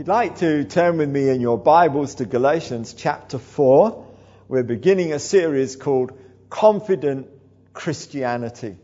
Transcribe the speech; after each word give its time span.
you'd 0.00 0.08
like 0.08 0.38
to 0.38 0.64
turn 0.64 0.96
with 0.96 1.10
me 1.10 1.28
in 1.28 1.42
your 1.42 1.58
Bibles 1.58 2.14
to 2.14 2.24
Galatians 2.24 2.94
chapter 2.94 3.38
4, 3.38 4.06
we're 4.48 4.62
beginning 4.62 5.12
a 5.12 5.18
series 5.18 5.76
called 5.76 6.18
Confident 6.48 7.28
Christianity. 7.74 8.78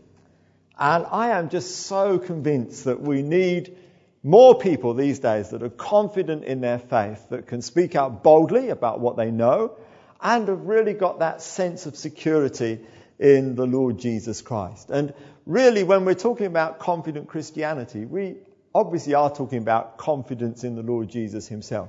And 0.79 1.07
I 1.11 1.30
am 1.30 1.48
just 1.48 1.87
so 1.87 2.18
convinced 2.18 2.84
that 2.84 3.00
we 3.00 3.23
need 3.23 3.79
more 4.23 4.59
people 4.59 4.93
these 4.93 5.18
days 5.21 5.48
that 5.52 5.62
are 5.62 5.71
confident 5.71 6.45
in 6.45 6.61
their 6.61 6.79
faith, 6.79 7.30
that 7.30 7.46
can 7.46 7.62
speak 7.62 7.95
out 7.95 8.23
boldly 8.23 8.69
about 8.69 9.01
what 9.01 9.17
they 9.17 9.30
know, 9.30 9.75
and 10.21 10.46
have 10.48 10.67
really 10.67 10.93
got 10.93 11.21
that 11.21 11.41
sense 11.41 11.87
of 11.87 11.96
security 11.96 12.80
in 13.19 13.55
the 13.55 13.67
Lord 13.67 13.96
Jesus 13.96 14.43
Christ. 14.43 14.91
And 14.91 15.14
really, 15.46 15.83
when 15.83 16.04
we're 16.04 16.12
talking 16.12 16.44
about 16.44 16.79
confident 16.79 17.29
Christianity, 17.29 18.04
we 18.04 18.36
obviously 18.76 19.14
are 19.14 19.35
talking 19.35 19.58
about 19.58 19.96
confidence 19.96 20.62
in 20.62 20.75
the 20.75 20.82
Lord 20.82 21.08
Jesus 21.08 21.48
himself. 21.48 21.89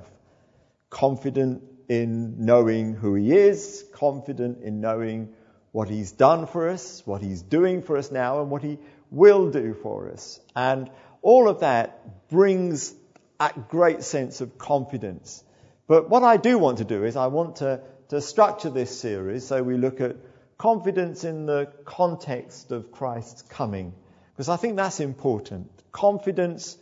Confident 0.88 1.62
in 1.86 2.46
knowing 2.46 2.94
who 2.94 3.14
he 3.14 3.30
is, 3.32 3.84
confident 3.92 4.62
in 4.62 4.80
knowing 4.80 5.34
what 5.70 5.90
he's 5.90 6.12
done 6.12 6.46
for 6.46 6.70
us, 6.70 7.02
what 7.04 7.20
he's 7.20 7.42
doing 7.42 7.82
for 7.82 7.98
us 7.98 8.10
now, 8.10 8.40
and 8.40 8.50
what 8.50 8.62
he 8.62 8.78
will 9.10 9.50
do 9.50 9.74
for 9.82 10.10
us. 10.10 10.40
And 10.56 10.90
all 11.20 11.50
of 11.50 11.60
that 11.60 12.28
brings 12.30 12.94
a 13.38 13.52
great 13.68 14.02
sense 14.02 14.40
of 14.40 14.56
confidence. 14.56 15.44
But 15.86 16.08
what 16.08 16.22
I 16.22 16.38
do 16.38 16.56
want 16.56 16.78
to 16.78 16.84
do 16.84 17.04
is 17.04 17.16
I 17.16 17.26
want 17.26 17.56
to, 17.56 17.82
to 18.08 18.22
structure 18.22 18.70
this 18.70 18.98
series 18.98 19.46
so 19.46 19.62
we 19.62 19.76
look 19.76 20.00
at 20.00 20.16
confidence 20.56 21.24
in 21.24 21.44
the 21.44 21.70
context 21.84 22.72
of 22.72 22.92
Christ's 22.92 23.42
coming, 23.42 23.92
because 24.32 24.48
I 24.48 24.56
think 24.56 24.76
that's 24.76 25.00
important. 25.00 25.70
Confidence 25.92 26.76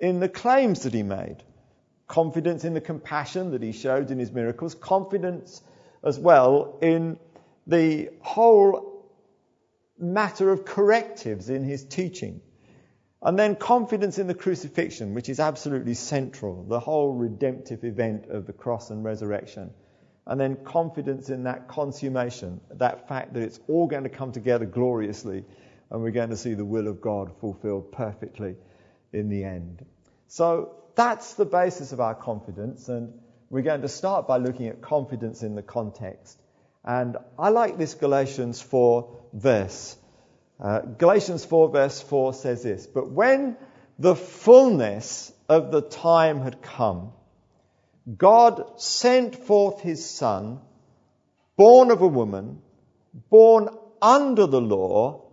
in 0.00 0.20
the 0.20 0.28
claims 0.28 0.82
that 0.82 0.94
he 0.94 1.02
made, 1.02 1.42
confidence 2.06 2.64
in 2.64 2.74
the 2.74 2.80
compassion 2.80 3.50
that 3.52 3.62
he 3.62 3.72
showed 3.72 4.10
in 4.10 4.18
his 4.18 4.32
miracles, 4.32 4.74
confidence 4.74 5.62
as 6.04 6.18
well 6.18 6.78
in 6.80 7.18
the 7.66 8.10
whole 8.20 9.10
matter 9.98 10.50
of 10.50 10.64
correctives 10.64 11.50
in 11.50 11.64
his 11.64 11.84
teaching. 11.84 12.40
And 13.20 13.36
then 13.36 13.56
confidence 13.56 14.18
in 14.18 14.28
the 14.28 14.34
crucifixion, 14.34 15.12
which 15.14 15.28
is 15.28 15.40
absolutely 15.40 15.94
central, 15.94 16.62
the 16.62 16.78
whole 16.78 17.12
redemptive 17.12 17.82
event 17.82 18.26
of 18.26 18.46
the 18.46 18.52
cross 18.52 18.90
and 18.90 19.04
resurrection. 19.04 19.70
And 20.24 20.40
then 20.40 20.56
confidence 20.64 21.30
in 21.30 21.44
that 21.44 21.66
consummation, 21.66 22.60
that 22.70 23.08
fact 23.08 23.34
that 23.34 23.42
it's 23.42 23.58
all 23.66 23.88
going 23.88 24.04
to 24.04 24.08
come 24.08 24.30
together 24.30 24.66
gloriously 24.66 25.44
and 25.90 26.02
we're 26.02 26.10
going 26.10 26.30
to 26.30 26.36
see 26.36 26.54
the 26.54 26.64
will 26.64 26.88
of 26.88 27.00
God 27.00 27.38
fulfilled 27.40 27.92
perfectly 27.92 28.56
in 29.12 29.28
the 29.28 29.44
end. 29.44 29.84
So 30.26 30.76
that's 30.94 31.34
the 31.34 31.46
basis 31.46 31.92
of 31.92 32.00
our 32.00 32.14
confidence, 32.14 32.88
and 32.88 33.12
we're 33.50 33.62
going 33.62 33.82
to 33.82 33.88
start 33.88 34.26
by 34.26 34.36
looking 34.36 34.66
at 34.66 34.82
confidence 34.82 35.42
in 35.42 35.54
the 35.54 35.62
context. 35.62 36.38
And 36.84 37.16
I 37.38 37.48
like 37.48 37.78
this 37.78 37.94
Galatians 37.94 38.60
4 38.60 39.16
verse. 39.32 39.96
Uh, 40.60 40.80
Galatians 40.80 41.44
4 41.44 41.70
verse 41.70 42.00
4 42.00 42.34
says 42.34 42.62
this, 42.62 42.86
But 42.86 43.10
when 43.10 43.56
the 43.98 44.14
fullness 44.14 45.32
of 45.48 45.70
the 45.70 45.82
time 45.82 46.40
had 46.40 46.62
come, 46.62 47.12
God 48.16 48.80
sent 48.80 49.36
forth 49.36 49.80
his 49.80 50.08
Son, 50.08 50.60
born 51.56 51.90
of 51.90 52.00
a 52.00 52.06
woman, 52.06 52.62
born 53.28 53.68
under 54.00 54.46
the 54.46 54.60
law, 54.60 55.27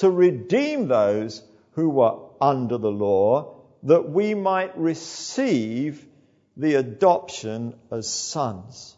to 0.00 0.10
redeem 0.10 0.88
those 0.88 1.42
who 1.72 1.88
were 1.88 2.18
under 2.40 2.78
the 2.78 2.90
law, 2.90 3.54
that 3.84 4.10
we 4.10 4.34
might 4.34 4.76
receive 4.76 6.06
the 6.56 6.74
adoption 6.74 7.74
as 7.90 8.08
sons. 8.08 8.96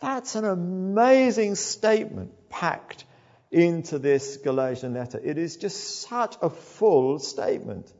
That's 0.00 0.34
an 0.34 0.44
amazing 0.44 1.54
statement 1.54 2.32
packed 2.48 3.04
into 3.50 3.98
this 3.98 4.38
Galatian 4.38 4.94
letter. 4.94 5.20
It 5.22 5.38
is 5.38 5.56
just 5.56 6.00
such 6.00 6.36
a 6.42 6.50
full 6.50 7.18
statement. 7.18 7.92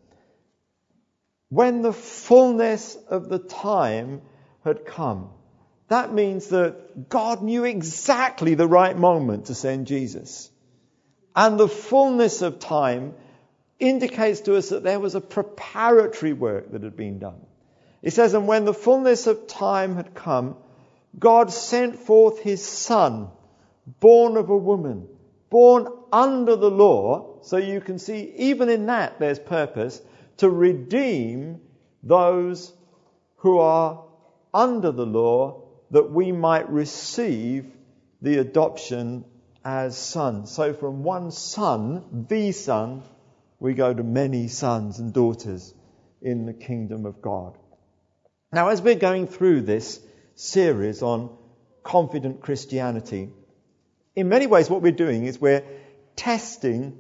When 1.49 1.83
the 1.83 1.93
fullness 1.93 2.97
of 3.09 3.28
the 3.28 3.39
time 3.39 4.22
had 4.65 4.87
come. 4.87 5.31
That 5.89 6.12
means 6.12 6.49
that 6.49 7.09
God 7.09 7.43
knew 7.43 7.65
exactly 7.65 8.55
the 8.55 8.66
right 8.66 8.97
moment 8.97 9.47
to 9.47 9.55
send 9.55 9.87
Jesus. 9.87 10.50
And 11.34 11.59
the 11.59 11.69
fullness 11.69 12.43
of 12.43 12.59
time 12.59 13.15
indicates 13.78 14.43
to 14.43 14.56
us 14.56 14.69
that 14.69 14.82
there 14.82 15.00
was 15.00 15.15
a 15.15 15.20
preparatory 15.20 16.32
work 16.32 16.72
that 16.72 16.82
had 16.82 16.97
been 16.97 17.19
done. 17.19 17.41
It 18.03 18.12
says, 18.12 18.34
And 18.34 18.47
when 18.47 18.65
the 18.65 18.75
fullness 18.75 19.26
of 19.26 19.47
time 19.47 19.97
had 19.97 20.15
come, 20.15 20.56
God 21.19 21.53
sent 21.53 21.98
forth 21.98 22.41
his 22.41 22.65
Son, 22.65 23.28
born 24.00 24.37
of 24.37 24.50
a 24.50 24.56
woman, 24.56 25.09
born 25.50 25.88
under 26.12 26.56
the 26.56 26.71
law. 26.71 27.41
So 27.42 27.56
you 27.56 27.81
can 27.81 27.98
see, 27.98 28.32
even 28.37 28.69
in 28.69 28.87
that, 28.87 29.19
there's 29.19 29.38
purpose 29.38 30.00
to 30.38 30.50
redeem 30.50 31.60
those 32.03 32.72
who 33.37 33.59
are 33.59 34.04
under 34.53 34.92
the 34.92 35.06
law 35.06 35.62
that 35.91 36.10
we 36.10 36.32
might 36.32 36.71
receive 36.71 37.66
the 38.21 38.38
adoption 38.38 39.25
as 39.65 39.97
sons. 39.97 40.50
So 40.50 40.75
from 40.75 41.03
one 41.03 41.31
son, 41.31 42.27
the 42.28 42.53
son, 42.53 43.03
we 43.61 43.75
go 43.75 43.93
to 43.93 44.03
many 44.03 44.49
sons 44.49 44.99
and 44.99 45.12
daughters 45.12 45.73
in 46.21 46.47
the 46.47 46.53
kingdom 46.53 47.06
of 47.06 47.23
God. 47.23 47.56
Now, 48.53 48.69
as 48.69 48.83
we're 48.83 48.97
going 48.97 49.27
through 49.27 49.62
this 49.62 50.01
series 50.34 51.03
on 51.03 51.37
confident 51.83 52.41
Christianity, 52.41 53.31
in 54.15 54.28
many 54.28 54.47
ways 54.47 54.69
what 54.69 54.83
we're 54.83 54.93
doing 54.93 55.25
is 55.25 55.41
we're 55.41 55.65
testing 56.17 56.99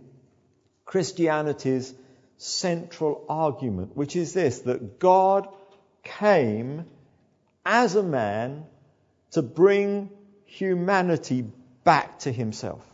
Christianity's 0.84 1.92
central 2.38 3.24
argument, 3.28 3.96
which 3.96 4.16
is 4.16 4.32
this, 4.32 4.60
that 4.60 4.98
God 4.98 5.48
came 6.02 6.86
as 7.64 7.94
a 7.94 8.02
man 8.02 8.64
to 9.32 9.42
bring 9.42 10.10
humanity 10.44 11.44
back 11.84 12.20
to 12.20 12.32
himself. 12.32 12.84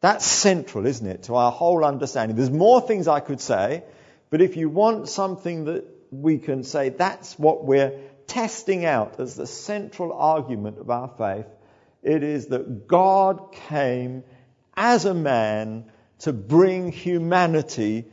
That's 0.00 0.24
central, 0.24 0.86
isn't 0.86 1.06
it, 1.06 1.24
to 1.24 1.34
our 1.34 1.50
whole 1.50 1.84
understanding. 1.84 2.36
There's 2.36 2.50
more 2.50 2.80
things 2.80 3.08
I 3.08 3.20
could 3.20 3.40
say, 3.40 3.82
but 4.30 4.40
if 4.40 4.56
you 4.56 4.68
want 4.68 5.08
something 5.08 5.64
that 5.64 5.84
we 6.10 6.38
can 6.38 6.62
say, 6.62 6.90
that's 6.90 7.38
what 7.38 7.64
we're 7.64 7.98
testing 8.26 8.84
out 8.84 9.18
as 9.18 9.34
the 9.34 9.46
central 9.46 10.12
argument 10.12 10.78
of 10.78 10.90
our 10.90 11.08
faith. 11.08 11.46
It 12.02 12.22
is 12.22 12.46
that 12.48 12.86
God 12.86 13.52
came 13.68 14.22
as 14.76 15.04
a 15.04 15.14
man 15.14 15.90
to 16.20 16.32
bring 16.32 16.92
humanity 16.92 18.06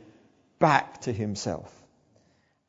back 0.58 1.02
to 1.02 1.12
himself. 1.12 1.72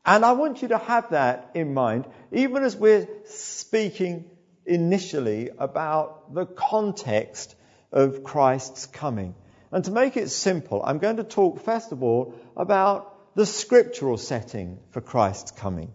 And 0.05 0.23
I 0.23 0.33
want 0.33 0.61
you 0.61 0.69
to 0.69 0.77
have 0.77 1.09
that 1.09 1.51
in 1.53 1.73
mind, 1.73 2.05
even 2.31 2.63
as 2.63 2.75
we're 2.75 3.07
speaking 3.25 4.29
initially 4.67 5.49
about 5.57 6.33
the 6.33 6.45
context 6.45 7.55
of 7.91 8.23
Christ's 8.23 8.85
coming. 8.85 9.33
And 9.71 9.83
to 9.85 9.91
make 9.91 10.17
it 10.17 10.29
simple, 10.29 10.81
I'm 10.83 10.99
going 10.99 11.17
to 11.17 11.23
talk 11.23 11.61
first 11.61 11.91
of 11.91 12.03
all 12.03 12.35
about 12.55 13.35
the 13.35 13.45
scriptural 13.45 14.17
setting 14.17 14.79
for 14.91 15.01
Christ's 15.01 15.51
coming. 15.51 15.91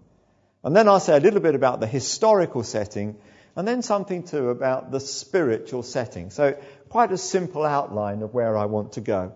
And 0.64 0.76
then 0.76 0.88
I'll 0.88 1.00
say 1.00 1.16
a 1.16 1.20
little 1.20 1.40
bit 1.40 1.54
about 1.54 1.80
the 1.80 1.86
historical 1.86 2.62
setting, 2.62 3.16
and 3.56 3.66
then 3.66 3.82
something 3.82 4.22
too 4.22 4.50
about 4.50 4.90
the 4.90 5.00
spiritual 5.00 5.82
setting. 5.82 6.30
So, 6.30 6.56
quite 6.88 7.12
a 7.12 7.18
simple 7.18 7.64
outline 7.64 8.22
of 8.22 8.32
where 8.32 8.56
I 8.56 8.66
want 8.66 8.92
to 8.92 9.00
go. 9.00 9.32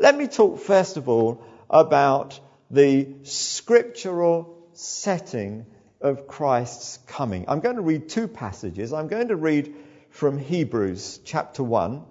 Let 0.00 0.16
me 0.16 0.26
talk 0.26 0.60
first 0.60 0.96
of 0.96 1.08
all 1.08 1.44
about 1.68 2.38
the 2.70 3.08
scriptural 3.24 4.56
setting 4.72 5.66
of 6.00 6.26
Christ's 6.26 6.98
coming. 7.06 7.44
I'm 7.48 7.60
going 7.60 7.76
to 7.76 7.82
read 7.82 8.08
two 8.08 8.28
passages. 8.28 8.92
I'm 8.92 9.08
going 9.08 9.28
to 9.28 9.36
read 9.36 9.74
from 10.10 10.38
Hebrews 10.38 11.20
chapter 11.24 11.62
1. 11.62 12.02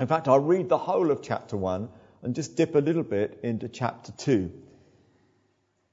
In 0.00 0.06
fact, 0.06 0.28
I'll 0.28 0.40
read 0.40 0.68
the 0.68 0.78
whole 0.78 1.10
of 1.10 1.22
chapter 1.22 1.56
1 1.56 1.88
and 2.22 2.34
just 2.34 2.56
dip 2.56 2.74
a 2.74 2.78
little 2.78 3.02
bit 3.02 3.40
into 3.42 3.68
chapter 3.68 4.12
2. 4.12 4.50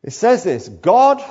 It 0.04 0.12
says 0.12 0.44
this 0.44 0.68
God, 0.68 1.24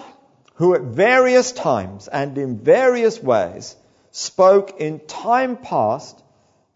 who 0.54 0.74
at 0.74 0.82
various 0.82 1.52
times 1.52 2.08
and 2.08 2.36
in 2.38 2.58
various 2.58 3.22
ways 3.22 3.76
spoke 4.10 4.80
in 4.80 5.00
time 5.00 5.56
past 5.56 6.22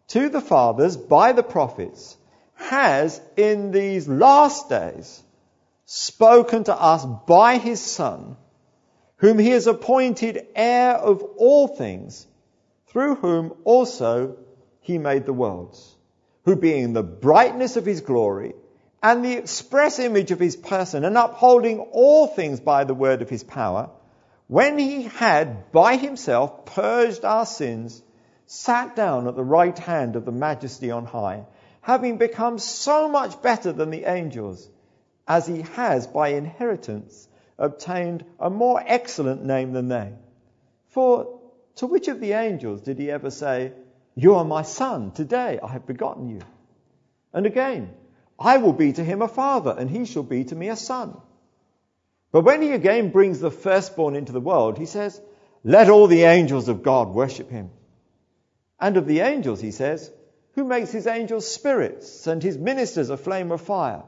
to 0.09 0.29
the 0.29 0.41
fathers 0.41 0.97
by 0.97 1.33
the 1.33 1.43
prophets, 1.43 2.17
has 2.55 3.21
in 3.37 3.71
these 3.71 4.07
last 4.09 4.69
days 4.69 5.23
spoken 5.87 6.65
to 6.65 6.75
us 6.75 7.05
by 7.27 7.59
his 7.59 7.81
Son, 7.81 8.37
whom 9.21 9.39
he 9.39 9.51
has 9.51 9.67
appointed 9.67 10.47
heir 10.55 10.95
of 10.95 11.23
all 11.37 11.69
things, 11.69 12.27
through 12.87 13.15
whom 13.17 13.53
also 13.65 14.37
he 14.81 14.97
made 14.97 15.27
the 15.27 15.33
worlds, 15.33 15.95
who 16.47 16.57
being 16.57 16.93
the 16.93 17.03
brightness 17.03 17.77
of 17.77 17.85
his 17.85 18.01
glory 18.01 18.55
and 19.03 19.23
the 19.23 19.35
express 19.35 19.99
image 19.99 20.31
of 20.31 20.41
his 20.41 20.57
person, 20.57 21.05
and 21.05 21.19
upholding 21.19 21.81
all 21.93 22.27
things 22.27 22.61
by 22.61 22.85
the 22.85 22.95
word 22.95 23.21
of 23.21 23.29
his 23.29 23.45
power, 23.45 23.91
when 24.49 24.79
he 24.79 25.03
had 25.03 25.71
by 25.71 25.97
himself 25.97 26.65
purged 26.65 27.25
our 27.25 27.47
sins, 27.47 28.03
sat 28.47 28.97
down 28.97 29.29
at 29.29 29.37
the 29.37 29.45
right 29.45 29.79
hand 29.79 30.17
of 30.17 30.25
the 30.25 30.33
majesty 30.33 30.91
on 30.91 31.05
high, 31.05 31.45
having 31.83 32.17
become 32.17 32.59
so 32.59 33.09
much 33.09 33.41
better 33.43 33.71
than 33.73 33.91
the 33.91 34.05
angels, 34.05 34.69
as 35.29 35.47
he 35.47 35.61
has 35.63 36.07
by 36.07 36.29
inheritance 36.29 37.29
obtained 37.61 38.25
a 38.41 38.51
more 38.51 38.83
excellent 38.85 39.45
name 39.45 39.73
than 39.73 39.89
they. 39.89 40.13
For 40.89 41.39
to 41.77 41.87
which 41.87 42.09
of 42.09 42.21
the 42.21 42.33
angels 42.33 42.81
did 42.81 42.99
he 42.99 43.11
ever 43.11 43.31
say, 43.31 43.73
You 44.17 44.35
are 44.35 44.45
my 44.45 44.63
son, 44.63 45.13
today 45.13 45.61
I 45.63 45.69
have 45.69 45.87
begotten 45.87 46.29
you? 46.29 46.41
And 47.33 47.47
again, 47.47 47.95
I 48.39 48.57
will 48.57 48.73
be 48.73 48.93
to 48.95 49.05
him 49.05 49.23
a 49.23 49.29
father, 49.29 49.75
and 49.79 49.89
he 49.89 50.05
shall 50.07 50.23
be 50.23 50.45
to 50.45 50.57
me 50.57 50.69
a 50.69 50.77
son. 50.77 51.17
But 52.33 52.45
when 52.45 52.63
he 52.63 52.73
again 52.73 53.11
brings 53.11 53.41
the 53.41 53.51
firstborn 53.51 54.17
into 54.17 54.33
the 54.33 54.41
world, 54.41 54.79
he 54.79 54.87
says, 54.87 55.21
Let 55.63 55.91
all 55.91 56.07
the 56.07 56.25
angels 56.25 56.69
of 56.69 56.83
God 56.83 57.09
worship 57.11 57.51
him. 57.51 57.71
And 58.81 58.97
of 58.97 59.07
the 59.07 59.21
angels, 59.21 59.61
he 59.61 59.73
says, 59.73 60.11
Who 60.55 60.65
makes 60.65 60.91
his 60.91 61.07
angels 61.07 61.47
spirits 61.47 62.27
and 62.27 62.43
his 62.43 62.57
ministers 62.57 63.11
a 63.11 63.17
flame 63.17 63.53
of 63.53 63.61
fire? 63.61 64.03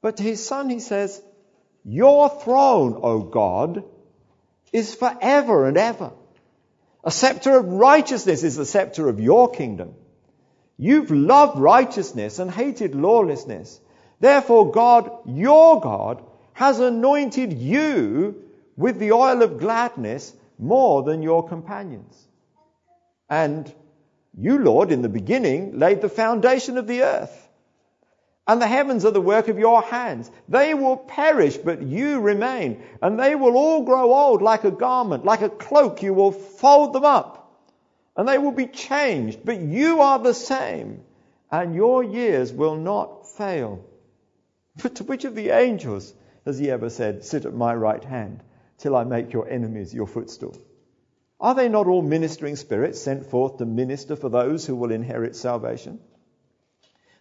But 0.00 0.18
to 0.18 0.22
his 0.22 0.44
son, 0.44 0.68
he 0.68 0.80
says, 0.80 1.22
Your 1.90 2.28
throne, 2.28 3.00
O 3.02 3.20
God, 3.20 3.82
is 4.74 4.94
forever 4.94 5.66
and 5.66 5.78
ever. 5.78 6.12
A 7.02 7.10
scepter 7.10 7.56
of 7.56 7.66
righteousness 7.66 8.42
is 8.42 8.56
the 8.56 8.66
scepter 8.66 9.08
of 9.08 9.20
your 9.20 9.50
kingdom. 9.50 9.94
You've 10.76 11.10
loved 11.10 11.58
righteousness 11.58 12.40
and 12.40 12.50
hated 12.50 12.94
lawlessness. 12.94 13.80
Therefore, 14.20 14.70
God, 14.70 15.10
your 15.24 15.80
God, 15.80 16.22
has 16.52 16.78
anointed 16.78 17.54
you 17.54 18.44
with 18.76 18.98
the 18.98 19.12
oil 19.12 19.42
of 19.42 19.58
gladness 19.58 20.34
more 20.58 21.04
than 21.04 21.22
your 21.22 21.48
companions. 21.48 22.22
And 23.30 23.72
you, 24.36 24.58
Lord, 24.58 24.92
in 24.92 25.00
the 25.00 25.08
beginning 25.08 25.78
laid 25.78 26.02
the 26.02 26.10
foundation 26.10 26.76
of 26.76 26.86
the 26.86 27.04
earth. 27.04 27.47
And 28.48 28.60
the 28.60 28.66
heavens 28.66 29.04
are 29.04 29.12
the 29.12 29.20
work 29.20 29.46
of 29.48 29.58
your 29.58 29.82
hands. 29.82 30.30
They 30.48 30.74
will 30.74 30.96
perish, 30.96 31.58
but 31.58 31.82
you 31.82 32.20
remain. 32.20 32.82
And 33.00 33.20
they 33.20 33.34
will 33.36 33.56
all 33.56 33.84
grow 33.84 34.12
old 34.12 34.42
like 34.42 34.64
a 34.64 34.70
garment, 34.70 35.24
like 35.24 35.42
a 35.42 35.50
cloak. 35.50 36.02
You 36.02 36.14
will 36.14 36.32
fold 36.32 36.94
them 36.94 37.04
up 37.04 37.38
and 38.18 38.26
they 38.26 38.36
will 38.36 38.52
be 38.52 38.66
changed, 38.66 39.44
but 39.44 39.60
you 39.60 40.00
are 40.00 40.18
the 40.18 40.34
same, 40.34 41.04
and 41.52 41.76
your 41.76 42.02
years 42.02 42.52
will 42.52 42.74
not 42.74 43.28
fail. 43.36 43.84
But 44.82 44.96
to 44.96 45.04
which 45.04 45.24
of 45.24 45.36
the 45.36 45.50
angels 45.50 46.12
has 46.44 46.58
he 46.58 46.68
ever 46.68 46.90
said, 46.90 47.24
Sit 47.24 47.44
at 47.44 47.54
my 47.54 47.72
right 47.72 48.02
hand 48.02 48.42
till 48.78 48.96
I 48.96 49.04
make 49.04 49.32
your 49.32 49.48
enemies 49.48 49.94
your 49.94 50.08
footstool? 50.08 50.56
Are 51.38 51.54
they 51.54 51.68
not 51.68 51.86
all 51.86 52.02
ministering 52.02 52.56
spirits 52.56 53.00
sent 53.00 53.26
forth 53.26 53.58
to 53.58 53.66
minister 53.66 54.16
for 54.16 54.28
those 54.28 54.66
who 54.66 54.74
will 54.74 54.90
inherit 54.90 55.36
salvation? 55.36 56.00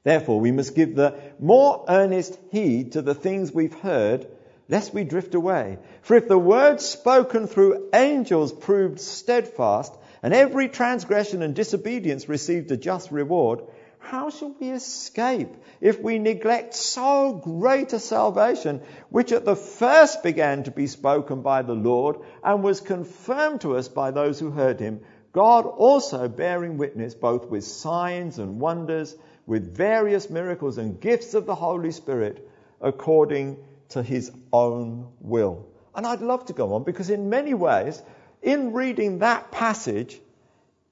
Therefore, 0.08 0.40
we 0.40 0.54
must 0.54 0.74
give 0.74 0.96
the 0.96 1.16
more 1.38 1.84
earnest 1.90 2.40
heed 2.50 2.94
to 2.94 3.02
the 3.02 3.14
things 3.14 3.52
we've 3.52 3.78
heard, 3.78 4.26
lest 4.70 4.94
we 4.94 5.04
drift 5.04 5.36
away. 5.36 5.80
For 6.02 6.16
if 6.16 6.30
the 6.30 6.38
word 6.38 6.80
spoken 6.80 7.46
through 7.46 7.90
angels 7.94 8.54
proved 8.54 9.02
steadfast, 9.02 9.94
and 10.24 10.34
every 10.34 10.70
transgression 10.70 11.42
and 11.42 11.54
disobedience 11.54 12.30
received 12.30 12.72
a 12.72 12.78
just 12.78 13.12
reward, 13.12 13.64
how 14.00 14.30
shall 14.30 14.56
we 14.58 14.70
escape 14.70 15.54
if 15.82 16.00
we 16.00 16.20
neglect 16.20 16.74
so 16.74 17.34
great 17.34 17.92
a 17.92 18.00
salvation, 18.00 18.80
which 19.10 19.34
at 19.34 19.44
the 19.44 19.58
first 19.58 20.24
began 20.24 20.64
to 20.64 20.72
be 20.72 20.88
spoken 20.88 21.42
by 21.42 21.64
the 21.64 21.76
Lord 21.76 22.20
and 22.46 22.64
was 22.64 22.80
confirmed 22.80 23.60
to 23.60 23.76
us 23.76 23.90
by 23.90 24.12
those 24.12 24.40
who 24.40 24.52
heard 24.52 24.80
him, 24.80 25.02
God 25.34 25.66
also 25.66 26.30
bearing 26.30 26.78
witness 26.78 27.14
both 27.14 27.48
with 27.48 27.66
signs 27.66 28.40
and 28.40 28.62
wonders, 28.62 29.14
with 29.48 29.76
various 29.76 30.30
miracles 30.30 30.78
and 30.78 31.02
gifts 31.02 31.34
of 31.34 31.48
the 31.48 31.56
Holy 31.56 31.92
Spirit, 31.92 32.48
according 32.80 33.58
to 33.90 34.04
his 34.04 34.32
own 34.54 35.08
will. 35.22 35.66
And 35.96 36.06
I'd 36.06 36.22
love 36.22 36.46
to 36.48 36.54
go 36.54 36.74
on 36.74 36.84
because, 36.84 37.10
in 37.10 37.30
many 37.30 37.56
ways, 37.56 38.00
in 38.44 38.74
reading 38.74 39.20
that 39.20 39.50
passage, 39.52 40.20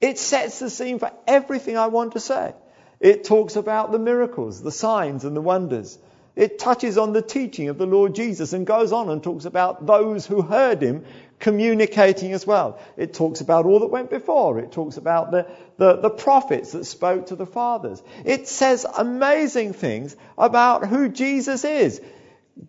it 0.00 0.18
sets 0.18 0.58
the 0.58 0.70
scene 0.70 0.98
for 0.98 1.12
everything 1.26 1.76
I 1.76 1.86
want 1.86 2.14
to 2.14 2.20
say. 2.20 2.54
It 2.98 3.24
talks 3.24 3.56
about 3.56 3.92
the 3.92 3.98
miracles, 3.98 4.62
the 4.62 4.72
signs, 4.72 5.24
and 5.24 5.36
the 5.36 5.40
wonders. 5.42 5.98
It 6.36 6.58
touches 6.58 6.98
on 6.98 7.14
the 7.14 7.22
teaching 7.22 7.70
of 7.70 7.78
the 7.78 7.86
Lord 7.86 8.14
Jesus 8.14 8.52
and 8.52 8.66
goes 8.66 8.92
on 8.92 9.08
and 9.08 9.22
talks 9.22 9.46
about 9.46 9.86
those 9.86 10.26
who 10.26 10.42
heard 10.42 10.82
him 10.82 11.06
communicating 11.38 12.32
as 12.32 12.46
well. 12.46 12.78
It 12.98 13.14
talks 13.14 13.40
about 13.40 13.64
all 13.64 13.80
that 13.80 13.86
went 13.86 14.10
before. 14.10 14.58
It 14.58 14.70
talks 14.70 14.98
about 14.98 15.30
the, 15.30 15.46
the, 15.78 15.96
the, 15.96 16.10
prophets 16.10 16.72
that 16.72 16.84
spoke 16.84 17.26
to 17.26 17.36
the 17.36 17.46
fathers. 17.46 18.02
It 18.24 18.48
says 18.48 18.84
amazing 18.96 19.72
things 19.72 20.14
about 20.36 20.86
who 20.86 21.08
Jesus 21.08 21.64
is. 21.64 22.02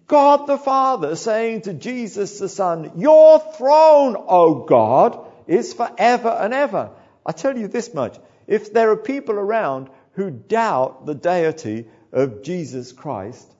God 0.08 0.48
the 0.48 0.58
Father 0.58 1.16
saying 1.16 1.62
to 1.62 1.74
Jesus 1.74 2.40
the 2.40 2.50
Son, 2.50 2.92
Your 2.96 3.40
throne, 3.40 4.16
O 4.18 4.66
God, 4.66 5.26
is 5.46 5.74
forever 5.74 6.30
and 6.30 6.54
ever. 6.54 6.92
I 7.26 7.34
tell 7.34 7.58
you 7.58 7.68
this 7.68 7.94
much 7.94 8.18
if 8.48 8.72
there 8.72 8.92
are 8.92 8.98
people 8.98 9.36
around 9.36 9.90
who 10.14 10.32
doubt 10.32 11.06
the 11.06 11.16
deity 11.16 11.86
of 12.12 12.44
Jesus 12.44 12.92
Christ, 12.92 13.54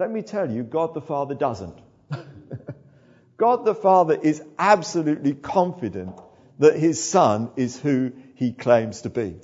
let 0.00 0.10
me 0.10 0.22
tell 0.22 0.50
you, 0.50 0.62
God 0.62 0.94
the 0.94 1.02
Father 1.02 1.34
doesn't. 1.34 1.78
God 3.36 3.66
the 3.66 3.74
Father 3.74 4.18
is 4.20 4.42
absolutely 4.58 5.34
confident 5.34 6.18
that 6.58 6.74
his 6.74 7.02
Son 7.04 7.50
is 7.56 7.78
who 7.78 8.12
he 8.34 8.52
claims 8.52 9.02
to 9.02 9.10
be 9.10 9.36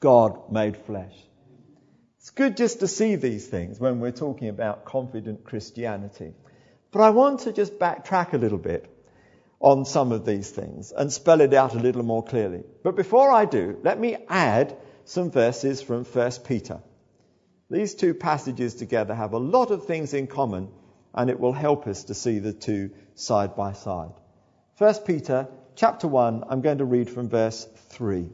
God 0.00 0.52
made 0.52 0.76
flesh. 0.76 1.14
It's 2.18 2.28
good 2.28 2.58
just 2.58 2.80
to 2.80 2.86
see 2.86 3.16
these 3.16 3.46
things 3.46 3.80
when 3.80 4.00
we're 4.00 4.10
talking 4.10 4.50
about 4.50 4.84
confident 4.84 5.44
Christianity. 5.44 6.34
But 6.92 7.00
I 7.00 7.10
want 7.10 7.40
to 7.40 7.52
just 7.52 7.78
backtrack 7.78 8.34
a 8.34 8.38
little 8.38 8.58
bit 8.58 8.86
on 9.60 9.86
some 9.86 10.12
of 10.12 10.26
these 10.26 10.50
things 10.50 10.92
and 10.92 11.10
spell 11.10 11.40
it 11.40 11.54
out 11.54 11.74
a 11.74 11.78
little 11.78 12.02
more 12.02 12.22
clearly. 12.22 12.64
But 12.82 12.96
before 12.96 13.32
I 13.32 13.46
do, 13.46 13.78
let 13.82 13.98
me 13.98 14.18
add 14.28 14.76
some 15.06 15.30
verses 15.30 15.80
from 15.80 16.04
1 16.04 16.32
Peter. 16.44 16.82
These 17.70 17.94
two 17.94 18.14
passages 18.14 18.74
together 18.74 19.14
have 19.14 19.32
a 19.32 19.38
lot 19.38 19.70
of 19.70 19.86
things 19.86 20.14
in 20.14 20.26
common 20.26 20.68
and 21.14 21.30
it 21.30 21.40
will 21.40 21.52
help 21.52 21.86
us 21.86 22.04
to 22.04 22.14
see 22.14 22.38
the 22.38 22.52
two 22.52 22.90
side 23.14 23.56
by 23.56 23.72
side. 23.72 24.12
1 24.78 24.94
Peter 25.06 25.48
chapter 25.76 26.08
1, 26.08 26.44
I'm 26.48 26.60
going 26.60 26.78
to 26.78 26.84
read 26.84 27.08
from 27.08 27.28
verse 27.28 27.66
3. 27.90 28.28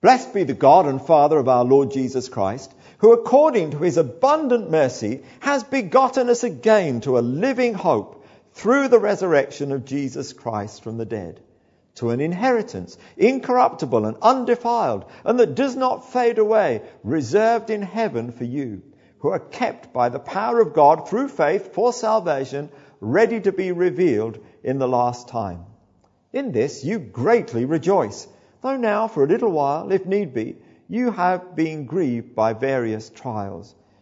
Blessed 0.00 0.34
be 0.34 0.44
the 0.44 0.52
God 0.52 0.86
and 0.86 1.00
Father 1.00 1.38
of 1.38 1.48
our 1.48 1.64
Lord 1.64 1.90
Jesus 1.90 2.28
Christ, 2.28 2.74
who 2.98 3.12
according 3.12 3.70
to 3.70 3.78
his 3.78 3.96
abundant 3.96 4.70
mercy 4.70 5.22
has 5.40 5.64
begotten 5.64 6.28
us 6.28 6.44
again 6.44 7.00
to 7.02 7.18
a 7.18 7.20
living 7.20 7.72
hope 7.72 8.26
through 8.52 8.88
the 8.88 8.98
resurrection 8.98 9.72
of 9.72 9.86
Jesus 9.86 10.32
Christ 10.32 10.82
from 10.82 10.98
the 10.98 11.06
dead, 11.06 11.40
to 11.94 12.10
an 12.10 12.20
inheritance 12.20 12.98
incorruptible 13.16 14.04
and 14.04 14.16
undefiled, 14.20 15.04
and 15.24 15.38
that 15.38 15.54
does 15.54 15.76
not 15.76 16.12
fade 16.12 16.38
away, 16.38 16.82
reserved 17.02 17.70
in 17.70 17.82
heaven 17.82 18.32
for 18.32 18.44
you, 18.44 18.82
who 19.18 19.28
are 19.28 19.38
kept 19.38 19.92
by 19.92 20.08
the 20.08 20.18
power 20.18 20.60
of 20.60 20.74
God 20.74 21.08
through 21.08 21.28
faith 21.28 21.72
for 21.72 21.92
salvation, 21.92 22.68
ready 23.00 23.40
to 23.40 23.52
be 23.52 23.72
revealed 23.72 24.38
in 24.62 24.78
the 24.78 24.88
last 24.88 25.28
time. 25.28 25.64
In 26.32 26.52
this 26.52 26.84
you 26.84 26.98
greatly 26.98 27.64
rejoice 27.64 28.26
though 28.64 28.76
now, 28.78 29.06
for 29.06 29.22
a 29.22 29.28
little 29.28 29.50
while, 29.50 29.92
if 29.92 30.06
need 30.06 30.32
be, 30.32 30.56
you 30.88 31.10
have 31.10 31.54
been 31.54 31.84
grieved 31.84 32.34
by 32.34 32.54
various 32.54 33.10
trials, 33.10 33.74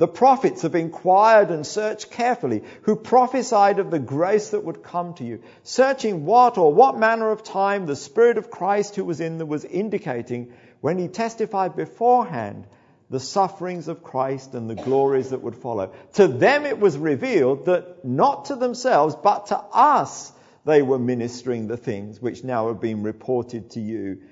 the 0.00 0.08
prophets 0.08 0.62
have 0.62 0.74
inquired 0.74 1.50
and 1.50 1.66
searched 1.66 2.10
carefully, 2.10 2.62
who 2.84 2.96
prophesied 2.96 3.78
of 3.78 3.90
the 3.90 3.98
grace 3.98 4.48
that 4.48 4.64
would 4.64 4.82
come 4.82 5.12
to 5.12 5.24
you, 5.24 5.42
searching 5.62 6.24
what 6.24 6.56
or 6.56 6.72
what 6.72 6.98
manner 6.98 7.30
of 7.30 7.42
time 7.42 7.84
the 7.84 7.94
Spirit 7.94 8.38
of 8.38 8.50
Christ 8.50 8.96
who 8.96 9.04
was 9.04 9.20
in 9.20 9.36
them 9.36 9.48
was 9.48 9.66
indicating 9.66 10.54
when 10.80 10.96
he 10.96 11.06
testified 11.06 11.76
beforehand 11.76 12.66
the 13.10 13.20
sufferings 13.20 13.88
of 13.88 14.02
Christ 14.02 14.54
and 14.54 14.70
the 14.70 14.74
glories 14.74 15.30
that 15.30 15.42
would 15.42 15.56
follow. 15.56 15.92
To 16.14 16.28
them 16.28 16.64
it 16.64 16.80
was 16.80 16.96
revealed 16.96 17.66
that 17.66 18.02
not 18.02 18.46
to 18.46 18.56
themselves, 18.56 19.14
but 19.14 19.48
to 19.48 19.58
us 19.58 20.32
they 20.64 20.80
were 20.80 20.98
ministering 20.98 21.68
the 21.68 21.76
things 21.76 22.22
which 22.22 22.42
now 22.42 22.68
have 22.68 22.80
been 22.80 23.02
reported 23.02 23.72
to 23.72 23.80
you 23.80 24.22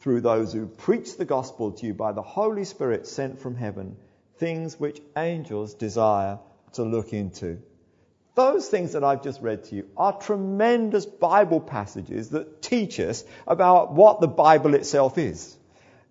through 0.00 0.20
those 0.20 0.52
who 0.52 0.66
preach 0.66 1.16
the 1.16 1.24
gospel 1.24 1.72
to 1.72 1.86
you 1.86 1.94
by 1.94 2.12
the 2.12 2.20
Holy 2.20 2.64
Spirit 2.64 3.06
sent 3.06 3.40
from 3.40 3.54
heaven, 3.54 3.96
things 4.38 4.78
which 4.78 5.00
angels 5.16 5.74
desire 5.74 6.38
to 6.74 6.84
look 6.84 7.12
into. 7.12 7.58
Those 8.34 8.68
things 8.68 8.92
that 8.92 9.02
I've 9.02 9.22
just 9.22 9.40
read 9.42 9.64
to 9.64 9.74
you 9.74 9.88
are 9.96 10.12
tremendous 10.12 11.06
Bible 11.06 11.60
passages 11.60 12.30
that 12.30 12.62
teach 12.62 13.00
us 13.00 13.24
about 13.46 13.92
what 13.92 14.20
the 14.20 14.28
Bible 14.28 14.74
itself 14.74 15.18
is. 15.18 15.56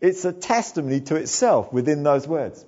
It's 0.01 0.25
a 0.25 0.33
testimony 0.33 1.01
to 1.01 1.15
itself 1.15 1.71
within 1.71 2.03
those 2.03 2.27
words. 2.27 2.65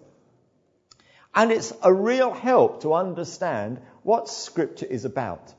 And 1.35 1.51
it's 1.51 1.73
a 1.83 1.93
real 1.93 2.31
help 2.31 2.81
to 2.81 2.93
understand 2.93 3.81
what 4.03 4.29
Scripture 4.29 4.85
is 4.85 5.05
about. 5.05 5.53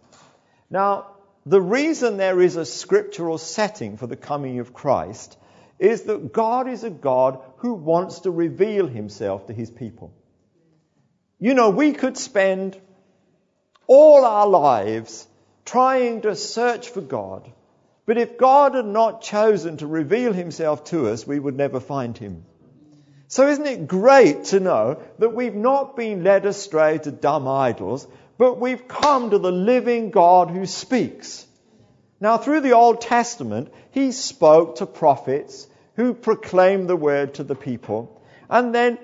Now, 0.71 1.07
the 1.47 1.61
reason 1.61 2.17
there 2.17 2.41
is 2.41 2.57
a 2.57 2.67
scriptural 2.67 3.39
setting 3.39 3.97
for 3.97 4.07
the 4.07 4.17
coming 4.17 4.59
of 4.59 4.75
Christ 4.75 5.37
is 5.81 6.03
that 6.03 6.33
God 6.33 6.69
is 6.69 6.85
a 6.85 6.91
God 6.91 7.41
who 7.57 7.73
wants 7.73 8.21
to 8.21 8.31
reveal 8.31 8.87
himself 8.87 9.47
to 9.47 9.55
his 9.55 9.71
people. 9.71 10.13
You 11.39 11.55
know, 11.55 11.71
we 11.71 11.93
could 11.93 12.19
spend 12.19 12.79
all 13.87 14.25
our 14.25 14.47
lives 14.47 15.27
trying 15.65 16.21
to 16.21 16.37
search 16.37 16.91
for 16.91 17.01
God, 17.01 17.51
but 18.05 18.19
if 18.19 18.37
God 18.37 18.75
had 18.75 18.85
not 18.85 19.23
chosen 19.23 19.79
to 19.79 19.87
reveal 19.87 20.35
himself 20.35 20.85
to 20.85 21.09
us, 21.09 21.27
we 21.27 21.39
would 21.39 21.57
never 21.57 21.81
find 21.81 22.17
him. 22.17 22.45
So 23.29 23.49
isn't 23.49 23.67
it 23.67 23.89
great 23.89 24.45
to 24.47 24.61
know 24.61 25.01
that 25.19 25.35
we've 25.35 25.55
not 25.55 25.97
been 25.97 26.25
led 26.25 26.45
astray 26.45 26.99
to 26.99 27.11
dumb 27.11 27.49
idols, 27.49 28.07
but 28.37 28.59
we've 28.59 28.87
come 28.87 29.31
to 29.31 29.39
the 29.39 29.53
living 29.53 30.11
God 30.11 30.51
who 30.51 30.67
speaks. 30.67 31.47
Now, 32.21 32.37
through 32.37 32.61
the 32.61 32.73
Old 32.73 33.01
Testament, 33.01 33.73
he 33.93 34.13
spoke 34.13 34.77
to 34.77 34.87
prophets 34.87 35.67
who 35.97 36.13
proclaimed 36.13 36.89
the 36.89 36.97
word 36.97 37.35
to 37.35 37.45
the 37.45 37.55
people. 37.55 38.23
And 38.49 38.75
then 38.75 38.99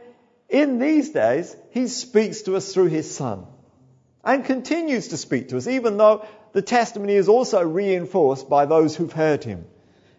in 0.48 0.78
these 0.78 1.10
days, 1.10 1.56
he 1.70 1.88
speaks 1.88 2.42
to 2.42 2.56
us 2.56 2.72
through 2.72 2.86
his 2.86 3.12
son 3.12 3.46
and 4.22 4.44
continues 4.44 5.08
to 5.08 5.16
speak 5.16 5.48
to 5.48 5.56
us, 5.56 5.66
even 5.66 5.96
though 5.96 6.26
the 6.52 6.62
testimony 6.62 7.14
is 7.14 7.28
also 7.28 7.62
reinforced 7.62 8.48
by 8.48 8.66
those 8.66 8.94
who've 8.94 9.12
heard 9.12 9.44
him. 9.44 9.66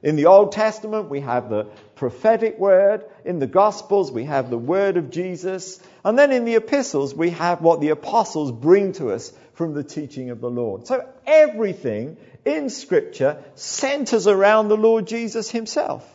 In 0.03 0.15
the 0.15 0.27
Old 0.27 0.51
Testament, 0.51 1.09
we 1.09 1.21
have 1.21 1.49
the 1.49 1.65
prophetic 1.95 2.59
word. 2.59 3.03
In 3.25 3.39
the 3.39 3.47
Gospels, 3.47 4.11
we 4.11 4.25
have 4.25 4.49
the 4.49 4.57
word 4.57 4.95
of 4.95 5.09
Jesus. 5.09 5.79
And 6.05 6.17
then 6.17 6.31
in 6.31 6.45
the 6.45 6.55
epistles, 6.55 7.15
we 7.15 7.31
have 7.31 7.61
what 7.61 7.81
the 7.81 7.89
apostles 7.89 8.51
bring 8.51 8.93
to 8.93 9.11
us 9.11 9.33
from 9.57 9.73
the 9.73 9.83
teaching 9.83 10.29
of 10.29 10.39
the 10.39 10.49
Lord. 10.51 10.85
So 10.85 11.03
everything 11.25 12.17
in 12.45 12.69
Scripture 12.69 13.43
centers 13.55 14.27
around 14.27 14.67
the 14.67 14.77
Lord 14.77 15.07
Jesus 15.07 15.49
himself. 15.49 16.07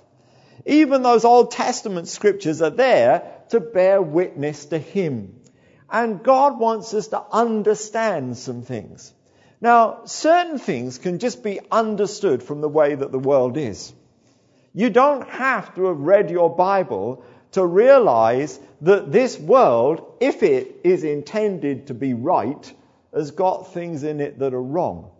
Even 0.65 1.03
those 1.03 1.25
Old 1.25 1.51
Testament 1.51 2.07
scriptures 2.07 2.63
are 2.63 2.71
there 2.71 3.25
to 3.49 3.59
bear 3.59 4.01
witness 4.01 4.67
to 4.67 4.79
him. 4.79 5.41
And 5.91 6.23
God 6.23 6.61
wants 6.61 6.95
us 6.95 7.09
to 7.09 7.21
understand 7.33 8.39
some 8.39 8.63
things. 8.63 9.13
Now, 9.61 10.03
certain 10.05 10.61
things 10.61 10.99
can 10.99 11.19
just 11.19 11.43
be 11.43 11.59
understood 11.69 12.45
from 12.45 12.61
the 12.61 12.69
way 12.69 12.95
that 12.95 13.11
the 13.11 13.19
world 13.19 13.57
is. 13.57 13.93
You 14.73 14.89
don't 14.89 15.29
have 15.29 15.75
to 15.75 15.87
have 15.87 15.99
read 15.99 16.31
your 16.31 16.55
Bible 16.55 17.25
to 17.53 17.67
realize 17.67 18.59
that 18.83 19.11
this 19.11 19.37
world, 19.37 20.15
if 20.21 20.45
it 20.45 20.77
is 20.85 21.03
intended 21.03 21.89
to 21.89 21.95
be 21.95 22.15
right, 22.15 22.73
has 23.15 23.31
got 23.31 23.73
things 23.73 24.03
in 24.03 24.21
it 24.21 24.39
that 24.39 24.55
are 24.55 24.63
wrong. 24.63 25.11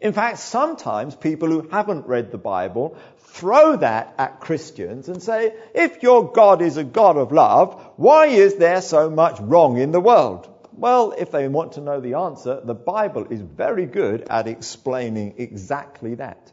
In 0.00 0.12
fact, 0.14 0.38
sometimes 0.38 1.14
people 1.14 1.48
who 1.48 1.68
haven't 1.68 2.06
read 2.06 2.30
the 2.30 2.38
Bible 2.38 2.96
throw 3.18 3.76
that 3.76 4.14
at 4.18 4.40
Christians 4.40 5.08
and 5.08 5.22
say, 5.22 5.54
if 5.74 6.02
your 6.02 6.32
God 6.32 6.62
is 6.62 6.78
a 6.78 6.84
God 6.84 7.16
of 7.18 7.32
love, 7.32 7.92
why 7.96 8.26
is 8.26 8.56
there 8.56 8.80
so 8.80 9.10
much 9.10 9.38
wrong 9.40 9.78
in 9.78 9.92
the 9.92 10.00
world? 10.00 10.48
Well, 10.72 11.12
if 11.16 11.30
they 11.30 11.46
want 11.48 11.72
to 11.72 11.82
know 11.82 12.00
the 12.00 12.14
answer, 12.14 12.60
the 12.64 12.74
Bible 12.74 13.26
is 13.28 13.42
very 13.42 13.84
good 13.84 14.22
at 14.22 14.48
explaining 14.48 15.34
exactly 15.36 16.14
that. 16.14 16.50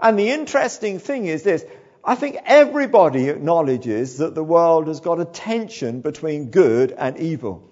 And 0.00 0.18
the 0.18 0.30
interesting 0.30 0.98
thing 0.98 1.26
is 1.26 1.44
this. 1.44 1.64
I 2.04 2.16
think 2.16 2.38
everybody 2.44 3.28
acknowledges 3.28 4.18
that 4.18 4.34
the 4.34 4.44
world 4.44 4.88
has 4.88 5.00
got 5.00 5.20
a 5.20 5.24
tension 5.24 6.00
between 6.00 6.50
good 6.50 6.90
and 6.90 7.18
evil. 7.18 7.67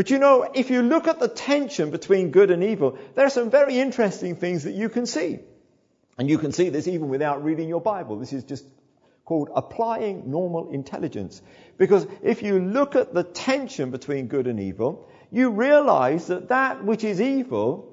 But 0.00 0.08
you 0.08 0.18
know, 0.18 0.50
if 0.54 0.70
you 0.70 0.80
look 0.80 1.08
at 1.08 1.20
the 1.20 1.28
tension 1.28 1.90
between 1.90 2.30
good 2.30 2.50
and 2.50 2.64
evil, 2.64 2.96
there 3.14 3.26
are 3.26 3.28
some 3.28 3.50
very 3.50 3.78
interesting 3.78 4.34
things 4.34 4.64
that 4.64 4.72
you 4.72 4.88
can 4.88 5.04
see. 5.04 5.40
And 6.16 6.26
you 6.26 6.38
can 6.38 6.52
see 6.52 6.70
this 6.70 6.88
even 6.88 7.10
without 7.10 7.44
reading 7.44 7.68
your 7.68 7.82
Bible. 7.82 8.18
This 8.18 8.32
is 8.32 8.44
just 8.44 8.64
called 9.26 9.50
applying 9.54 10.30
normal 10.30 10.70
intelligence. 10.70 11.42
Because 11.76 12.06
if 12.22 12.42
you 12.42 12.58
look 12.58 12.96
at 12.96 13.12
the 13.12 13.24
tension 13.24 13.90
between 13.90 14.28
good 14.28 14.46
and 14.46 14.58
evil, 14.58 15.06
you 15.30 15.50
realize 15.50 16.28
that 16.28 16.48
that 16.48 16.82
which 16.82 17.04
is 17.04 17.20
evil 17.20 17.92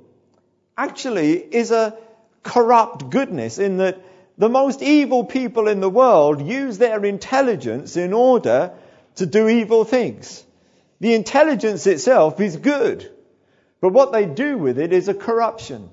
actually 0.78 1.34
is 1.34 1.72
a 1.72 1.98
corrupt 2.42 3.10
goodness 3.10 3.60
in 3.60 3.80
that 3.80 4.02
the 4.38 4.48
most 4.48 4.82
evil 4.82 5.26
people 5.26 5.68
in 5.68 5.82
the 5.82 5.90
world 5.90 6.42
use 6.42 6.78
their 6.78 7.04
intelligence 7.04 7.98
in 7.98 8.14
order 8.14 8.72
to 9.16 9.26
do 9.26 9.50
evil 9.50 9.84
things. 9.84 10.46
The 11.00 11.14
intelligence 11.14 11.86
itself 11.86 12.40
is 12.40 12.58
good, 12.58 13.12
but 13.82 13.94
what 13.94 14.12
they 14.12 14.26
do 14.26 14.58
with 14.58 14.80
it 14.80 14.94
is 14.94 15.08
a 15.08 15.14
corruption. 15.14 15.90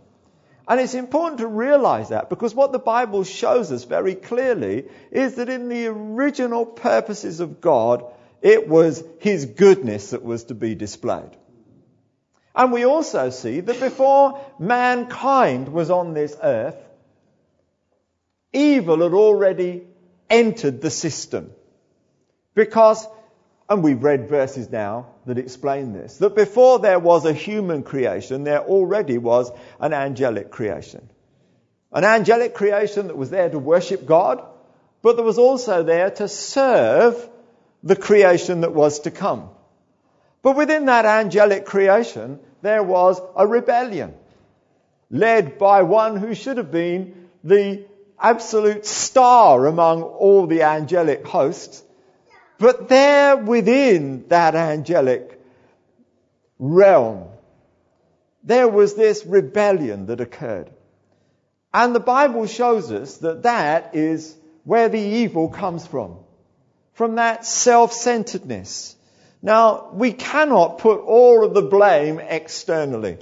And 0.67 0.81
it's 0.81 0.95
important 0.95 1.41
to 1.41 1.47
realize 1.47 2.09
that 2.09 2.31
because 2.31 2.55
what 2.55 2.73
the 2.73 2.79
Bible 2.79 3.25
shows 3.25 3.71
us 3.71 3.85
very 3.85 4.15
clearly 4.15 4.87
is 5.11 5.35
that 5.35 5.51
in 5.51 5.69
the 5.69 5.89
original 5.89 6.65
purposes 6.65 7.41
of 7.41 7.61
God, 7.61 8.05
it 8.41 8.67
was 8.67 9.05
His 9.21 9.45
goodness 9.45 10.11
that 10.11 10.23
was 10.23 10.45
to 10.45 10.55
be 10.55 10.75
displayed. 10.75 11.37
And 12.55 12.73
we 12.73 12.87
also 12.87 13.31
see 13.31 13.61
that 13.61 13.81
before 13.81 14.41
mankind 14.59 15.69
was 15.69 15.91
on 15.91 16.15
this 16.15 16.37
earth, 16.43 16.77
evil 18.53 19.03
had 19.03 19.13
already 19.13 19.83
entered 20.31 20.81
the 20.81 20.91
system. 20.91 21.51
Because 22.55 23.07
and 23.69 23.83
we've 23.83 24.03
read 24.03 24.29
verses 24.29 24.71
now 24.71 25.07
that 25.27 25.39
explain 25.39 25.93
this, 25.93 26.19
that 26.19 26.35
before 26.35 26.79
there 26.81 26.99
was 26.99 27.25
a 27.25 27.33
human 27.33 27.83
creation, 27.83 28.45
there 28.45 28.61
already 28.61 29.19
was 29.19 29.51
an 29.81 29.93
angelic 29.93 30.51
creation. 30.51 31.09
An 31.93 32.05
angelic 32.05 32.55
creation 32.55 33.07
that 33.07 33.17
was 33.17 33.31
there 33.31 33.49
to 33.49 33.59
worship 33.59 34.05
God, 34.05 34.45
but 35.01 35.17
that 35.17 35.23
was 35.23 35.39
also 35.39 35.83
there 35.83 36.11
to 36.11 36.29
serve 36.29 37.29
the 37.83 37.97
creation 37.97 38.63
that 38.63 38.75
was 38.75 39.01
to 39.01 39.11
come. 39.11 39.51
But 40.43 40.57
within 40.57 40.87
that 40.87 41.07
angelic 41.07 41.65
creation, 41.65 42.41
there 42.63 42.83
was 42.83 43.21
a 43.37 43.47
rebellion, 43.47 44.15
led 45.11 45.59
by 45.59 45.83
one 45.83 46.17
who 46.17 46.35
should 46.35 46.57
have 46.57 46.73
been 46.73 47.29
the 47.45 47.87
absolute 48.19 48.87
star 48.87 49.67
among 49.67 50.03
all 50.03 50.47
the 50.47 50.63
angelic 50.63 51.27
hosts, 51.27 51.84
but 52.59 52.89
there 52.89 53.37
within 53.37 54.29
that 54.29 54.55
angelic 54.55 55.41
realm, 56.59 57.29
there 58.43 58.69
was 58.69 58.95
this 58.95 59.25
rebellion 59.27 60.07
that 60.07 60.21
occurred. 60.21 60.71
And 61.73 61.95
the 61.95 62.01
Bible 62.01 62.47
shows 62.47 62.93
us 62.93 63.17
that 63.19 63.43
that 63.43 63.97
is 63.97 64.37
where 64.63 64.89
the 64.89 65.01
evil 65.01 65.49
comes 65.49 65.87
from. 65.87 66.19
From 66.93 67.17
that 67.17 67.45
self-centeredness. 67.45 68.95
Now, 69.43 69.91
we 69.93 70.13
cannot 70.13 70.79
put 70.79 71.01
all 71.01 71.45
of 71.45 71.53
the 71.53 71.63
blame 71.63 72.21
externally. 72.21 73.19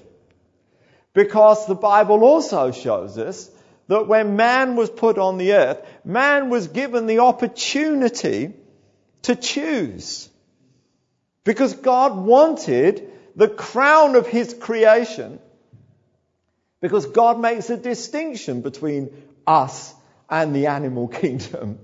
Because 1.14 1.66
the 1.66 1.74
Bible 1.74 2.24
also 2.24 2.70
shows 2.70 3.16
us 3.18 3.50
that 3.88 4.06
when 4.06 4.36
man 4.36 4.76
was 4.76 4.90
put 4.90 5.18
on 5.18 5.38
the 5.38 5.54
earth, 5.54 5.84
man 6.04 6.50
was 6.50 6.68
given 6.68 7.06
the 7.06 7.20
opportunity 7.20 8.52
to 9.22 9.36
choose. 9.36 10.28
Because 11.44 11.74
God 11.74 12.16
wanted 12.16 13.10
the 13.34 13.48
crown 13.48 14.14
of 14.14 14.26
His 14.26 14.54
creation, 14.54 15.40
because 16.80 17.06
God 17.06 17.40
makes 17.40 17.70
a 17.70 17.76
distinction 17.76 18.60
between 18.60 19.10
us 19.46 19.94
and 20.28 20.54
the 20.54 20.66
animal 20.66 21.08
kingdom. 21.22 21.78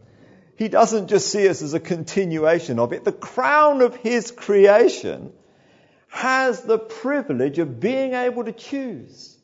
He 0.57 0.68
doesn't 0.68 1.09
just 1.09 1.30
see 1.30 1.49
us 1.49 1.62
as 1.62 1.75
a 1.75 1.80
continuation 1.80 2.78
of 2.80 2.92
it. 2.92 3.04
The 3.04 3.12
crown 3.12 3.80
of 3.80 3.95
His 3.97 4.30
creation 4.30 5.33
has 6.09 6.62
the 6.62 6.78
privilege 6.78 7.59
of 7.59 7.80
being 7.80 8.14
able 8.14 8.45
to 8.45 8.52
choose. 8.52 9.37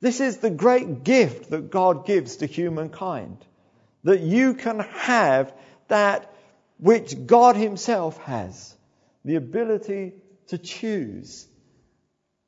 This 0.00 0.20
is 0.20 0.38
the 0.38 0.50
great 0.50 1.04
gift 1.04 1.50
that 1.50 1.70
God 1.70 2.06
gives 2.06 2.36
to 2.36 2.46
humankind. 2.46 3.44
That 4.04 4.20
you 4.20 4.54
can 4.54 4.80
have 4.80 5.52
that 5.88 6.32
which 6.78 7.26
God 7.26 7.56
Himself 7.56 8.16
has 8.22 8.74
the 9.24 9.36
ability 9.36 10.14
to 10.48 10.58
choose. 10.58 11.46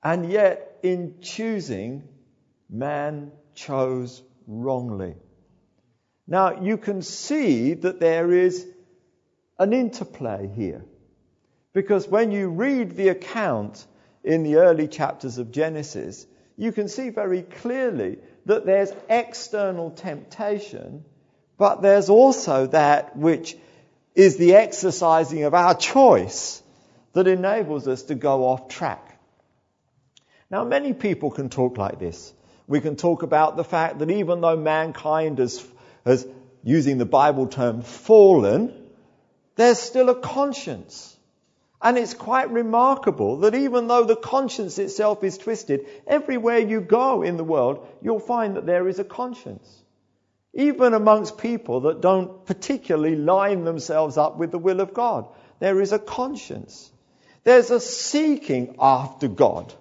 And 0.03 0.31
yet, 0.31 0.79
in 0.83 1.17
choosing, 1.21 2.05
man 2.71 3.33
chose 3.55 4.23
wrongly. 4.47 5.15
Now, 6.27 6.63
you 6.63 6.79
can 6.79 7.03
see 7.03 7.75
that 7.75 8.01
there 8.01 8.33
is 8.33 8.67
an 9.59 9.73
interplay 9.73 10.49
here. 10.55 10.85
Because 11.73 12.09
when 12.09 12.31
you 12.31 12.49
read 12.49 12.93
the 12.93 13.09
account 13.09 13.85
in 14.25 14.43
the 14.43 14.57
early 14.57 14.89
chapters 14.89 15.39
of 15.39 15.51
Genesis, 15.51 16.27
you 16.57 16.73
can 16.73 16.89
see 16.89 17.11
very 17.11 17.43
clearly 17.43 18.19
that 18.47 18.65
there's 18.65 18.93
external 19.09 19.91
temptation, 19.91 21.05
but 21.59 21.83
there's 21.83 22.09
also 22.09 22.67
that 22.69 23.17
which 23.17 23.57
is 24.21 24.37
the 24.37 24.55
exercising 24.55 25.45
of 25.45 25.55
our 25.55 25.75
choice 25.75 26.63
that 27.15 27.27
enables 27.27 27.89
us 27.89 28.03
to 28.03 28.15
go 28.15 28.49
off 28.49 28.69
track. 28.69 29.19
Now, 30.51 30.65
many 30.65 30.93
people 30.93 31.31
can 31.31 31.49
talk 31.49 31.79
like 31.79 31.99
this. 31.99 32.35
We 32.67 32.81
can 32.81 32.97
talk 32.97 33.23
about 33.23 33.57
the 33.57 33.65
fact 33.65 33.99
that 34.01 34.11
even 34.11 34.43
though 34.43 34.57
mankind 34.57 35.39
has, 35.39 35.67
has 36.05 36.27
using 36.63 36.99
the 36.99 37.07
Bible 37.07 37.47
term, 37.47 37.81
fallen, 37.81 38.91
there's 39.57 39.79
still 39.79 40.11
a 40.11 40.21
conscience. 40.21 41.17
And 41.81 41.97
it's 41.97 42.13
quite 42.13 42.51
remarkable 42.51 43.39
that 43.39 43.55
even 43.55 43.89
though 43.89 44.05
the 44.05 44.17
conscience 44.17 44.79
itself 44.79 45.25
is 45.25 45.39
twisted, 45.39 45.87
everywhere 46.07 46.59
you 46.59 46.83
go 46.83 47.23
in 47.23 47.39
the 47.39 47.45
world, 47.45 47.89
you'll 48.03 48.21
find 48.21 48.57
that 48.57 48.67
there 48.67 48.87
is 48.87 48.99
a 48.99 49.05
conscience. 49.05 49.80
Even 50.53 50.95
amongst 50.95 51.39
people 51.39 51.83
that 51.83 52.01
don't 52.01 52.45
particularly 52.45 53.17
line 53.17 53.65
themselves 53.65 54.17
up 54.17 54.37
with 54.37 54.51
the 54.51 54.59
will 54.59 54.81
of 54.81 54.95
God, 54.95 55.29
there 55.61 55.81
is 55.81 55.93
a 55.93 55.99
conscience. 55.99 56.91
There's 57.45 57.71
a 57.71 57.81
seeking 57.81 58.77
after 58.81 59.29
God. 59.29 59.73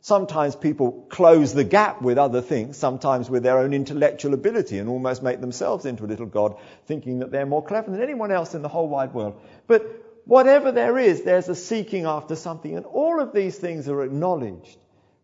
Sometimes 0.00 0.54
people 0.54 1.06
close 1.08 1.52
the 1.52 1.64
gap 1.64 2.00
with 2.00 2.16
other 2.16 2.40
things, 2.40 2.76
sometimes 2.76 3.28
with 3.28 3.42
their 3.42 3.58
own 3.58 3.74
intellectual 3.74 4.34
ability 4.34 4.78
and 4.78 4.88
almost 4.88 5.20
make 5.20 5.40
themselves 5.40 5.84
into 5.84 6.04
a 6.04 6.06
little 6.06 6.26
God, 6.26 6.56
thinking 6.84 7.18
that 7.18 7.32
they're 7.32 7.44
more 7.44 7.64
clever 7.64 7.90
than 7.90 8.00
anyone 8.00 8.30
else 8.30 8.54
in 8.54 8.62
the 8.62 8.68
whole 8.68 8.88
wide 8.88 9.12
world. 9.12 9.40
But 9.66 9.84
whatever 10.24 10.70
there 10.70 10.96
is, 10.96 11.22
there's 11.22 11.48
a 11.48 11.56
seeking 11.56 12.04
after 12.04 12.36
something, 12.36 12.76
and 12.76 12.86
all 12.86 13.20
of 13.20 13.32
these 13.32 13.58
things 13.58 13.88
are 13.88 14.04
acknowledged. 14.04 14.78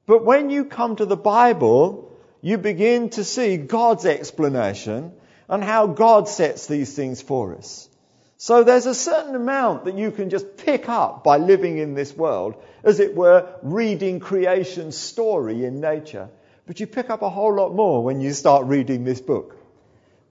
But 0.06 0.24
when 0.24 0.50
you 0.50 0.64
come 0.64 0.96
to 0.96 1.06
the 1.06 1.16
Bible, 1.16 2.11
you 2.42 2.58
begin 2.58 3.08
to 3.10 3.24
see 3.24 3.56
God's 3.56 4.04
explanation 4.04 5.12
and 5.48 5.62
how 5.62 5.86
God 5.86 6.28
sets 6.28 6.66
these 6.66 6.94
things 6.94 7.22
for 7.22 7.56
us. 7.56 7.88
So 8.36 8.64
there's 8.64 8.86
a 8.86 8.94
certain 8.94 9.36
amount 9.36 9.84
that 9.84 9.96
you 9.96 10.10
can 10.10 10.28
just 10.28 10.56
pick 10.56 10.88
up 10.88 11.22
by 11.22 11.38
living 11.38 11.78
in 11.78 11.94
this 11.94 12.12
world, 12.12 12.56
as 12.82 12.98
it 12.98 13.14
were, 13.14 13.48
reading 13.62 14.18
creation's 14.18 14.96
story 14.96 15.64
in 15.64 15.80
nature. 15.80 16.28
But 16.66 16.80
you 16.80 16.88
pick 16.88 17.08
up 17.08 17.22
a 17.22 17.30
whole 17.30 17.54
lot 17.54 17.72
more 17.72 18.02
when 18.02 18.20
you 18.20 18.32
start 18.32 18.66
reading 18.66 19.04
this 19.04 19.20
book. 19.20 19.56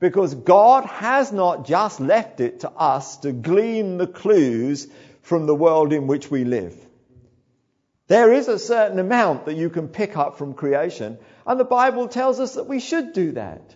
Because 0.02 0.36
God 0.36 0.84
has 0.86 1.32
not 1.32 1.66
just 1.66 2.02
left 2.02 2.42
it 2.42 2.62
to 2.62 2.70
us 2.72 3.18
to 3.18 3.32
glean 3.32 3.98
the 3.98 4.08
clues 4.08 4.88
from 5.22 5.46
the 5.46 5.56
world 5.56 5.94
in 5.94 6.08
which 6.08 6.30
we 6.30 6.44
live. 6.44 6.76
There 8.08 8.34
is 8.34 8.50
a 8.50 8.60
certain 8.60 9.00
amount 9.00 9.46
that 9.46 9.56
you 9.56 9.70
can 9.70 9.88
pick 9.88 10.18
up 10.18 10.38
from 10.38 10.54
creation, 10.54 11.18
and 11.46 11.60
the 11.60 11.66
Bible 11.66 12.08
tells 12.08 12.40
us 12.40 12.56
that 12.56 12.68
we 12.68 12.80
should 12.80 13.14
do 13.14 13.34
that 13.34 13.76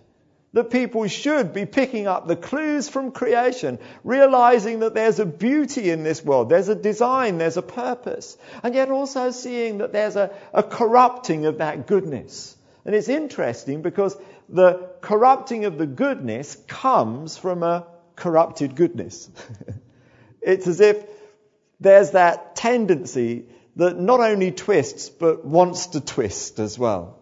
that 0.56 0.70
people 0.70 1.06
should 1.06 1.54
be 1.54 1.66
picking 1.66 2.08
up 2.08 2.28
the 2.28 2.36
clues 2.38 2.88
from 2.88 3.12
creation, 3.12 3.78
realizing 4.06 4.80
that 4.80 4.94
there's 4.94 5.20
a 5.20 5.26
beauty 5.26 5.90
in 5.90 6.04
this 6.04 6.24
world, 6.24 6.48
there's 6.48 6.70
a 6.70 6.76
design, 6.76 7.38
there's 7.38 7.58
a 7.58 7.62
purpose, 7.62 8.38
and 8.64 8.74
yet 8.74 8.90
also 8.90 9.32
seeing 9.32 9.80
that 9.80 9.92
there's 9.92 10.16
a, 10.16 10.32
a 10.54 10.64
corrupting 10.64 11.46
of 11.46 11.58
that 11.58 11.88
goodness. 11.88 12.56
And 12.86 12.96
it's 12.96 13.10
interesting 13.10 13.82
because 13.82 14.16
the 14.48 14.90
corrupting 15.02 15.66
of 15.66 15.78
the 15.78 15.88
goodness 15.88 16.56
comes 16.68 17.38
from 17.38 17.62
a 17.62 17.86
corrupted 18.16 18.78
goodness. 18.78 19.30
it's 20.42 20.68
as 20.68 20.80
if 20.80 21.06
there's 21.82 22.12
that 22.12 22.56
tendency 22.56 23.48
that 23.76 24.00
not 24.00 24.22
only 24.22 24.52
twists, 24.52 25.10
but 25.10 25.44
wants 25.44 25.88
to 25.88 26.00
twist 26.00 26.60
as 26.60 26.80
well. 26.80 27.20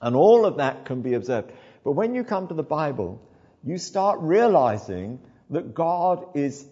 And 0.00 0.14
all 0.14 0.44
of 0.44 0.58
that 0.58 0.84
can 0.84 1.02
be 1.02 1.14
observed. 1.14 1.52
But 1.84 1.92
when 1.92 2.14
you 2.14 2.24
come 2.24 2.48
to 2.48 2.54
the 2.54 2.62
Bible, 2.62 3.22
you 3.64 3.78
start 3.78 4.20
realizing 4.20 5.20
that 5.50 5.74
God 5.74 6.26
is 6.34 6.66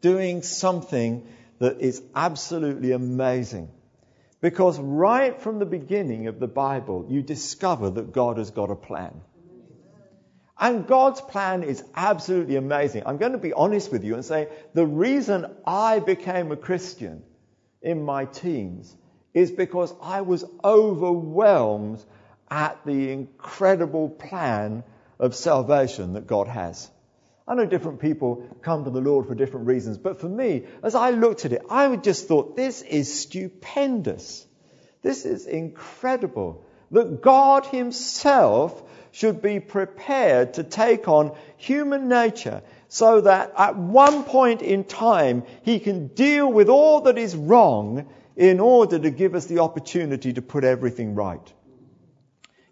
doing 0.00 0.42
something 0.42 1.26
that 1.58 1.80
is 1.80 2.02
absolutely 2.14 2.92
amazing. 2.92 3.70
Because 4.40 4.78
right 4.78 5.40
from 5.40 5.58
the 5.58 5.66
beginning 5.66 6.26
of 6.26 6.38
the 6.38 6.46
Bible, 6.46 7.06
you 7.08 7.22
discover 7.22 7.90
that 7.90 8.12
God 8.12 8.38
has 8.38 8.50
got 8.50 8.70
a 8.70 8.76
plan. 8.76 9.20
And 10.58 10.86
God's 10.86 11.20
plan 11.20 11.62
is 11.62 11.82
absolutely 11.94 12.56
amazing. 12.56 13.02
I'm 13.04 13.18
going 13.18 13.32
to 13.32 13.38
be 13.38 13.52
honest 13.52 13.92
with 13.92 14.04
you 14.04 14.14
and 14.14 14.24
say 14.24 14.48
the 14.72 14.86
reason 14.86 15.46
I 15.66 15.98
became 15.98 16.50
a 16.50 16.56
Christian 16.56 17.22
in 17.82 18.02
my 18.02 18.24
teens 18.24 18.94
is 19.34 19.50
because 19.50 19.92
I 20.02 20.22
was 20.22 20.44
overwhelmed 20.64 22.02
at 22.50 22.84
the 22.84 23.12
incredible 23.12 24.08
plan 24.08 24.84
of 25.18 25.34
salvation 25.34 26.14
that 26.14 26.26
God 26.26 26.48
has. 26.48 26.90
I 27.48 27.54
know 27.54 27.66
different 27.66 28.00
people 28.00 28.42
come 28.62 28.84
to 28.84 28.90
the 28.90 29.00
Lord 29.00 29.26
for 29.26 29.34
different 29.34 29.66
reasons, 29.66 29.98
but 29.98 30.20
for 30.20 30.28
me, 30.28 30.64
as 30.82 30.94
I 30.94 31.10
looked 31.10 31.44
at 31.44 31.52
it, 31.52 31.62
I 31.70 31.94
just 31.96 32.26
thought, 32.26 32.56
this 32.56 32.82
is 32.82 33.20
stupendous. 33.20 34.46
This 35.02 35.24
is 35.24 35.46
incredible. 35.46 36.64
That 36.90 37.22
God 37.22 37.66
Himself 37.66 38.82
should 39.12 39.40
be 39.40 39.60
prepared 39.60 40.54
to 40.54 40.64
take 40.64 41.06
on 41.08 41.36
human 41.56 42.08
nature 42.08 42.62
so 42.88 43.20
that 43.20 43.52
at 43.56 43.76
one 43.76 44.24
point 44.24 44.62
in 44.62 44.84
time 44.84 45.44
He 45.62 45.78
can 45.78 46.08
deal 46.08 46.52
with 46.52 46.68
all 46.68 47.02
that 47.02 47.16
is 47.16 47.36
wrong 47.36 48.08
in 48.36 48.58
order 48.60 48.98
to 48.98 49.10
give 49.10 49.34
us 49.34 49.46
the 49.46 49.60
opportunity 49.60 50.32
to 50.32 50.42
put 50.42 50.64
everything 50.64 51.14
right. 51.14 51.52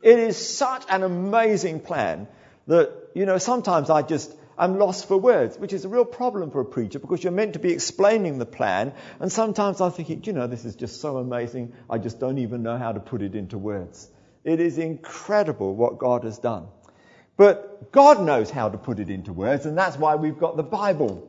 It 0.05 0.19
is 0.19 0.37
such 0.37 0.85
an 0.91 1.03
amazing 1.03 1.81
plan 1.81 2.29
that, 2.67 2.93
you 3.15 3.25
know, 3.25 3.39
sometimes 3.39 3.89
I 3.89 4.03
just, 4.03 4.31
I'm 4.59 4.79
lost 4.79 5.09
for 5.09 5.17
words, 5.17 5.57
which 5.57 5.73
is 5.73 5.87
a 5.87 5.89
real 5.89 6.05
problem 6.05 6.51
for 6.51 6.61
a 6.61 6.65
preacher 6.67 6.99
because 6.99 7.25
you're 7.25 7.33
meant 7.33 7.55
to 7.55 7.59
be 7.59 7.73
explaining 7.73 8.39
the 8.39 8.45
plan. 8.45 8.93
And 9.19 9.33
sometimes 9.33 9.81
I'm 9.81 9.93
thinking, 9.93 10.23
you 10.25 10.35
know, 10.35 10.47
this 10.47 10.67
is 10.67 10.77
just 10.77 11.01
so 11.01 11.17
amazing. 11.17 11.73
I 11.89 11.97
just 11.97 12.21
don't 12.21 12.37
even 12.37 12.63
know 12.63 12.77
how 12.77 12.93
to 12.93 13.01
put 13.01 13.23
it 13.23 13.35
into 13.35 13.57
words. 13.57 14.07
It 14.45 14.61
is 14.61 14.77
incredible 14.77 15.75
what 15.75 15.97
God 15.97 16.25
has 16.25 16.37
done. 16.39 16.67
But 17.39 17.91
God 17.91 18.21
knows 18.21 18.51
how 18.51 18.69
to 18.69 18.77
put 18.77 19.01
it 19.01 19.09
into 19.09 19.33
words, 19.33 19.65
and 19.65 19.77
that's 19.77 19.97
why 19.97 20.17
we've 20.17 20.39
got 20.39 20.59
the 20.59 20.63
Bible. 20.63 21.27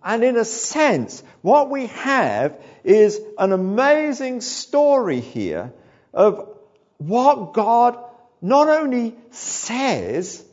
And 0.00 0.22
in 0.22 0.36
a 0.36 0.44
sense, 0.44 1.24
what 1.40 1.70
we 1.70 1.88
have 1.88 2.56
is 2.84 3.20
an 3.36 3.50
amazing 3.50 4.42
story 4.42 5.18
here 5.18 5.72
of 6.14 6.56
what 6.98 7.52
God 7.52 7.98
not 8.42 8.68
only 8.68 9.14
says, 9.30 10.44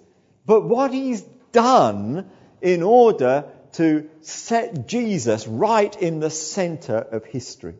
but 0.46 0.62
what 0.62 0.94
he's 0.94 1.22
done 1.52 2.30
in 2.62 2.84
order 2.84 3.46
to 3.74 4.10
set 4.22 4.88
Jesus 4.88 5.48
right 5.48 5.96
in 6.02 6.20
the 6.20 6.30
center 6.30 6.98
of 6.98 7.26
history. 7.26 7.76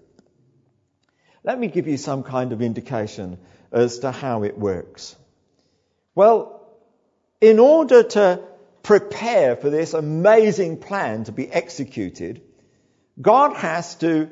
Let 1.44 1.60
me 1.60 1.68
give 1.68 1.88
you 1.88 1.98
some 1.98 2.24
kind 2.24 2.52
of 2.52 2.62
indication 2.62 3.38
as 3.72 4.00
to 4.00 4.12
how 4.12 4.44
it 4.44 4.58
works. 4.58 5.16
Well, 6.16 6.68
in 7.40 7.60
order 7.60 8.04
to 8.04 8.42
prepare 8.84 9.56
for 9.56 9.70
this 9.70 9.94
amazing 9.94 10.78
plan 10.78 11.26
to 11.26 11.32
be 11.32 11.50
executed, 11.50 12.42
God 13.22 13.56
has 13.56 13.96
to 13.96 14.30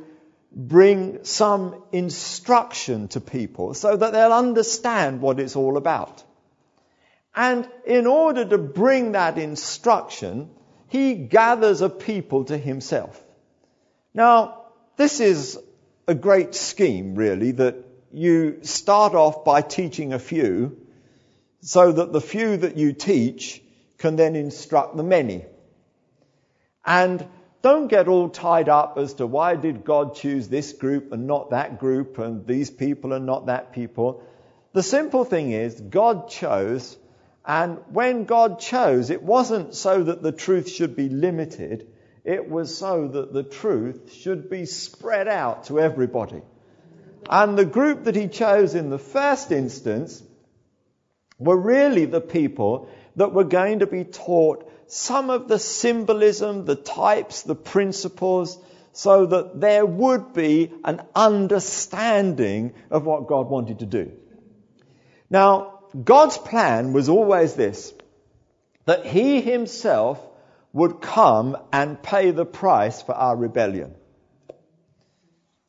bring 0.58 1.24
some 1.24 1.84
instruction 1.92 3.08
to 3.10 3.22
people 3.22 3.76
so 3.76 3.96
that 3.96 4.12
they'll 4.12 4.34
understand 4.34 5.22
what 5.22 5.40
it's 5.40 5.56
all 5.56 5.78
about. 5.78 6.24
And 7.36 7.70
in 7.86 8.08
order 8.08 8.44
to 8.44 8.58
bring 8.58 9.12
that 9.12 9.38
instruction, 9.38 10.50
he 10.88 11.14
gathers 11.14 11.82
a 11.82 11.90
people 11.90 12.46
to 12.46 12.58
himself. 12.58 13.24
Now, 14.16 14.64
this 14.96 15.20
is 15.20 15.60
a 16.08 16.16
great 16.16 16.56
scheme, 16.56 17.14
really, 17.14 17.52
that 17.52 17.76
you 18.12 18.60
start 18.64 19.14
off 19.14 19.46
by 19.46 19.62
teaching 19.62 20.14
a 20.14 20.20
few 20.20 20.76
so 21.62 21.92
that 21.92 22.12
the 22.12 22.22
few 22.22 22.58
that 22.58 22.78
you 22.78 22.94
teach 22.94 23.62
can 24.00 24.16
then 24.16 24.36
instruct 24.36 24.98
the 24.98 25.04
many. 25.04 25.46
And 26.84 27.28
don't 27.68 27.88
get 27.88 28.08
all 28.08 28.30
tied 28.30 28.70
up 28.70 28.98
as 28.98 29.16
to 29.16 29.28
why 29.28 29.56
did 29.56 29.84
God 29.84 30.16
choose 30.16 30.48
this 30.48 30.74
group 30.74 31.12
and 31.12 31.28
not 31.28 31.50
that 31.50 31.80
group 31.80 32.18
and 32.18 32.48
these 32.48 32.70
people 32.70 33.14
and 33.14 33.26
not 33.26 33.48
that 33.48 33.74
people. 33.74 34.24
The 34.74 34.84
simple 34.84 35.26
thing 35.26 35.52
is 35.52 35.82
God 35.82 36.30
chose 36.30 36.98
And 37.48 37.80
when 37.92 38.26
God 38.26 38.60
chose, 38.60 39.10
it 39.10 39.24
wasn't 39.24 39.74
so 39.74 40.04
that 40.04 40.22
the 40.22 40.34
truth 40.34 40.70
should 40.70 40.98
be 40.98 41.08
limited, 41.08 41.88
it 42.26 42.50
was 42.50 42.78
so 42.78 43.08
that 43.08 43.32
the 43.32 43.44
truth 43.44 44.14
should 44.14 44.50
be 44.50 44.66
spread 44.66 45.30
out 45.30 45.64
to 45.66 45.80
everybody. 45.80 46.42
And 47.30 47.58
the 47.58 47.66
group 47.66 48.04
that 48.04 48.18
he 48.18 48.28
chose 48.28 48.76
in 48.76 48.90
the 48.90 49.00
first 49.00 49.54
instance 49.54 50.22
were 51.40 51.56
really 51.56 52.04
the 52.04 52.22
people 52.22 52.90
that 53.16 53.34
were 53.34 53.46
going 53.46 53.80
to 53.80 53.88
be 53.88 54.04
taught 54.04 54.67
some 54.88 55.30
of 55.30 55.48
the 55.48 55.60
symbolism, 55.60 56.66
the 56.66 56.76
types, 56.76 57.44
the 57.44 57.56
principles, 57.56 58.58
so 58.94 59.26
that 59.28 59.60
there 59.60 59.86
would 59.86 60.34
be 60.34 60.72
an 60.84 61.02
understanding 61.14 62.74
of 62.90 63.06
what 63.06 63.28
God 63.28 63.48
wanted 63.48 63.80
to 63.80 63.86
do. 63.86 64.12
Now, 65.30 65.80
God's 66.04 66.38
plan 66.38 66.94
was 66.94 67.10
always 67.10 67.54
this 67.54 67.94
that 68.86 69.06
He 69.06 69.42
Himself 69.42 70.20
would 70.74 71.02
come 71.02 71.58
and 71.74 72.02
pay 72.02 72.32
the 72.32 72.46
price 72.46 73.02
for 73.02 73.14
our 73.14 73.36
rebellion. 73.36 73.94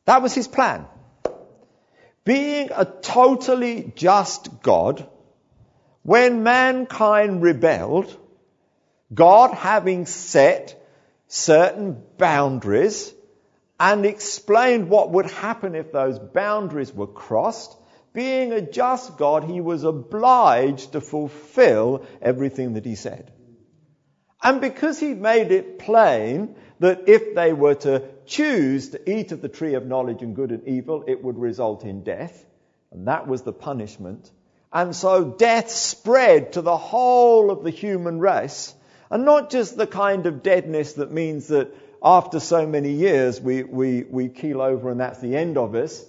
That 0.05 0.21
was 0.21 0.33
His 0.33 0.47
plan. 0.47 0.85
Being 2.23 2.69
a 2.75 2.85
totally 2.85 3.91
just 3.95 4.61
God, 4.61 5.07
when 6.03 6.43
mankind 6.43 7.41
rebelled, 7.41 8.15
God 9.13 9.53
having 9.53 10.05
set 10.05 10.75
certain 11.27 12.01
boundaries 12.17 13.13
and 13.79 14.05
explained 14.05 14.89
what 14.89 15.11
would 15.11 15.29
happen 15.29 15.75
if 15.75 15.91
those 15.91 16.19
boundaries 16.19 16.93
were 16.93 17.07
crossed, 17.07 17.75
being 18.13 18.51
a 18.51 18.61
just 18.61 19.17
God, 19.17 19.43
he 19.43 19.61
was 19.61 19.83
obliged 19.83 20.93
to 20.93 21.01
fulfill 21.01 22.05
everything 22.21 22.73
that 22.73 22.85
he 22.85 22.95
said. 22.95 23.31
And 24.41 24.61
because 24.61 24.99
he 24.99 25.13
made 25.13 25.51
it 25.51 25.79
plain 25.79 26.55
that 26.79 27.07
if 27.07 27.35
they 27.35 27.53
were 27.53 27.75
to 27.75 28.03
choose 28.25 28.89
to 28.89 29.09
eat 29.09 29.31
of 29.31 29.41
the 29.41 29.49
tree 29.49 29.75
of 29.75 29.85
knowledge 29.85 30.21
and 30.21 30.35
good 30.35 30.51
and 30.51 30.67
evil, 30.67 31.03
it 31.07 31.23
would 31.23 31.37
result 31.37 31.83
in 31.83 32.03
death, 32.03 32.45
and 32.91 33.07
that 33.07 33.27
was 33.27 33.41
the 33.43 33.53
punishment. 33.53 34.31
And 34.71 34.95
so 34.95 35.25
death 35.25 35.69
spread 35.69 36.53
to 36.53 36.61
the 36.61 36.77
whole 36.77 37.51
of 37.51 37.63
the 37.63 37.69
human 37.69 38.19
race, 38.19 38.73
and 39.09 39.25
not 39.25 39.49
just 39.49 39.77
the 39.77 39.87
kind 39.87 40.25
of 40.25 40.43
deadness 40.43 40.93
that 40.93 41.11
means 41.11 41.47
that 41.47 41.73
after 42.03 42.39
so 42.39 42.65
many 42.65 42.91
years 42.91 43.41
we, 43.41 43.63
we, 43.63 44.03
we 44.03 44.29
keel 44.29 44.61
over 44.61 44.89
and 44.89 44.99
that's 44.99 45.19
the 45.19 45.35
end 45.35 45.57
of 45.57 45.75
us. 45.75 46.05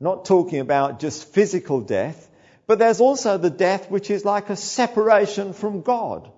Not 0.00 0.24
talking 0.24 0.60
about 0.60 1.00
just 1.00 1.32
physical 1.32 1.80
death, 1.80 2.28
but 2.66 2.78
there's 2.78 3.00
also 3.00 3.38
the 3.38 3.50
death 3.50 3.90
which 3.90 4.10
is 4.10 4.24
like 4.24 4.50
a 4.50 4.56
separation 4.56 5.52
from 5.52 5.82
God. 5.82 6.30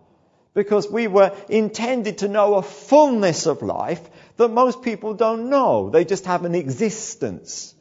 Because 0.53 0.91
we 0.91 1.07
were 1.07 1.37
intended 1.49 2.19
to 2.19 2.29
know 2.29 2.55
a 2.55 2.63
fullness 2.63 3.47
of 3.47 3.63
life 3.63 4.01
that 4.37 4.49
most 4.49 4.83
people 4.83 5.15
don't 5.15 5.49
know. 5.49 5.91
They 5.91 6.05
just 6.05 6.25
have 6.25 6.45
an 6.45 6.57
existence. 6.57 7.75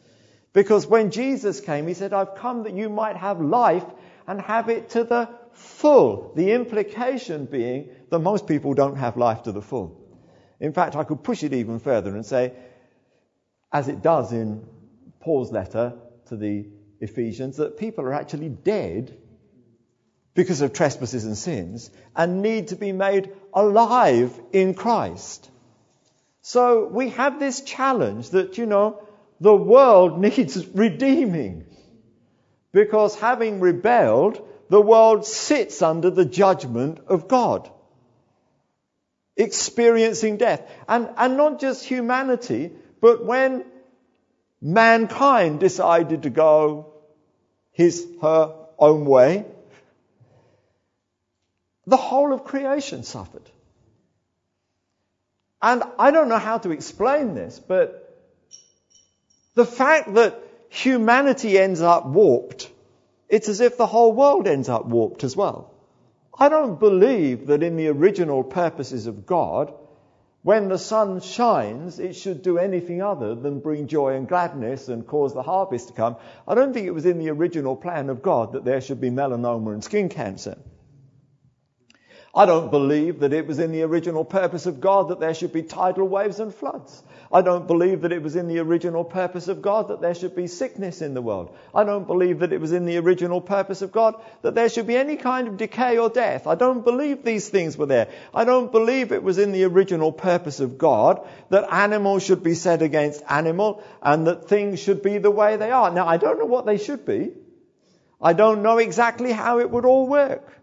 Because 0.53 0.85
when 0.85 1.09
Jesus 1.09 1.61
came, 1.61 1.87
he 1.87 1.93
said, 1.93 2.13
I've 2.13 2.35
come 2.35 2.63
that 2.63 2.73
you 2.73 2.89
might 2.89 3.17
have 3.17 3.41
life 3.41 3.85
and 4.27 4.39
have 4.41 4.69
it 4.69 4.89
to 4.89 5.03
the 5.03 5.29
full. 5.53 6.33
The 6.35 6.51
implication 6.51 7.45
being 7.45 7.89
that 8.09 8.19
most 8.19 8.47
people 8.47 8.73
don't 8.73 8.97
have 8.97 9.17
life 9.17 9.43
to 9.43 9.51
the 9.51 9.61
full. 9.61 9.99
In 10.59 10.73
fact, 10.73 10.95
I 10.95 11.03
could 11.03 11.23
push 11.23 11.43
it 11.43 11.53
even 11.53 11.79
further 11.79 12.13
and 12.15 12.25
say, 12.25 12.53
as 13.71 13.87
it 13.87 14.01
does 14.01 14.31
in 14.31 14.65
Paul's 15.19 15.51
letter 15.51 15.93
to 16.27 16.35
the 16.35 16.67
Ephesians, 16.99 17.57
that 17.57 17.77
people 17.77 18.03
are 18.03 18.13
actually 18.13 18.49
dead 18.49 19.17
because 20.33 20.61
of 20.61 20.73
trespasses 20.73 21.25
and 21.25 21.37
sins 21.37 21.91
and 22.15 22.41
need 22.41 22.69
to 22.69 22.75
be 22.75 22.91
made 22.91 23.31
alive 23.53 24.39
in 24.51 24.73
Christ. 24.73 25.49
So 26.41 26.87
we 26.87 27.09
have 27.09 27.39
this 27.39 27.61
challenge 27.61 28.29
that, 28.31 28.57
you 28.57 28.65
know, 28.65 29.01
the 29.39 29.55
world 29.55 30.19
needs 30.27 30.65
redeeming. 30.67 31.65
Because 32.71 33.15
having 33.19 33.59
rebelled, 33.59 34.47
the 34.69 34.81
world 34.81 35.25
sits 35.25 35.81
under 35.81 36.09
the 36.09 36.25
judgment 36.25 36.99
of 37.07 37.27
God. 37.27 37.69
Experiencing 39.39 40.37
death. 40.37 40.61
And, 40.87 41.09
and 41.17 41.37
not 41.37 41.59
just 41.59 41.85
humanity, 41.85 42.71
but 43.01 43.25
when 43.25 43.65
mankind 44.61 45.59
decided 45.59 46.23
to 46.23 46.29
go 46.29 46.93
his, 47.71 48.05
her 48.21 48.53
own 48.77 49.05
way, 49.05 49.45
the 51.87 51.97
whole 51.97 52.33
of 52.33 52.43
creation 52.43 53.03
suffered. 53.03 53.49
And 55.61 55.83
I 55.97 56.11
don't 56.11 56.27
know 56.27 56.37
how 56.37 56.57
to 56.57 56.71
explain 56.71 57.33
this, 57.33 57.59
but 57.59 58.05
the 59.55 59.65
fact 59.65 60.13
that 60.15 60.41
humanity 60.69 61.57
ends 61.57 61.81
up 61.81 62.05
warped, 62.05 62.69
it's 63.29 63.49
as 63.49 63.61
if 63.61 63.77
the 63.77 63.87
whole 63.87 64.11
world 64.11 64.47
ends 64.47 64.69
up 64.69 64.85
warped 64.85 65.23
as 65.23 65.35
well. 65.35 65.73
I 66.41 66.47
don't 66.47 66.79
believe 66.79 67.47
that 67.47 67.63
in 67.63 67.75
the 67.75 67.89
original 67.89 68.45
purposes 68.45 69.07
of 69.07 69.25
God, 69.25 69.73
when 70.41 70.69
the 70.69 70.77
sun 70.77 71.19
shines, 71.19 71.99
it 71.99 72.15
should 72.15 72.41
do 72.41 72.57
anything 72.57 73.01
other 73.01 73.35
than 73.35 73.59
bring 73.59 73.87
joy 73.87 74.15
and 74.15 74.25
gladness 74.25 74.87
and 74.87 75.05
cause 75.05 75.33
the 75.33 75.43
harvest 75.43 75.89
to 75.89 75.93
come. 75.93 76.15
I 76.47 76.55
don't 76.55 76.73
think 76.73 76.87
it 76.87 76.91
was 76.91 77.05
in 77.05 77.19
the 77.19 77.29
original 77.29 77.75
plan 77.75 78.09
of 78.09 78.21
God 78.21 78.53
that 78.53 78.63
there 78.63 78.79
should 78.79 79.01
be 79.01 79.09
melanoma 79.09 79.73
and 79.73 79.83
skin 79.83 80.07
cancer. 80.07 80.57
I 82.33 82.45
don't 82.45 82.69
believe 82.69 83.21
that 83.21 83.33
it 83.33 83.47
was 83.47 83.57
in 83.57 83.71
the 83.71 83.81
original 83.81 84.23
purpose 84.23 84.67
of 84.67 84.79
God 84.79 85.09
that 85.09 85.19
there 85.19 85.33
should 85.33 85.51
be 85.51 85.63
tidal 85.63 86.07
waves 86.07 86.39
and 86.39 86.53
floods. 86.53 87.01
I 87.31 87.41
don't 87.41 87.65
believe 87.65 88.01
that 88.01 88.11
it 88.11 88.21
was 88.21 88.35
in 88.35 88.47
the 88.47 88.59
original 88.59 89.03
purpose 89.03 89.47
of 89.47 89.63
God 89.63 89.87
that 89.87 90.01
there 90.01 90.13
should 90.13 90.35
be 90.35 90.45
sickness 90.45 91.01
in 91.01 91.15
the 91.15 91.21
world. 91.23 91.55
I 91.73 91.83
don't 91.83 92.05
believe 92.05 92.39
that 92.39 92.53
it 92.53 92.61
was 92.61 92.71
in 92.71 92.85
the 92.85 92.97
original 92.97 93.41
purpose 93.41 93.81
of 93.81 93.91
God 93.91 94.15
that 94.43 94.53
there 94.53 94.69
should 94.69 94.85
be 94.85 94.95
any 94.95 95.15
kind 95.15 95.47
of 95.47 95.57
decay 95.57 95.97
or 95.97 96.09
death. 96.09 96.45
I 96.45 96.53
don't 96.55 96.83
believe 96.83 97.23
these 97.23 97.49
things 97.49 97.77
were 97.77 97.87
there. 97.87 98.09
I 98.33 98.45
don't 98.45 98.71
believe 98.71 99.11
it 99.11 99.23
was 99.23 99.39
in 99.39 99.51
the 99.51 99.63
original 99.63 100.11
purpose 100.11 100.59
of 100.59 100.77
God 100.77 101.27
that 101.49 101.71
animals 101.71 102.23
should 102.23 102.43
be 102.43 102.53
set 102.53 102.83
against 102.83 103.23
animal 103.27 103.83
and 104.03 104.27
that 104.27 104.47
things 104.47 104.79
should 104.79 105.01
be 105.01 105.17
the 105.17 105.31
way 105.31 105.57
they 105.57 105.71
are. 105.71 105.91
Now, 105.91 106.07
I 106.07 106.17
don't 106.17 106.37
know 106.37 106.45
what 106.45 106.67
they 106.67 106.77
should 106.77 107.05
be. 107.05 107.31
I 108.21 108.33
don't 108.33 108.63
know 108.63 108.77
exactly 108.77 109.31
how 109.31 109.59
it 109.59 109.69
would 109.69 109.85
all 109.85 110.07
work. 110.07 110.58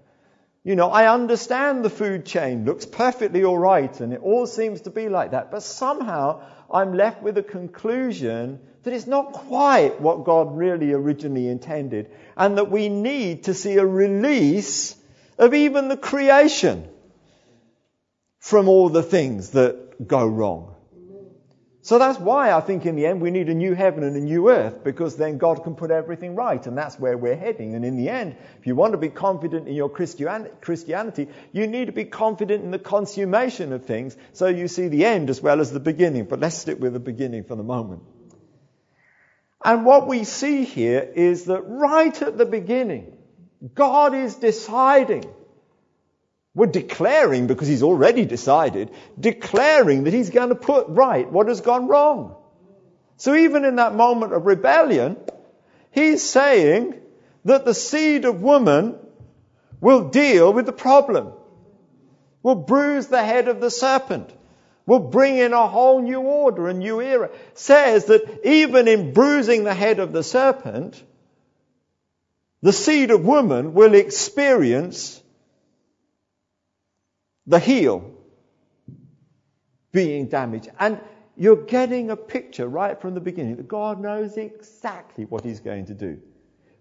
You 0.67 0.75
know, 0.75 0.91
I 0.91 1.15
understand 1.15 1.85
the 1.85 1.91
food 1.91 2.27
chain 2.27 2.65
looks 2.65 2.85
perfectly 2.85 3.45
all 3.45 3.57
right 3.57 4.01
and 4.01 4.13
it 4.13 4.21
all 4.21 4.49
seems 4.49 4.81
to 4.81 4.91
be 4.91 5.09
like 5.09 5.31
that, 5.31 5.53
but 5.53 5.63
somehow 5.63 6.43
I'm 6.69 6.93
left 6.93 7.23
with 7.23 7.39
a 7.39 7.43
conclusion 7.45 8.59
that 8.83 8.93
it's 8.93 9.07
not 9.07 9.33
quite 9.33 10.01
what 10.01 10.25
God 10.25 10.57
really 10.57 10.93
originally 10.93 11.47
intended 11.47 12.11
and 12.37 12.59
that 12.59 12.69
we 12.69 12.89
need 12.89 13.45
to 13.45 13.55
see 13.55 13.77
a 13.77 13.87
release 13.87 14.97
of 15.39 15.55
even 15.55 15.87
the 15.87 15.97
creation 15.97 16.89
from 18.41 18.69
all 18.69 18.89
the 18.89 19.05
things 19.05 19.51
that 19.51 20.05
go 20.09 20.27
wrong. 20.27 20.75
So 21.87 22.01
that's 22.01 22.19
why 22.19 22.51
I 22.51 22.61
think 22.63 22.85
in 22.85 22.97
the 22.97 23.07
end 23.07 23.21
we 23.21 23.31
need 23.31 23.49
a 23.49 23.55
new 23.55 23.73
heaven 23.73 24.03
and 24.03 24.17
a 24.17 24.21
new 24.21 24.51
earth 24.51 24.83
because 24.83 25.15
then 25.15 25.39
God 25.39 25.63
can 25.63 25.77
put 25.77 25.93
everything 25.93 26.35
right 26.35 26.67
and 26.67 26.77
that's 26.77 26.99
where 26.99 27.17
we're 27.17 27.37
heading. 27.37 27.77
And 27.77 27.85
in 27.85 27.97
the 27.97 28.09
end, 28.09 28.35
if 28.59 28.67
you 28.67 28.75
want 28.75 28.95
to 28.95 28.99
be 28.99 29.09
confident 29.09 29.69
in 29.69 29.75
your 29.77 29.89
Christianity, 29.89 31.29
you 31.53 31.69
need 31.69 31.85
to 31.85 31.93
be 31.93 32.05
confident 32.05 32.65
in 32.65 32.73
the 32.73 32.81
consummation 32.81 33.73
of 33.73 33.85
things 33.85 34.17
so 34.33 34.49
you 34.49 34.67
see 34.67 34.89
the 34.89 35.05
end 35.05 35.31
as 35.31 35.41
well 35.41 35.61
as 35.61 35.71
the 35.71 35.79
beginning. 35.79 36.25
But 36.25 36.41
let's 36.41 36.59
stick 36.59 36.81
with 36.81 36.93
the 36.93 36.99
beginning 36.99 37.45
for 37.45 37.55
the 37.55 37.63
moment. 37.63 38.03
And 39.65 39.87
what 39.87 40.09
we 40.09 40.25
see 40.25 40.65
here 40.65 41.09
is 41.15 41.45
that 41.45 41.61
right 41.69 42.21
at 42.21 42.37
the 42.37 42.47
beginning, 42.47 43.17
God 43.77 44.13
is 44.13 44.35
deciding 44.35 45.33
we're 46.57 46.67
declaring, 46.67 47.47
because 47.47 47.69
he's 47.69 47.83
already 47.83 48.25
decided, 48.25 48.91
declaring 49.21 50.05
that 50.05 50.15
he's 50.15 50.31
going 50.31 50.49
to 50.49 50.55
put 50.55 50.87
right 50.89 51.31
what 51.31 51.49
has 51.49 51.61
gone 51.61 51.87
wrong. 51.87 52.35
So 53.19 53.35
even 53.35 53.67
in 53.67 53.77
that 53.77 53.95
moment 53.95 54.33
of 54.33 54.47
rebellion, 54.47 55.19
he's 55.91 56.23
saying 56.23 56.95
that 57.45 57.67
the 57.67 57.75
seed 57.75 58.25
of 58.25 58.41
woman 58.41 58.97
will 59.83 60.09
deal 60.09 60.51
with 60.51 60.65
the 60.65 60.73
problem, 60.73 61.35
will 62.43 62.55
bruise 62.55 63.09
the 63.09 63.23
head 63.23 63.49
of 63.49 63.61
the 63.61 63.71
serpent, 63.71 64.33
will 64.87 65.01
bring 65.01 65.37
in 65.37 65.53
a 65.53 65.69
whole 65.69 66.01
new 66.01 66.21
order, 66.21 66.69
a 66.69 66.75
new 66.75 67.03
era. 67.03 67.29
Says 67.53 68.07
that 68.07 68.47
even 68.47 68.89
in 68.89 69.13
bruising 69.13 69.65
the 69.65 69.75
head 69.75 69.99
of 69.99 70.11
the 70.15 70.23
serpent, 70.23 71.03
the 72.63 72.73
seed 72.73 73.11
of 73.11 73.27
woman 73.27 73.75
will 73.75 73.95
experience 73.95 75.23
the 77.47 77.59
heel 77.59 78.13
being 79.93 80.29
damaged. 80.29 80.71
And 80.79 81.01
you're 81.37 81.65
getting 81.65 82.11
a 82.11 82.17
picture 82.17 82.67
right 82.67 83.01
from 83.01 83.15
the 83.15 83.21
beginning 83.21 83.57
that 83.57 83.69
God 83.69 84.01
knows 84.01 84.37
exactly 84.37 85.25
what 85.25 85.45
He's 85.45 85.61
going 85.61 85.87
to 85.87 85.95
do. 85.95 86.21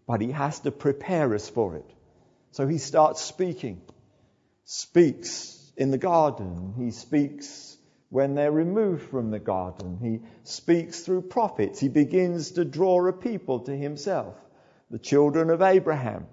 But 0.08 0.21
He 0.21 0.32
has 0.32 0.60
to 0.62 0.71
prepare 0.71 1.34
us 1.34 1.49
for 1.49 1.75
it. 1.75 1.95
So 2.56 2.65
he 2.67 2.78
starts 2.78 3.21
speaking. 3.21 3.82
Speaks 4.63 5.73
in 5.75 5.91
the 5.91 5.97
garden. 5.97 6.73
He 6.78 6.91
speaks 6.91 7.75
when 8.08 8.34
they're 8.34 8.49
removed 8.49 9.10
from 9.10 9.30
the 9.30 9.39
garden. 9.39 9.99
He 10.01 10.21
speaks 10.45 11.01
through 11.01 11.23
prophets. 11.23 11.82
He 11.82 11.89
begins 11.89 12.51
to 12.51 12.63
draw 12.63 13.06
a 13.08 13.12
people 13.12 13.60
to 13.65 13.75
himself. 13.75 14.36
The 14.89 14.99
children 14.99 15.49
of 15.49 15.62
Abraham. 15.62 16.28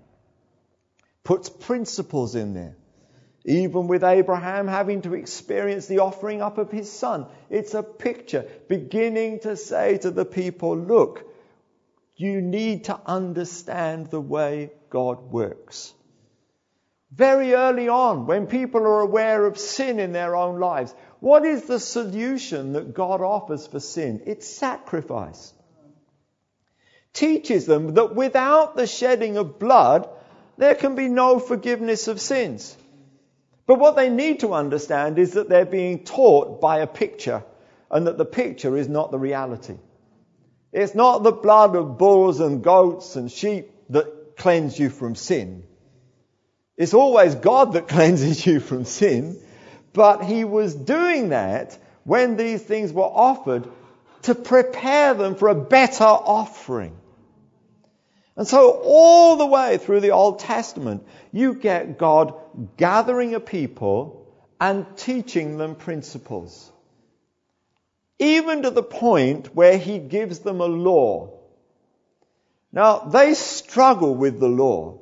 Puts 1.25 1.49
principles 1.49 2.37
in 2.37 2.55
there. 2.55 2.77
Even 3.45 3.89
with 3.89 4.05
Abraham 4.05 4.69
having 4.69 5.03
to 5.03 5.15
experience 5.15 5.87
the 5.87 5.99
offering 5.99 6.41
up 6.43 6.59
of 6.59 6.71
his 6.71 6.91
son. 6.91 7.27
It's 7.51 7.75
a 7.75 7.83
picture 7.83 8.47
beginning 8.69 9.41
to 9.41 9.57
say 9.57 9.99
to 9.99 10.11
the 10.11 10.25
people, 10.25 10.77
look, 10.77 11.29
you 12.15 12.41
need 12.41 12.85
to 12.85 13.01
understand 13.05 14.09
the 14.09 14.21
way 14.21 14.71
God 14.91 15.33
works. 15.33 15.93
Very 17.11 17.53
early 17.53 17.89
on, 17.89 18.27
when 18.27 18.47
people 18.47 18.83
are 18.83 19.01
aware 19.01 19.45
of 19.45 19.59
sin 19.59 19.99
in 19.99 20.13
their 20.13 20.37
own 20.37 20.61
lives, 20.61 20.95
what 21.21 21.45
is 21.45 21.65
the 21.65 21.81
solution 21.81 22.73
that 22.73 22.95
God 22.95 23.21
offers 23.21 23.67
for 23.67 23.81
sin? 23.81 24.23
It's 24.25 24.49
sacrifice. 24.49 25.53
Teaches 27.13 27.67
them 27.67 27.95
that 27.95 28.15
without 28.15 28.77
the 28.77 28.87
shedding 28.87 29.37
of 29.37 29.59
blood, 29.59 30.09
there 30.57 30.75
can 30.75 30.95
be 30.95 31.09
no 31.09 31.39
forgiveness 31.39 32.09
of 32.09 32.21
sins. 32.21 32.77
But 33.67 33.79
what 33.79 33.97
they 33.97 34.09
need 34.09 34.41
to 34.41 34.55
understand 34.55 35.19
is 35.19 35.33
that 35.33 35.49
they're 35.49 35.65
being 35.65 36.05
taught 36.05 36.61
by 36.61 36.79
a 36.79 36.87
picture 36.87 37.45
and 37.91 38.07
that 38.07 38.19
the 38.19 38.25
picture 38.25 38.77
is 38.77 38.89
not 38.89 39.11
the 39.11 39.19
reality. 39.19 39.77
It's 40.73 40.95
not 40.95 41.23
the 41.23 41.33
blood 41.33 41.77
of 41.77 41.99
bulls 41.99 42.41
and 42.41 42.63
goats 42.63 43.17
and 43.17 43.31
sheep 43.31 43.71
that 43.91 44.37
cleanse 44.37 44.79
you 44.79 44.89
from 44.89 45.15
sin. 45.15 45.65
It's 46.77 46.95
always 46.95 47.35
God 47.35 47.75
that 47.75 47.89
cleanses 47.97 48.45
you 48.45 48.59
from 48.59 48.85
sin, 48.85 49.39
but 49.93 50.25
He 50.25 50.45
was 50.45 50.75
doing 50.75 51.29
that 51.29 51.79
when 52.05 52.37
these 52.37 52.63
things 52.63 52.93
were 52.93 53.03
offered 53.03 53.69
to 54.23 54.35
prepare 54.35 55.15
them 55.15 55.35
for 55.35 55.49
a 55.49 55.55
better 55.55 56.05
offering. 56.05 56.97
And 58.37 58.49
so 58.49 58.81
all 58.83 59.37
the 59.37 59.47
way 59.47 59.77
through 59.77 60.01
the 60.01 60.13
Old 60.13 60.39
Testament, 60.39 61.07
you 61.33 61.55
get 61.55 61.99
God 61.99 62.35
gathering 62.77 63.35
a 63.35 63.41
people 63.41 64.33
and 64.61 64.87
teaching 64.97 65.57
them 65.57 65.75
principles. 65.75 66.71
Even 68.19 68.63
to 68.63 68.71
the 68.71 68.83
point 68.83 69.55
where 69.55 69.79
he 69.79 69.99
gives 69.99 70.41
them 70.41 70.61
a 70.61 70.67
law. 70.67 71.41
Now, 72.71 72.99
they 73.01 73.35
struggle 73.35 74.15
with 74.15 74.39
the 74.39 74.49
law. 74.49 75.01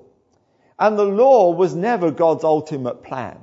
And 0.79 0.99
the 0.99 1.05
law 1.05 1.51
was 1.51 1.75
never 1.75 2.11
God's 2.11 2.45
ultimate 2.45 3.03
plan. 3.03 3.38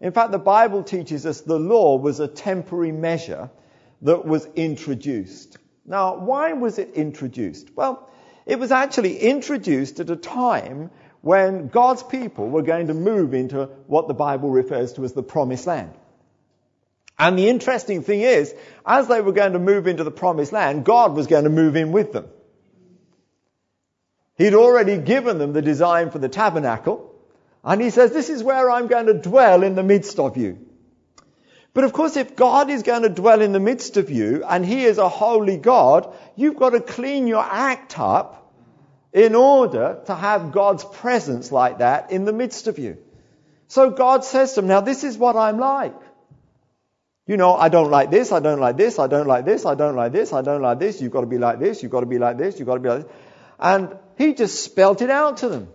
In 0.00 0.12
fact, 0.12 0.30
the 0.30 0.38
Bible 0.38 0.84
teaches 0.84 1.26
us 1.26 1.40
the 1.40 1.58
law 1.58 1.96
was 1.96 2.20
a 2.20 2.28
temporary 2.28 2.92
measure 2.92 3.50
that 4.02 4.24
was 4.24 4.46
introduced. 4.54 5.58
Now, 5.84 6.16
why 6.16 6.52
was 6.52 6.78
it 6.78 6.92
introduced? 6.94 7.76
Well, 7.76 8.08
it 8.46 8.58
was 8.58 8.70
actually 8.70 9.18
introduced 9.18 10.00
at 10.00 10.10
a 10.10 10.16
time 10.16 10.90
when 11.22 11.68
God's 11.68 12.02
people 12.02 12.48
were 12.48 12.62
going 12.62 12.86
to 12.86 12.94
move 12.94 13.34
into 13.34 13.66
what 13.86 14.08
the 14.08 14.14
Bible 14.14 14.50
refers 14.50 14.94
to 14.94 15.04
as 15.04 15.12
the 15.12 15.22
promised 15.22 15.66
land. 15.66 15.92
And 17.18 17.38
the 17.38 17.48
interesting 17.50 18.02
thing 18.02 18.22
is, 18.22 18.54
as 18.86 19.06
they 19.08 19.20
were 19.20 19.32
going 19.32 19.52
to 19.52 19.58
move 19.58 19.86
into 19.86 20.04
the 20.04 20.10
promised 20.10 20.52
land, 20.52 20.84
God 20.84 21.14
was 21.14 21.26
going 21.26 21.44
to 21.44 21.50
move 21.50 21.76
in 21.76 21.92
with 21.92 22.12
them. 22.12 22.26
He'd 24.38 24.54
already 24.54 24.96
given 24.96 25.36
them 25.36 25.52
the 25.52 25.60
design 25.60 26.10
for 26.10 26.18
the 26.18 26.30
tabernacle, 26.30 27.14
and 27.62 27.82
he 27.82 27.90
says, 27.90 28.10
this 28.12 28.30
is 28.30 28.42
where 28.42 28.70
I'm 28.70 28.86
going 28.86 29.04
to 29.06 29.14
dwell 29.14 29.62
in 29.62 29.74
the 29.74 29.82
midst 29.82 30.18
of 30.18 30.38
you. 30.38 30.66
But 31.74 31.84
of 31.84 31.92
course, 31.92 32.16
if 32.16 32.34
God 32.34 32.70
is 32.70 32.82
going 32.82 33.02
to 33.02 33.10
dwell 33.10 33.42
in 33.42 33.52
the 33.52 33.60
midst 33.60 33.98
of 33.98 34.10
you, 34.10 34.42
and 34.48 34.64
he 34.64 34.84
is 34.84 34.96
a 34.96 35.10
holy 35.10 35.58
God, 35.58 36.12
you've 36.36 36.56
got 36.56 36.70
to 36.70 36.80
clean 36.80 37.26
your 37.26 37.44
act 37.44 37.98
up 37.98 38.39
in 39.12 39.34
order 39.34 40.00
to 40.06 40.14
have 40.14 40.52
God's 40.52 40.84
presence 40.84 41.50
like 41.50 41.78
that 41.78 42.12
in 42.12 42.24
the 42.24 42.32
midst 42.32 42.68
of 42.68 42.78
you. 42.78 42.98
So 43.68 43.90
God 43.90 44.24
says 44.24 44.54
to 44.54 44.60
them, 44.60 44.68
now 44.68 44.80
this 44.80 45.04
is 45.04 45.18
what 45.18 45.36
I'm 45.36 45.58
like. 45.58 45.94
You 47.26 47.36
know, 47.36 47.54
I 47.54 47.68
don't 47.68 47.90
like 47.90 48.10
this, 48.10 48.32
I 48.32 48.40
don't 48.40 48.58
like 48.60 48.76
this, 48.76 48.98
I 48.98 49.06
don't 49.06 49.26
like 49.26 49.44
this, 49.44 49.64
I 49.64 49.74
don't 49.74 49.94
like 49.94 50.12
this, 50.12 50.32
I 50.32 50.42
don't 50.42 50.62
like 50.62 50.80
this, 50.80 51.00
you've 51.00 51.12
got 51.12 51.20
to 51.20 51.26
be 51.26 51.38
like 51.38 51.60
this, 51.60 51.82
you've 51.82 51.92
got 51.92 52.00
to 52.00 52.06
be 52.06 52.18
like 52.18 52.38
this, 52.38 52.58
you've 52.58 52.66
got 52.66 52.74
to 52.74 52.80
be 52.80 52.88
like 52.88 53.02
this. 53.04 53.12
And 53.58 53.96
he 54.18 54.34
just 54.34 54.64
spelt 54.64 55.02
it 55.02 55.10
out 55.10 55.38
to 55.38 55.48
them. 55.48 55.68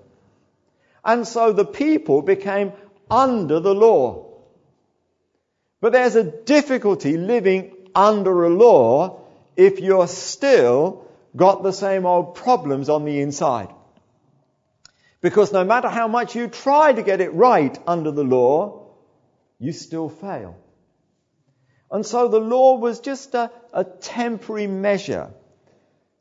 And 1.03 1.27
so 1.27 1.53
the 1.53 1.65
people 1.65 2.21
became 2.21 2.73
under 3.09 3.59
the 3.59 3.73
law. 3.73 4.33
But 5.79 5.93
there's 5.93 6.15
a 6.15 6.23
difficulty 6.23 7.15
living 7.15 7.73
under 7.93 8.45
a 8.45 8.49
law 8.49 9.21
if 9.55 9.79
you're 9.79 10.07
still 10.07 11.04
got 11.35 11.63
the 11.63 11.71
same 11.71 12.05
old 12.05 12.35
problems 12.35 12.89
on 12.89 13.05
the 13.05 13.19
inside. 13.19 13.69
Because 15.21 15.51
no 15.51 15.63
matter 15.63 15.89
how 15.89 16.07
much 16.07 16.35
you 16.35 16.47
try 16.47 16.93
to 16.93 17.01
get 17.01 17.19
it 17.21 17.33
right 17.33 17.77
under 17.87 18.11
the 18.11 18.23
law, 18.23 18.89
you 19.59 19.71
still 19.71 20.09
fail. 20.09 20.55
And 21.91 22.05
so 22.05 22.27
the 22.27 22.39
law 22.39 22.77
was 22.77 22.99
just 22.99 23.33
a, 23.35 23.51
a 23.73 23.83
temporary 23.83 24.67
measure. 24.67 25.31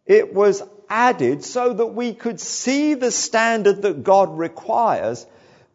It 0.06 0.32
was 0.32 0.62
added 0.88 1.44
so 1.44 1.72
that 1.72 1.86
we 1.86 2.14
could 2.14 2.40
see 2.40 2.94
the 2.94 3.10
standard 3.10 3.82
that 3.82 4.04
God 4.04 4.38
requires. 4.38 5.26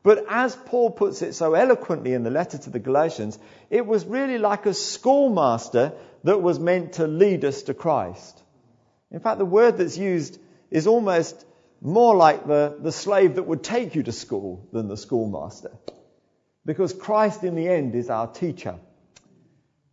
But 0.04 0.25
as 0.30 0.56
Paul 0.56 0.91
puts 0.91 1.21
it 1.21 1.34
so 1.34 1.54
eloquently 1.54 2.13
in 2.13 2.23
the 2.23 2.30
letter 2.30 2.58
to 2.58 2.69
the 2.69 2.80
Galatians, 2.80 3.38
it 3.69 3.86
was 3.86 4.06
really 4.06 4.38
like 4.38 4.65
a 4.65 4.73
schoolmaster 4.73 5.93
that 6.23 6.41
was 6.41 6.60
meant 6.60 6.93
to 6.93 7.08
lead 7.08 7.43
us 7.45 7.63
to 7.63 7.73
Christ. 7.73 8.38
In 9.11 9.19
fact, 9.19 9.39
the 9.39 9.45
word 9.45 9.77
that's 9.77 9.97
used 9.97 10.39
is 10.69 10.87
almost 10.87 11.45
more 11.81 12.15
like 12.15 12.45
the, 12.45 12.77
the 12.79 12.91
slave 12.91 13.35
that 13.35 13.43
would 13.43 13.63
take 13.63 13.95
you 13.95 14.03
to 14.03 14.11
school 14.11 14.67
than 14.71 14.87
the 14.87 14.97
schoolmaster. 14.97 15.71
Because 16.65 16.93
Christ 16.93 17.43
in 17.43 17.55
the 17.55 17.67
end 17.67 17.95
is 17.95 18.09
our 18.09 18.27
teacher. 18.27 18.75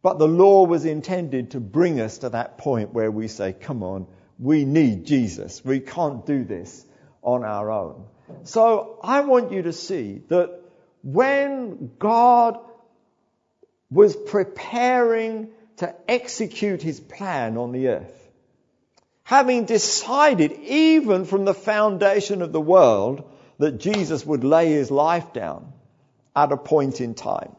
But 0.03 0.19
the 0.19 0.29
law 0.29 0.67
was 0.67 0.85
intended 0.85 1.53
to 1.53 1.61
bring 1.61 2.01
us 2.01 2.19
to 2.19 2.31
that 2.31 2.59
point 2.59 2.93
where 2.93 3.11
we 3.11 3.29
say, 3.29 3.53
come 3.53 3.83
on, 3.83 4.07
we 4.39 4.65
need 4.65 5.07
Jesus. 5.07 5.65
We 5.65 5.81
can't 5.81 6.27
do 6.27 6.45
this 6.45 6.85
on 7.23 7.45
our 7.45 7.71
own. 7.71 8.05
So 8.45 8.99
I 9.03 9.21
want 9.21 9.53
you 9.53 9.63
to 9.63 9.73
see 9.73 10.23
that 10.29 10.61
when 11.03 11.93
God 11.99 12.59
was 13.91 14.15
preparing 14.17 15.49
to 15.77 15.95
execute 16.09 16.83
his 16.83 17.01
plan 17.01 17.57
on 17.57 17.73
the 17.73 17.89
earth, 17.89 18.26
having 19.27 19.65
decided 19.65 20.53
even 20.53 21.25
from 21.25 21.45
the 21.45 21.53
foundation 21.53 22.43
of 22.43 22.53
the 22.53 22.61
world 22.61 23.29
that 23.59 23.81
Jesus 23.81 24.25
would 24.25 24.45
lay 24.45 24.69
his 24.69 24.89
life 24.89 25.33
down 25.33 25.73
at 26.37 26.53
a 26.53 26.57
point 26.57 27.01
in 27.01 27.13
time. 27.13 27.57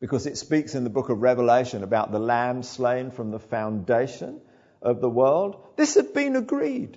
Because 0.00 0.26
it 0.26 0.38
speaks 0.38 0.76
in 0.76 0.84
the 0.84 0.90
book 0.90 1.08
of 1.08 1.22
Revelation 1.22 1.82
about 1.82 2.12
the 2.12 2.20
lamb 2.20 2.62
slain 2.62 3.10
from 3.10 3.32
the 3.32 3.40
foundation 3.40 4.40
of 4.80 5.00
the 5.00 5.10
world. 5.10 5.60
This 5.74 5.96
had 5.96 6.14
been 6.14 6.36
agreed. 6.36 6.96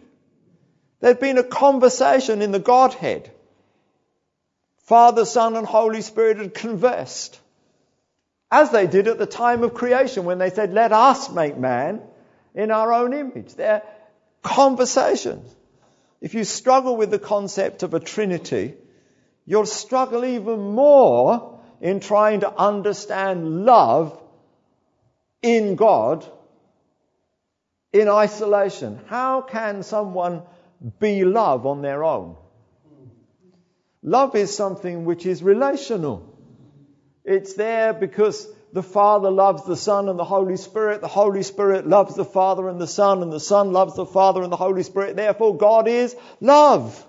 There'd 1.00 1.20
been 1.20 1.40
a 1.40 1.44
conversation 1.44 2.44
in 2.44 2.52
the 2.52 2.60
Godhead. 2.60 3.32
Father, 4.84 5.26
Son, 5.26 5.56
and 5.56 5.66
Holy 5.66 6.04
Spirit 6.04 6.38
had 6.38 6.54
conversed. 6.54 7.40
As 8.52 8.70
they 8.70 8.86
did 8.86 9.08
at 9.08 9.18
the 9.18 9.26
time 9.26 9.64
of 9.64 9.74
creation 9.74 10.26
when 10.26 10.38
they 10.38 10.52
said, 10.52 10.74
let 10.74 10.92
us 10.92 11.32
make 11.32 11.58
man 11.58 12.04
in 12.54 12.72
our 12.72 12.94
own 12.94 13.14
image. 13.14 13.56
They're 13.56 13.84
conversations. 14.42 15.56
If 16.22 16.34
you 16.34 16.44
struggle 16.44 16.98
with 16.98 17.12
the 17.12 17.20
concept 17.20 17.84
of 17.84 17.94
a 17.94 18.00
Trinity, 18.00 18.74
you'll 19.46 19.66
struggle 19.66 20.26
even 20.26 20.60
more 20.74 21.60
in 21.82 22.00
trying 22.00 22.42
to 22.42 22.54
understand 22.54 23.66
love 23.66 24.22
in 25.42 25.76
God 25.76 26.26
in 27.94 28.08
isolation. 28.08 29.00
How 29.08 29.42
can 29.42 29.84
someone 29.84 30.44
be 31.00 31.24
love 31.24 31.66
on 31.66 31.82
their 31.82 32.04
own? 32.04 32.36
Love 34.02 34.36
is 34.36 34.56
something 34.56 35.06
which 35.06 35.26
is 35.26 35.44
relational. 35.44 36.26
It's 37.24 37.54
there 37.54 37.94
because 37.94 38.48
the 38.72 38.84
Father 38.84 39.32
loves 39.32 39.66
the 39.66 39.76
Son 39.76 40.10
and 40.10 40.20
the 40.20 40.24
Holy 40.24 40.58
Spirit. 40.58 41.02
The 41.02 41.08
Holy 41.08 41.42
Spirit 41.44 41.88
loves 41.88 42.16
the 42.16 42.26
Father 42.26 42.70
and 42.70 42.80
the 42.80 42.88
Son, 42.88 43.24
and 43.24 43.34
the 43.34 43.40
Son 43.40 43.72
loves 43.72 43.96
the 43.96 44.06
Father 44.06 44.44
and 44.44 44.52
the 44.52 44.58
Holy 44.58 44.84
Spirit. 44.84 45.16
Therefore, 45.16 45.58
God 45.58 45.88
is 45.88 46.16
love. 46.40 47.06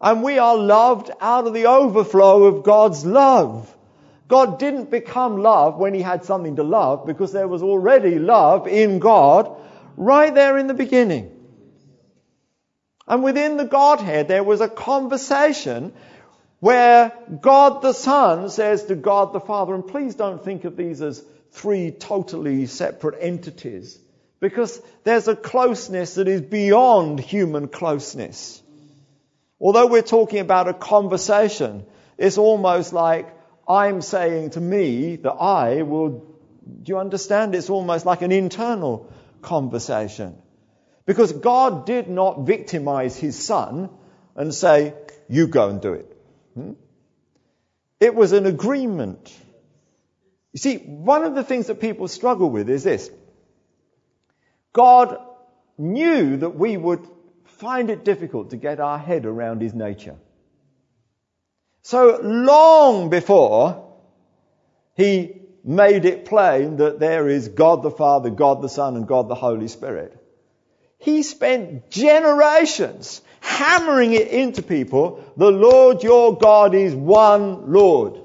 And 0.00 0.22
we 0.22 0.38
are 0.38 0.56
loved 0.56 1.10
out 1.20 1.46
of 1.46 1.54
the 1.54 1.66
overflow 1.66 2.44
of 2.44 2.64
God's 2.64 3.04
love. 3.04 3.74
God 4.28 4.58
didn't 4.58 4.90
become 4.90 5.36
love 5.36 5.78
when 5.78 5.94
he 5.94 6.02
had 6.02 6.24
something 6.24 6.56
to 6.56 6.62
love 6.62 7.06
because 7.06 7.32
there 7.32 7.48
was 7.48 7.62
already 7.62 8.18
love 8.18 8.66
in 8.66 8.98
God 8.98 9.54
right 9.96 10.34
there 10.34 10.58
in 10.58 10.68
the 10.68 10.74
beginning. 10.74 11.30
And 13.06 13.22
within 13.22 13.56
the 13.56 13.64
Godhead, 13.64 14.28
there 14.28 14.44
was 14.44 14.60
a 14.60 14.68
conversation 14.68 15.92
where 16.62 17.12
God 17.40 17.82
the 17.82 17.92
Son 17.92 18.48
says 18.48 18.84
to 18.84 18.94
God 18.94 19.32
the 19.32 19.40
Father, 19.40 19.74
and 19.74 19.84
please 19.84 20.14
don't 20.14 20.44
think 20.44 20.62
of 20.62 20.76
these 20.76 21.02
as 21.02 21.20
three 21.50 21.90
totally 21.90 22.66
separate 22.66 23.18
entities, 23.20 23.98
because 24.38 24.80
there's 25.02 25.26
a 25.26 25.34
closeness 25.34 26.14
that 26.14 26.28
is 26.28 26.40
beyond 26.40 27.18
human 27.18 27.66
closeness. 27.66 28.62
Although 29.60 29.88
we're 29.88 30.02
talking 30.02 30.38
about 30.38 30.68
a 30.68 30.72
conversation, 30.72 31.84
it's 32.16 32.38
almost 32.38 32.92
like 32.92 33.36
I'm 33.68 34.00
saying 34.00 34.50
to 34.50 34.60
me 34.60 35.16
that 35.16 35.32
I 35.32 35.82
will, 35.82 36.10
do 36.10 36.92
you 36.92 36.98
understand? 36.98 37.56
It's 37.56 37.70
almost 37.70 38.06
like 38.06 38.22
an 38.22 38.30
internal 38.30 39.12
conversation. 39.40 40.36
Because 41.06 41.32
God 41.32 41.86
did 41.86 42.08
not 42.08 42.46
victimize 42.46 43.16
his 43.16 43.36
son 43.44 43.90
and 44.36 44.54
say, 44.54 44.94
you 45.28 45.48
go 45.48 45.68
and 45.68 45.80
do 45.80 45.94
it. 45.94 46.11
Hmm? 46.54 46.72
It 48.00 48.14
was 48.14 48.32
an 48.32 48.46
agreement. 48.46 49.32
You 50.52 50.58
see, 50.58 50.76
one 50.78 51.24
of 51.24 51.34
the 51.34 51.44
things 51.44 51.68
that 51.68 51.80
people 51.80 52.08
struggle 52.08 52.50
with 52.50 52.68
is 52.68 52.82
this. 52.82 53.10
God 54.72 55.18
knew 55.78 56.36
that 56.38 56.50
we 56.50 56.76
would 56.76 57.06
find 57.44 57.90
it 57.90 58.04
difficult 58.04 58.50
to 58.50 58.56
get 58.56 58.80
our 58.80 58.98
head 58.98 59.24
around 59.24 59.62
his 59.62 59.74
nature. 59.74 60.16
So 61.82 62.20
long 62.22 63.10
before 63.10 63.92
he 64.96 65.42
made 65.64 66.04
it 66.04 66.24
plain 66.24 66.76
that 66.76 66.98
there 66.98 67.28
is 67.28 67.48
God 67.48 67.82
the 67.82 67.90
Father, 67.90 68.30
God 68.30 68.62
the 68.62 68.68
Son, 68.68 68.96
and 68.96 69.06
God 69.06 69.28
the 69.28 69.34
Holy 69.34 69.68
Spirit, 69.68 70.16
he 70.98 71.22
spent 71.22 71.90
generations 71.90 73.20
hammering 73.42 74.12
it 74.12 74.28
into 74.28 74.62
people, 74.62 75.22
the 75.36 75.50
Lord 75.50 76.02
your 76.02 76.38
God 76.38 76.74
is 76.74 76.94
one 76.94 77.72
Lord. 77.72 78.20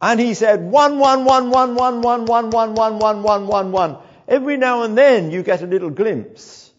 And 0.00 0.20
he 0.20 0.34
said, 0.34 0.62
one, 0.62 0.98
one, 0.98 1.24
one, 1.24 1.50
one, 1.50 1.74
one, 1.74 2.00
one, 2.02 2.26
one, 2.26 2.50
one, 2.50 2.74
one, 2.74 2.98
one, 2.98 3.22
one, 3.22 3.46
one, 3.46 3.72
one. 3.72 3.98
Every 4.28 4.56
now 4.56 4.82
and 4.82 4.96
then 4.96 5.30
you 5.30 5.42
get 5.42 5.62
a 5.62 5.66
little 5.66 5.90
glimpse, 5.90 6.72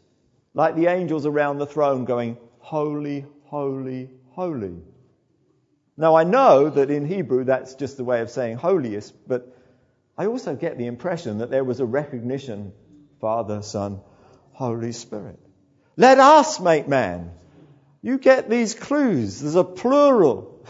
like 0.53 0.75
the 0.75 0.87
angels 0.87 1.25
around 1.25 1.57
the 1.57 1.65
throne 1.65 2.05
going, 2.05 2.37
holy, 2.59 3.25
holy, 3.43 4.09
holy. 4.31 4.77
Now 5.97 6.15
I 6.15 6.23
know 6.23 6.69
that 6.69 6.89
in 6.89 7.05
Hebrew 7.05 7.43
that's 7.45 7.75
just 7.75 7.97
the 7.97 8.03
way 8.03 8.21
of 8.21 8.29
saying 8.29 8.57
holiest, 8.57 9.13
but 9.27 9.55
I 10.17 10.27
also 10.27 10.55
get 10.55 10.77
the 10.77 10.87
impression 10.87 11.39
that 11.39 11.49
there 11.49 11.63
was 11.63 11.79
a 11.79 11.85
recognition, 11.85 12.73
Father, 13.19 13.61
Son, 13.61 14.01
Holy 14.53 14.91
Spirit. 14.91 15.39
Let 15.97 16.19
us 16.19 16.59
make 16.59 16.87
man. 16.87 17.31
You 18.01 18.17
get 18.17 18.49
these 18.49 18.75
clues. 18.75 19.41
There's 19.41 19.55
a 19.55 19.63
plural 19.63 20.65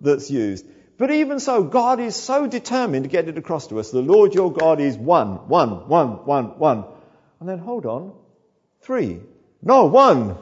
that's 0.00 0.30
used. 0.30 0.66
But 0.98 1.10
even 1.10 1.40
so, 1.40 1.62
God 1.62 2.00
is 2.00 2.16
so 2.16 2.46
determined 2.46 3.04
to 3.04 3.10
get 3.10 3.28
it 3.28 3.38
across 3.38 3.66
to 3.68 3.78
us. 3.78 3.90
The 3.90 4.00
Lord 4.00 4.34
your 4.34 4.52
God 4.52 4.80
is 4.80 4.96
one, 4.96 5.48
one, 5.48 5.88
one, 5.88 6.24
one, 6.24 6.58
one. 6.58 6.84
And 7.40 7.48
then 7.48 7.58
hold 7.58 7.86
on. 7.86 8.12
Three. 8.80 9.20
No, 9.62 9.86
one. 9.86 10.36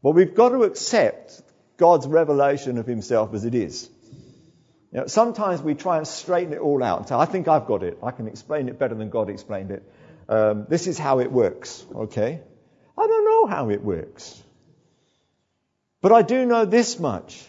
Well, 0.00 0.14
we've 0.14 0.34
got 0.34 0.50
to 0.50 0.62
accept 0.62 1.42
God's 1.76 2.06
revelation 2.06 2.78
of 2.78 2.86
himself 2.86 3.34
as 3.34 3.44
it 3.44 3.54
is. 3.54 3.90
You 4.92 5.00
know, 5.00 5.06
sometimes 5.06 5.60
we 5.60 5.74
try 5.74 5.98
and 5.98 6.06
straighten 6.06 6.54
it 6.54 6.60
all 6.60 6.82
out 6.82 7.00
and 7.00 7.08
say, 7.08 7.14
I 7.14 7.26
think 7.26 7.46
I've 7.46 7.66
got 7.66 7.82
it. 7.82 7.98
I 8.02 8.10
can 8.10 8.26
explain 8.26 8.68
it 8.68 8.78
better 8.78 8.94
than 8.94 9.10
God 9.10 9.28
explained 9.28 9.70
it. 9.70 9.82
Um, 10.28 10.66
this 10.68 10.86
is 10.86 10.98
how 10.98 11.20
it 11.20 11.32
works, 11.32 11.84
okay? 11.94 12.40
I 12.96 13.06
don't 13.06 13.24
know 13.24 13.46
how 13.46 13.70
it 13.70 13.82
works. 13.82 14.42
But 16.02 16.12
I 16.12 16.22
do 16.22 16.44
know 16.44 16.64
this 16.64 16.98
much 16.98 17.44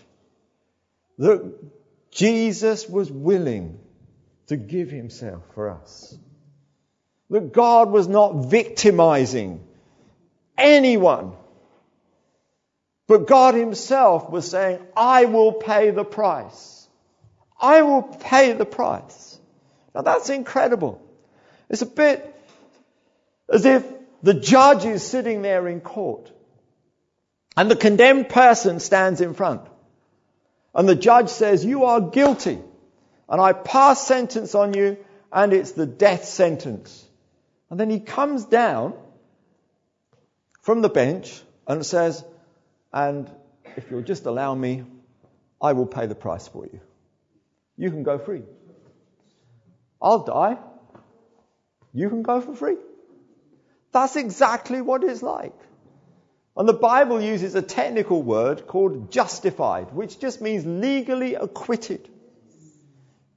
that 1.17 1.53
Jesus 2.11 2.87
was 2.87 3.11
willing 3.11 3.79
to 4.47 4.57
give 4.57 4.89
himself 4.89 5.43
for 5.53 5.69
us. 5.69 6.17
That 7.29 7.51
God 7.53 7.91
was 7.91 8.07
not 8.07 8.45
victimizing 8.45 9.63
anyone. 10.57 11.33
But 13.07 13.27
God 13.27 13.55
himself 13.55 14.29
was 14.29 14.49
saying, 14.49 14.79
I 14.95 15.25
will 15.25 15.53
pay 15.53 15.91
the 15.91 16.05
price. 16.05 16.87
I 17.59 17.81
will 17.81 18.03
pay 18.03 18.53
the 18.53 18.65
price. 18.65 19.37
Now 19.93 20.01
that's 20.01 20.29
incredible. 20.29 21.01
It's 21.69 21.81
a 21.81 21.87
bit 21.87 22.35
as 23.51 23.65
if 23.65 23.85
the 24.21 24.33
judge 24.33 24.85
is 24.85 25.05
sitting 25.05 25.41
there 25.41 25.67
in 25.67 25.81
court 25.81 26.31
and 27.55 27.69
the 27.69 27.75
condemned 27.75 28.29
person 28.29 28.79
stands 28.79 29.21
in 29.21 29.33
front. 29.33 29.61
And 30.73 30.87
the 30.87 30.95
judge 30.95 31.29
says, 31.29 31.65
You 31.65 31.85
are 31.85 31.99
guilty. 31.99 32.59
And 33.27 33.41
I 33.41 33.53
pass 33.53 34.05
sentence 34.07 34.55
on 34.55 34.73
you, 34.73 34.97
and 35.31 35.53
it's 35.53 35.73
the 35.73 35.85
death 35.85 36.25
sentence. 36.25 37.05
And 37.69 37.79
then 37.79 37.89
he 37.89 37.99
comes 37.99 38.45
down 38.45 38.93
from 40.61 40.81
the 40.81 40.89
bench 40.89 41.41
and 41.67 41.85
says, 41.85 42.23
And 42.91 43.29
if 43.75 43.91
you'll 43.91 44.01
just 44.01 44.25
allow 44.25 44.55
me, 44.55 44.83
I 45.61 45.73
will 45.73 45.85
pay 45.85 46.05
the 46.05 46.15
price 46.15 46.47
for 46.47 46.65
you. 46.65 46.79
You 47.77 47.91
can 47.91 48.03
go 48.03 48.17
free. 48.17 48.43
I'll 50.01 50.23
die. 50.23 50.57
You 51.93 52.09
can 52.09 52.23
go 52.23 52.41
for 52.41 52.55
free. 52.55 52.77
That's 53.91 54.15
exactly 54.15 54.81
what 54.81 55.03
it's 55.03 55.21
like. 55.23 55.53
And 56.55 56.67
the 56.67 56.73
Bible 56.73 57.21
uses 57.21 57.55
a 57.55 57.61
technical 57.61 58.21
word 58.21 58.67
called 58.67 59.11
justified, 59.11 59.93
which 59.93 60.19
just 60.19 60.41
means 60.41 60.65
legally 60.65 61.35
acquitted. 61.35 62.09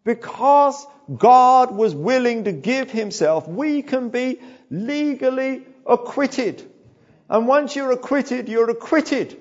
Because 0.05 0.87
God 1.17 1.71
was 1.75 1.95
willing 1.95 2.45
to 2.45 2.53
give 2.53 2.91
himself, 2.91 3.47
we 3.47 3.83
can 3.83 4.09
be 4.09 4.41
legally 4.71 5.65
acquitted. 5.87 6.69
And 7.31 7.47
once 7.47 7.77
you're 7.77 7.93
acquitted, 7.93 8.49
you're 8.49 8.71
acquitted. 8.71 9.41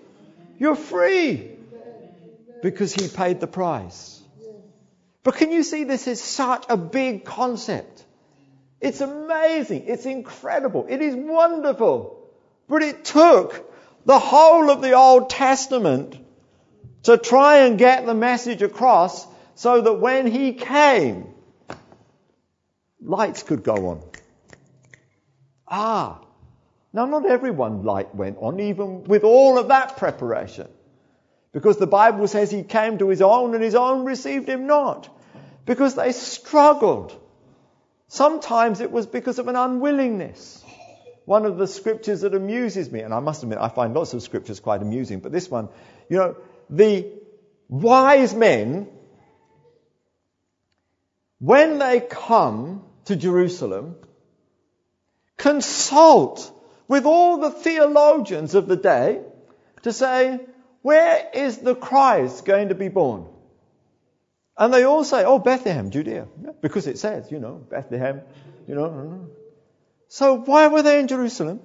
You're 0.59 0.75
free. 0.75 1.51
Because 2.61 2.93
he 2.93 3.07
paid 3.07 3.39
the 3.39 3.47
price. 3.47 4.21
But 5.23 5.35
can 5.35 5.51
you 5.51 5.63
see 5.63 5.83
this 5.83 6.07
is 6.07 6.21
such 6.21 6.65
a 6.69 6.77
big 6.77 7.25
concept? 7.25 8.05
It's 8.81 8.99
amazing. 8.99 9.85
It's 9.87 10.05
incredible. 10.05 10.87
It 10.89 11.01
is 11.01 11.15
wonderful. 11.15 12.29
But 12.67 12.81
it 12.81 13.05
took 13.05 13.71
the 14.05 14.17
whole 14.17 14.71
of 14.71 14.81
the 14.81 14.93
Old 14.93 15.29
Testament 15.29 16.17
to 17.03 17.17
try 17.17 17.59
and 17.59 17.77
get 17.77 18.05
the 18.05 18.15
message 18.15 18.61
across 18.61 19.27
so 19.55 19.81
that 19.81 19.93
when 19.93 20.25
he 20.25 20.53
came, 20.53 21.27
lights 22.99 23.43
could 23.43 23.63
go 23.63 23.89
on. 23.89 24.01
Ah, 25.67 26.19
now 26.91 27.05
not 27.05 27.25
everyone 27.25 27.83
light 27.83 28.13
went 28.15 28.37
on, 28.39 28.59
even 28.59 29.03
with 29.03 29.23
all 29.23 29.57
of 29.57 29.69
that 29.69 29.97
preparation. 29.97 30.67
Because 31.51 31.77
the 31.77 31.87
Bible 31.87 32.27
says 32.27 32.49
he 32.49 32.63
came 32.63 32.97
to 32.97 33.09
his 33.09 33.21
own 33.21 33.53
and 33.53 33.63
his 33.63 33.75
own 33.75 34.05
received 34.05 34.47
him 34.47 34.67
not. 34.67 35.09
Because 35.65 35.95
they 35.95 36.11
struggled. 36.11 37.20
Sometimes 38.13 38.81
it 38.81 38.91
was 38.91 39.07
because 39.07 39.39
of 39.39 39.47
an 39.47 39.55
unwillingness. 39.55 40.61
One 41.23 41.45
of 41.45 41.57
the 41.57 41.65
scriptures 41.65 42.21
that 42.21 42.35
amuses 42.35 42.91
me, 42.91 42.99
and 42.99 43.13
I 43.13 43.21
must 43.21 43.41
admit 43.41 43.57
I 43.57 43.69
find 43.69 43.93
lots 43.93 44.13
of 44.13 44.21
scriptures 44.21 44.59
quite 44.59 44.81
amusing, 44.81 45.21
but 45.21 45.31
this 45.31 45.49
one, 45.49 45.69
you 46.09 46.17
know, 46.17 46.35
the 46.69 47.09
wise 47.69 48.35
men, 48.35 48.89
when 51.39 51.79
they 51.79 52.01
come 52.01 52.83
to 53.05 53.15
Jerusalem, 53.15 53.95
consult 55.37 56.51
with 56.89 57.05
all 57.05 57.37
the 57.37 57.51
theologians 57.51 58.55
of 58.55 58.67
the 58.67 58.75
day 58.75 59.21
to 59.83 59.93
say, 59.93 60.41
where 60.81 61.29
is 61.33 61.59
the 61.59 61.75
Christ 61.75 62.43
going 62.43 62.67
to 62.67 62.75
be 62.75 62.89
born? 62.89 63.30
And 64.61 64.71
they 64.71 64.83
all 64.83 65.03
say, 65.03 65.23
oh, 65.25 65.39
Bethlehem, 65.39 65.89
Judea. 65.89 66.27
Yeah, 66.39 66.51
because 66.61 66.85
it 66.85 66.99
says, 66.99 67.31
you 67.31 67.39
know, 67.39 67.65
Bethlehem, 67.67 68.21
you 68.67 68.75
know. 68.75 68.89
Mm-hmm. 68.89 69.23
So 70.07 70.35
why 70.35 70.67
were 70.67 70.83
they 70.83 70.99
in 70.99 71.07
Jerusalem? 71.07 71.61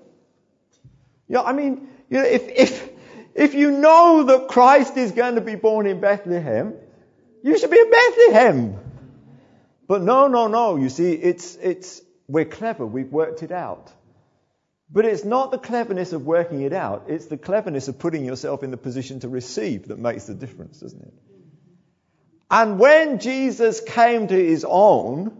Yeah, 1.28 1.42
I 1.42 1.53
mean, 1.53 1.88
you 2.09 2.16
know, 2.16 2.24
if, 2.24 2.49
if, 2.49 2.88
if 3.34 3.55
you 3.55 3.70
know 3.70 4.22
that 4.22 4.49
Christ 4.49 4.97
is 4.97 5.12
going 5.12 5.34
to 5.34 5.42
be 5.42 5.57
born 5.57 5.86
in 5.86 6.01
Bethlehem, 6.01 6.72
you 7.42 7.59
should 7.59 7.70
be 7.70 7.78
in 7.78 7.90
Bethlehem. 7.90 8.78
But 9.86 10.01
no, 10.01 10.28
no, 10.28 10.47
no. 10.47 10.76
You 10.76 10.88
see, 10.88 11.12
it's, 11.12 11.55
it's, 11.57 12.01
we're 12.26 12.47
clever. 12.47 12.86
We've 12.86 13.12
worked 13.12 13.42
it 13.42 13.53
out. 13.53 13.92
But 14.90 15.05
it's 15.05 15.22
not 15.22 15.51
the 15.51 15.59
cleverness 15.59 16.14
of 16.14 16.24
working 16.24 16.62
it 16.62 16.72
out. 16.72 17.05
It's 17.09 17.26
the 17.26 17.36
cleverness 17.36 17.88
of 17.88 17.99
putting 17.99 18.24
yourself 18.24 18.62
in 18.62 18.70
the 18.70 18.78
position 18.78 19.20
to 19.20 19.28
receive 19.28 19.88
that 19.88 19.99
makes 19.99 20.24
the 20.24 20.34
difference, 20.34 20.80
doesn't 20.80 21.03
it? 21.03 21.12
And 22.51 22.78
when 22.78 23.18
Jesus 23.18 23.80
came 23.80 24.28
to 24.28 24.34
his 24.34 24.64
own, 24.68 25.36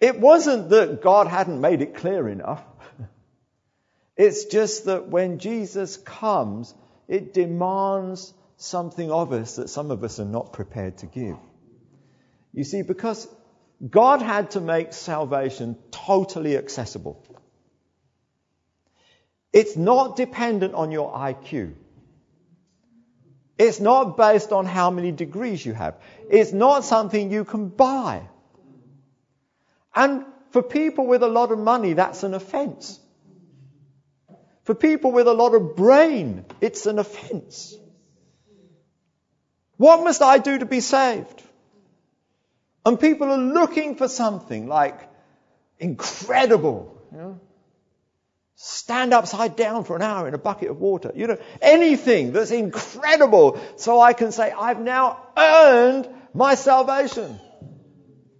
it 0.00 0.18
wasn't 0.18 0.70
that 0.70 1.02
God 1.02 1.28
hadn't 1.28 1.60
made 1.60 1.82
it 1.82 1.94
clear 1.94 2.28
enough. 2.28 2.64
It's 4.16 4.44
just 4.44 4.84
that 4.84 5.08
when 5.08 5.40
Jesus 5.40 5.96
comes, 5.96 6.72
it 7.08 7.34
demands 7.34 8.32
something 8.56 9.10
of 9.10 9.32
us 9.32 9.56
that 9.56 9.68
some 9.68 9.90
of 9.90 10.04
us 10.04 10.20
are 10.20 10.24
not 10.24 10.52
prepared 10.52 10.98
to 10.98 11.06
give. 11.06 11.36
You 12.52 12.62
see, 12.62 12.82
because 12.82 13.26
God 13.90 14.22
had 14.22 14.52
to 14.52 14.60
make 14.60 14.92
salvation 14.92 15.76
totally 15.90 16.56
accessible. 16.56 17.20
It's 19.52 19.76
not 19.76 20.16
dependent 20.16 20.74
on 20.74 20.90
your 20.90 21.12
IQ. 21.12 21.74
It's 23.56 23.78
not 23.80 24.16
based 24.16 24.52
on 24.52 24.66
how 24.66 24.90
many 24.90 25.12
degrees 25.12 25.64
you 25.64 25.74
have. 25.74 25.94
It's 26.28 26.52
not 26.52 26.84
something 26.84 27.30
you 27.30 27.44
can 27.44 27.68
buy. 27.68 28.22
And 29.94 30.24
for 30.50 30.62
people 30.62 31.06
with 31.06 31.22
a 31.22 31.28
lot 31.28 31.52
of 31.52 31.58
money, 31.58 31.92
that's 31.92 32.24
an 32.24 32.34
offense. 32.34 32.98
For 34.64 34.74
people 34.74 35.12
with 35.12 35.28
a 35.28 35.32
lot 35.32 35.54
of 35.54 35.76
brain, 35.76 36.44
it's 36.60 36.86
an 36.86 36.98
offense. 36.98 37.76
What 39.76 40.02
must 40.02 40.22
I 40.22 40.38
do 40.38 40.58
to 40.58 40.66
be 40.66 40.80
saved? 40.80 41.42
And 42.86 42.98
people 42.98 43.30
are 43.30 43.38
looking 43.38 43.96
for 43.96 44.08
something 44.08 44.66
like 44.66 44.98
incredible. 45.78 46.98
Stand 48.56 49.12
upside 49.12 49.56
down 49.56 49.84
for 49.84 49.96
an 49.96 50.02
hour 50.02 50.28
in 50.28 50.34
a 50.34 50.38
bucket 50.38 50.70
of 50.70 50.80
water. 50.80 51.12
You 51.14 51.26
know, 51.26 51.38
anything 51.60 52.32
that's 52.32 52.52
incredible 52.52 53.60
so 53.76 54.00
I 54.00 54.12
can 54.12 54.30
say, 54.30 54.52
I've 54.52 54.80
now 54.80 55.20
earned 55.36 56.08
my 56.32 56.54
salvation. 56.54 57.40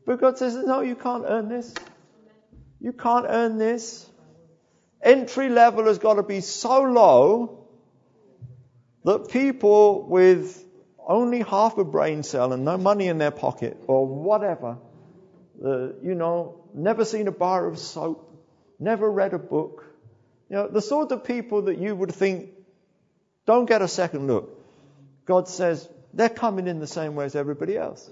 But 0.07 0.21
God 0.21 0.39
says, 0.39 0.55
no, 0.55 0.81
you 0.81 0.95
can't 0.95 1.25
earn 1.27 1.49
this. 1.49 1.75
You 2.81 2.93
can't 2.93 3.27
earn 3.29 3.59
this. 3.59 4.09
Entry 5.03 5.49
level 5.49 5.87
has 5.87 5.99
got 5.99 6.15
to 6.15 6.23
be 6.23 6.41
so 6.41 6.83
low 6.83 7.67
that 9.05 9.29
people 9.31 10.07
with 10.07 10.65
only 11.07 11.41
half 11.41 11.77
a 11.79 11.85
brain 11.85 12.23
cell 12.23 12.53
and 12.53 12.65
no 12.65 12.79
money 12.79 13.09
in 13.09 13.19
their 13.19 13.31
pocket 13.31 13.77
or 13.87 14.07
whatever, 14.07 14.79
uh, 15.65 15.89
you 16.03 16.15
know, 16.15 16.65
never 16.75 17.05
seen 17.05 17.29
a 17.29 17.33
bar 17.33 17.67
of 17.67 17.79
soap, 17.79 18.31
never 18.79 19.11
read 19.11 19.35
a 19.35 19.39
book, 19.39 19.85
you 20.55 20.61
know, 20.61 20.69
the 20.69 20.81
sort 20.81 21.11
of 21.11 21.25
people 21.25 21.63
that 21.63 21.79
you 21.79 21.97
would 21.97 22.15
think 22.15 22.51
don't 23.45 23.67
get 23.67 23.83
a 23.83 23.89
second 23.89 24.29
look. 24.29 24.57
God 25.27 25.49
says 25.49 25.89
they're 26.13 26.29
coming 26.29 26.69
in 26.69 26.79
the 26.79 26.87
same 26.87 27.17
way 27.17 27.25
as 27.25 27.35
everybody 27.35 27.77
else. 27.77 28.09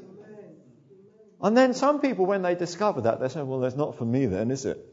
And 1.40 1.56
then 1.56 1.72
some 1.72 2.00
people, 2.00 2.26
when 2.26 2.42
they 2.42 2.56
discover 2.56 3.02
that, 3.02 3.20
they 3.20 3.28
say, 3.28 3.42
well, 3.42 3.60
that's 3.60 3.76
not 3.76 3.96
for 3.96 4.04
me 4.04 4.26
then, 4.26 4.50
is 4.50 4.64
it? 4.64 4.84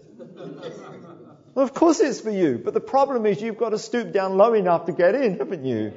well, 1.55 1.65
of 1.65 1.73
course 1.73 1.99
it's 2.01 2.21
for 2.21 2.29
you. 2.29 2.61
But 2.63 2.75
the 2.75 2.81
problem 2.81 3.25
is 3.25 3.41
you've 3.41 3.57
got 3.57 3.69
to 3.69 3.79
stoop 3.79 4.13
down 4.13 4.37
low 4.37 4.53
enough 4.53 4.85
to 4.85 4.91
get 4.91 5.15
in, 5.15 5.39
haven't 5.39 5.65
you? 5.65 5.91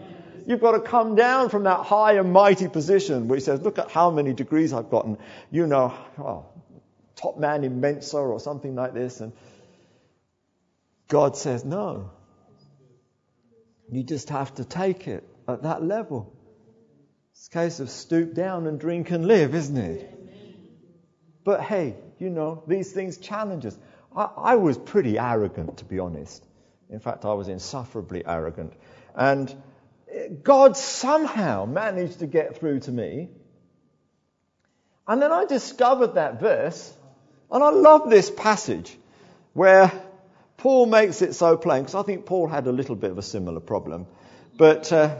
You've 0.46 0.62
got 0.62 0.72
to 0.72 0.80
come 0.80 1.16
down 1.16 1.50
from 1.50 1.64
that 1.64 1.80
high 1.80 2.14
and 2.14 2.32
mighty 2.32 2.68
position 2.68 3.28
where 3.28 3.36
he 3.36 3.44
says, 3.44 3.60
look 3.60 3.78
at 3.78 3.90
how 3.90 4.10
many 4.10 4.32
degrees 4.32 4.72
I've 4.72 4.88
gotten. 4.88 5.18
You 5.50 5.66
know, 5.66 6.46
top 7.14 7.38
man 7.38 7.62
in 7.62 7.82
Mensa 7.82 8.16
or 8.16 8.40
something 8.40 8.74
like 8.74 8.94
this. 8.94 9.20
And 9.20 9.34
God 11.12 11.36
says, 11.36 11.62
no. 11.62 12.10
You 13.90 14.02
just 14.02 14.30
have 14.30 14.54
to 14.54 14.64
take 14.64 15.06
it 15.08 15.28
at 15.46 15.64
that 15.64 15.84
level. 15.84 16.34
It's 17.32 17.48
a 17.48 17.50
case 17.50 17.80
of 17.80 17.90
stoop 17.90 18.32
down 18.32 18.66
and 18.66 18.80
drink 18.80 19.10
and 19.10 19.26
live, 19.26 19.54
isn't 19.54 19.76
it? 19.76 20.08
But 21.44 21.60
hey, 21.60 21.96
you 22.18 22.30
know, 22.30 22.62
these 22.66 22.92
things 22.92 23.18
challenge 23.18 23.66
us. 23.66 23.76
I, 24.16 24.22
I 24.22 24.54
was 24.54 24.78
pretty 24.78 25.18
arrogant, 25.18 25.76
to 25.78 25.84
be 25.84 25.98
honest. 25.98 26.42
In 26.88 26.98
fact, 26.98 27.26
I 27.26 27.34
was 27.34 27.48
insufferably 27.48 28.24
arrogant. 28.24 28.72
And 29.14 29.54
God 30.42 30.78
somehow 30.78 31.66
managed 31.66 32.20
to 32.20 32.26
get 32.26 32.58
through 32.58 32.80
to 32.80 32.90
me. 32.90 33.28
And 35.06 35.20
then 35.20 35.30
I 35.30 35.44
discovered 35.44 36.14
that 36.14 36.40
verse, 36.40 36.90
and 37.50 37.62
I 37.62 37.68
love 37.68 38.08
this 38.08 38.30
passage 38.30 38.96
where 39.52 39.92
Paul 40.62 40.86
makes 40.86 41.22
it 41.22 41.34
so 41.34 41.56
plain, 41.56 41.82
because 41.82 41.96
I 41.96 42.04
think 42.04 42.24
Paul 42.24 42.46
had 42.46 42.68
a 42.68 42.70
little 42.70 42.94
bit 42.94 43.10
of 43.10 43.18
a 43.18 43.22
similar 43.22 43.58
problem. 43.58 44.06
But 44.56 44.92
uh, 44.92 45.16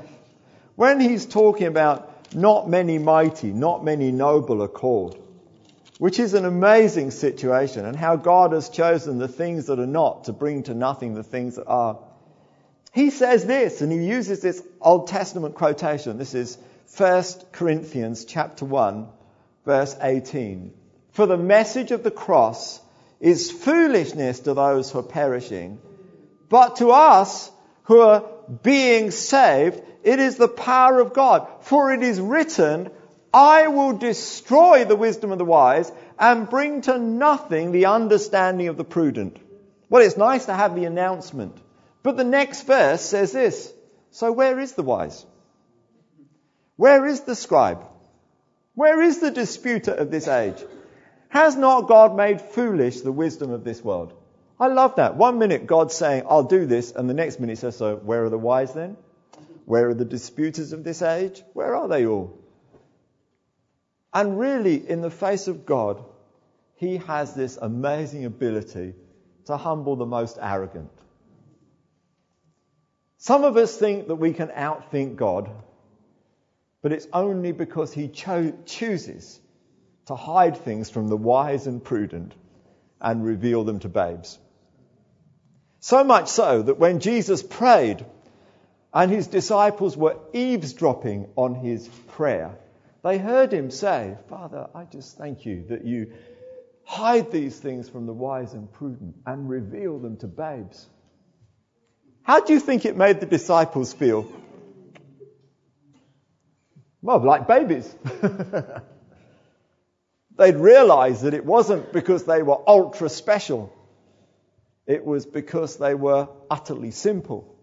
when 0.77 1.01
he's 1.01 1.27
talking 1.27 1.67
about 1.67 2.33
not 2.33 2.71
many 2.71 2.99
mighty, 2.99 3.53
not 3.53 3.85
many 3.85 4.13
noble 4.13 4.63
are 4.63 4.69
called, 4.69 5.21
which 5.99 6.21
is 6.21 6.35
an 6.35 6.45
amazing 6.45 7.11
situation, 7.11 7.85
and 7.85 7.97
how 7.97 8.15
God 8.15 8.53
has 8.53 8.69
chosen 8.69 9.19
the 9.19 9.27
things 9.27 9.67
that 9.67 9.81
are 9.81 9.85
not 10.01 10.27
to 10.27 10.33
bring 10.33 10.63
to 10.63 10.75
nothing 10.75 11.15
the 11.15 11.25
things 11.25 11.57
that 11.57 11.67
are. 11.67 11.99
He 12.93 13.11
says 13.11 13.45
this, 13.45 13.81
and 13.81 13.91
he 13.91 13.99
uses 13.99 14.43
this 14.43 14.63
Old 14.81 15.09
Testament 15.09 15.57
quotation. 15.57 16.19
This 16.19 16.35
is 16.35 16.57
1 16.97 17.25
Corinthians 17.51 18.27
chapter 18.27 18.65
1, 18.65 19.09
verse 19.65 19.97
18. 20.01 20.73
For 21.11 21.27
the 21.27 21.37
message 21.37 21.91
of 21.91 22.05
the 22.05 22.13
cross 22.13 22.81
is 23.23 23.53
foolishness 23.53 24.41
to 24.41 24.53
those 24.53 24.91
who 24.91 24.99
are 24.99 25.05
perishing, 25.05 25.81
but 26.49 26.77
to 26.77 26.91
us 26.91 27.51
who 27.85 28.01
are 28.01 28.25
being 28.63 29.13
saved, 29.13 29.81
it 30.03 30.19
is 30.19 30.37
the 30.37 30.49
power 30.49 30.99
of 30.99 31.15
God. 31.15 31.47
For 31.61 31.95
it 31.95 32.03
is 32.03 32.21
written, 32.21 32.91
I 33.33 33.69
will 33.69 33.97
destroy 33.97 34.85
the 34.85 34.97
wisdom 34.97 35.31
of 35.31 35.39
the 35.39 35.45
wise 35.45 35.91
and 36.19 36.51
bring 36.51 36.83
to 36.83 36.99
nothing 36.99 37.71
the 37.71 37.87
understanding 37.87 38.67
of 38.67 38.77
the 38.77 38.85
prudent. 38.85 39.39
Well, 39.89 40.03
it's 40.03 40.17
nice 40.17 40.47
to 40.47 40.55
have 40.55 40.75
the 40.75 40.85
announcement. 40.85 41.57
But 42.03 42.17
the 42.17 42.25
next 42.25 42.63
verse 42.63 43.03
says 43.03 43.31
this 43.31 43.73
So 44.11 44.33
where 44.33 44.59
is 44.59 44.73
the 44.73 44.83
wise? 44.83 45.25
Where 46.75 47.07
is 47.07 47.21
the 47.21 47.37
scribe? 47.37 47.85
Where 48.75 49.01
is 49.01 49.21
the 49.21 49.31
disputer 49.31 49.93
of 49.93 50.11
this 50.11 50.27
age? 50.27 50.61
Has 51.33 51.57
not 51.57 51.89
God 51.89 52.15
made 52.15 52.43
foolish 52.43 53.01
the 53.01 53.11
wisdom 53.11 53.53
of 53.53 53.65
this 53.65 53.83
world? 53.83 54.13
I 54.61 54.67
love 54.67 54.97
that. 54.97 55.17
One 55.17 55.39
minute 55.39 55.67
God's 55.67 55.95
saying, 55.95 56.25
I'll 56.29 56.43
do 56.43 56.67
this, 56.67 56.93
and 56.93 57.09
the 57.09 57.15
next 57.15 57.41
minute 57.41 57.53
he 57.53 57.57
says, 57.57 57.75
So 57.75 57.97
where 57.97 58.25
are 58.27 58.29
the 58.29 58.37
wise 58.37 58.75
then? 58.75 58.99
Where 59.65 59.89
are 59.89 59.95
the 59.95 60.05
disputers 60.05 60.75
of 60.75 60.85
this 60.85 61.01
age? 61.01 61.43
Where 61.55 61.75
are 61.75 61.89
they 61.89 62.05
all? 62.05 62.39
And 64.13 64.39
really, 64.39 64.77
in 64.87 65.01
the 65.01 65.11
face 65.11 65.49
of 65.49 65.65
God, 65.65 66.05
he 66.77 66.99
has 66.99 67.33
this 67.33 67.57
amazing 67.57 68.27
ability 68.27 68.93
to 69.47 69.57
humble 69.57 69.97
the 69.97 70.05
most 70.05 70.37
arrogant. 70.39 70.91
Some 73.17 73.45
of 73.45 73.57
us 73.57 73.75
think 73.75 74.09
that 74.09 74.17
we 74.17 74.35
can 74.35 74.49
outthink 74.49 75.17
God, 75.17 75.49
but 76.83 76.93
it's 76.93 77.07
only 77.11 77.53
because 77.53 77.91
He 77.95 78.09
cho- 78.09 78.53
chooses 78.67 79.41
to 80.07 80.15
hide 80.15 80.57
things 80.57 80.91
from 80.91 81.09
the 81.09 81.17
wise 81.17 81.67
and 81.67 81.83
prudent 81.83 82.35
and 83.01 83.25
reveal 83.25 83.65
them 83.65 83.81
to 83.81 83.89
babes. 83.89 84.39
So 85.81 86.05
much 86.05 86.29
so 86.29 86.63
that 86.63 86.79
when 86.79 87.01
Jesus 87.01 87.43
prayed 87.43 88.05
and 88.95 89.11
his 89.11 89.27
disciples 89.27 89.97
were 89.97 90.17
eavesdropping 90.33 91.29
on 91.37 91.55
his 91.55 91.89
prayer, 92.09 92.57
they 93.03 93.19
heard 93.19 93.53
him 93.53 93.71
say, 93.71 94.17
Father, 94.29 94.69
I 94.75 94.85
just 94.85 95.19
thank 95.19 95.45
you 95.45 95.65
that 95.69 95.85
you 95.85 96.13
hide 96.85 97.33
these 97.33 97.59
things 97.59 97.89
from 97.89 98.07
the 98.07 98.13
wise 98.13 98.55
and 98.55 98.73
prudent 98.73 99.17
and 99.27 99.49
reveal 99.49 99.99
them 99.99 100.17
to 100.19 100.29
babes. 100.29 100.87
How 102.23 102.41
do 102.41 102.53
you 102.53 102.61
think 102.61 102.85
it 102.85 102.97
made 102.97 103.19
the 103.19 103.27
disciples 103.27 103.93
feel? 103.93 104.31
Well, 107.01 107.19
like 107.25 107.49
babies. 107.49 107.93
They'd 110.39 110.57
realize 110.57 111.23
that 111.23 111.35
it 111.35 111.45
wasn't 111.45 111.93
because 111.93 112.25
they 112.25 112.43
were 112.43 112.59
ultra 112.67 113.09
special. 113.09 113.73
It 114.87 115.05
was 115.05 115.27
because 115.27 115.77
they 115.77 115.95
were 115.95 116.29
utterly 116.51 116.91
simple. 116.91 117.55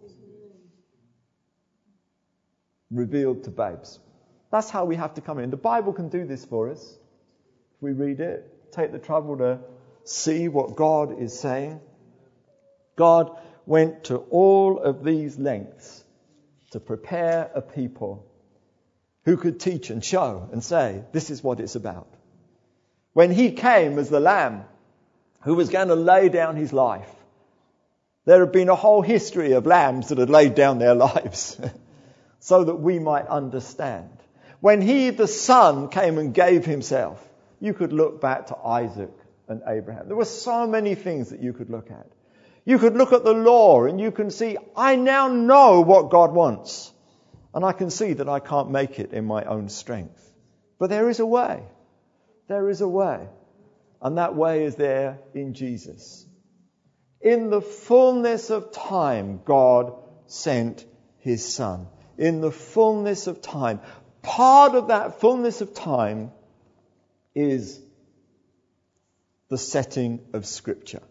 Revealed 2.92 3.44
to 3.46 3.52
babes. 3.52 4.00
That's 4.52 4.70
how 4.70 4.86
we 4.86 4.96
have 4.96 5.16
to 5.16 5.22
come 5.22 5.40
in. 5.40 5.52
The 5.52 5.58
Bible 5.58 5.94
can 5.94 6.10
do 6.10 6.26
this 6.26 6.46
for 6.46 6.70
us. 6.70 6.82
If 6.82 7.82
we 7.82 7.92
read 7.92 8.20
it, 8.20 8.72
take 8.72 8.92
the 8.92 9.00
trouble 9.00 9.38
to 9.38 9.60
see 10.04 10.48
what 10.48 10.76
God 10.76 11.22
is 11.22 11.38
saying. 11.40 11.80
God 12.96 13.38
went 13.66 14.06
to 14.06 14.18
all 14.18 14.80
of 14.80 15.04
these 15.04 15.38
lengths 15.38 16.04
to 16.72 16.80
prepare 16.80 17.52
a 17.54 17.62
people 17.62 18.26
who 19.26 19.38
could 19.38 19.60
teach 19.60 19.90
and 19.90 20.04
show 20.04 20.50
and 20.52 20.64
say, 20.64 21.04
this 21.12 21.30
is 21.30 21.44
what 21.44 21.60
it's 21.60 21.76
about. 21.76 22.09
When 23.14 23.32
he 23.32 23.52
came 23.52 23.98
as 23.98 24.10
the 24.10 24.20
lamb 24.20 24.64
who 25.42 25.56
was 25.56 25.70
going 25.70 25.88
to 25.88 25.96
lay 25.96 26.30
down 26.30 26.56
his 26.56 26.72
life, 26.72 27.10
there 28.26 28.42
had 28.42 28.52
been 28.52 28.70
a 28.70 28.76
whole 28.76 29.02
history 29.02 29.54
of 29.54 29.66
lambs 29.66 30.10
that 30.10 30.18
had 30.18 30.30
laid 30.30 30.56
down 30.56 30.80
their 30.80 30.96
lives 31.08 31.60
so 32.40 32.64
that 32.64 32.76
we 32.76 33.00
might 33.00 33.28
understand. 33.28 34.10
When 34.60 34.82
he, 34.82 35.10
the 35.10 35.28
son, 35.28 35.90
came 35.90 36.18
and 36.18 36.34
gave 36.34 36.66
himself, 36.66 37.26
you 37.60 37.74
could 37.74 37.94
look 37.94 38.22
back 38.22 38.48
to 38.48 38.58
Isaac 38.58 39.12
and 39.48 39.62
Abraham. 39.66 40.08
There 40.08 40.18
were 40.18 40.26
so 40.26 40.68
many 40.68 40.96
things 40.96 41.30
that 41.30 41.42
you 41.42 41.54
could 41.54 41.70
look 41.70 41.90
at. 41.92 42.08
You 42.66 42.78
could 42.78 42.96
look 42.96 43.14
at 43.14 43.24
the 43.24 43.34
law 43.34 43.86
and 43.86 44.00
you 44.00 44.12
can 44.12 44.30
see, 44.30 44.58
I 44.76 44.96
now 44.96 45.28
know 45.28 45.82
what 45.82 46.12
God 46.12 46.34
wants. 46.34 46.94
And 47.54 47.66
I 47.66 47.72
can 47.72 47.90
see 47.90 48.14
that 48.14 48.30
I 48.30 48.40
can't 48.40 48.70
make 48.70 49.00
it 49.00 49.12
in 49.12 49.26
my 49.26 49.44
own 49.44 49.70
strength. 49.70 50.24
But 50.78 50.92
there 50.92 51.10
is 51.10 51.20
a 51.20 51.26
way. 51.26 51.64
There 52.50 52.68
is 52.68 52.82
a 52.82 52.88
way. 52.88 53.30
And 54.02 54.18
that 54.18 54.36
way 54.36 54.66
is 54.66 54.76
there 54.76 55.20
in 55.34 55.54
Jesus. 55.54 56.26
In 57.22 57.50
the 57.50 57.62
fullness 57.62 58.50
of 58.50 58.72
time, 58.72 59.42
God 59.46 59.94
sent 60.26 60.84
his 61.20 61.46
son. 61.46 61.88
In 62.18 62.42
the 62.42 62.52
fullness 62.52 63.28
of 63.28 63.42
time. 63.42 63.82
Part 64.22 64.74
of 64.74 64.88
that 64.88 65.22
fullness 65.22 65.62
of 65.62 65.74
time 65.74 66.32
is 67.36 67.80
the 69.50 69.58
setting 69.58 70.20
of 70.34 70.46
Scripture. 70.46 71.04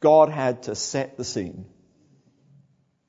God 0.00 0.28
had 0.28 0.64
to 0.64 0.74
set 0.74 1.16
the 1.16 1.24
scene. 1.24 1.64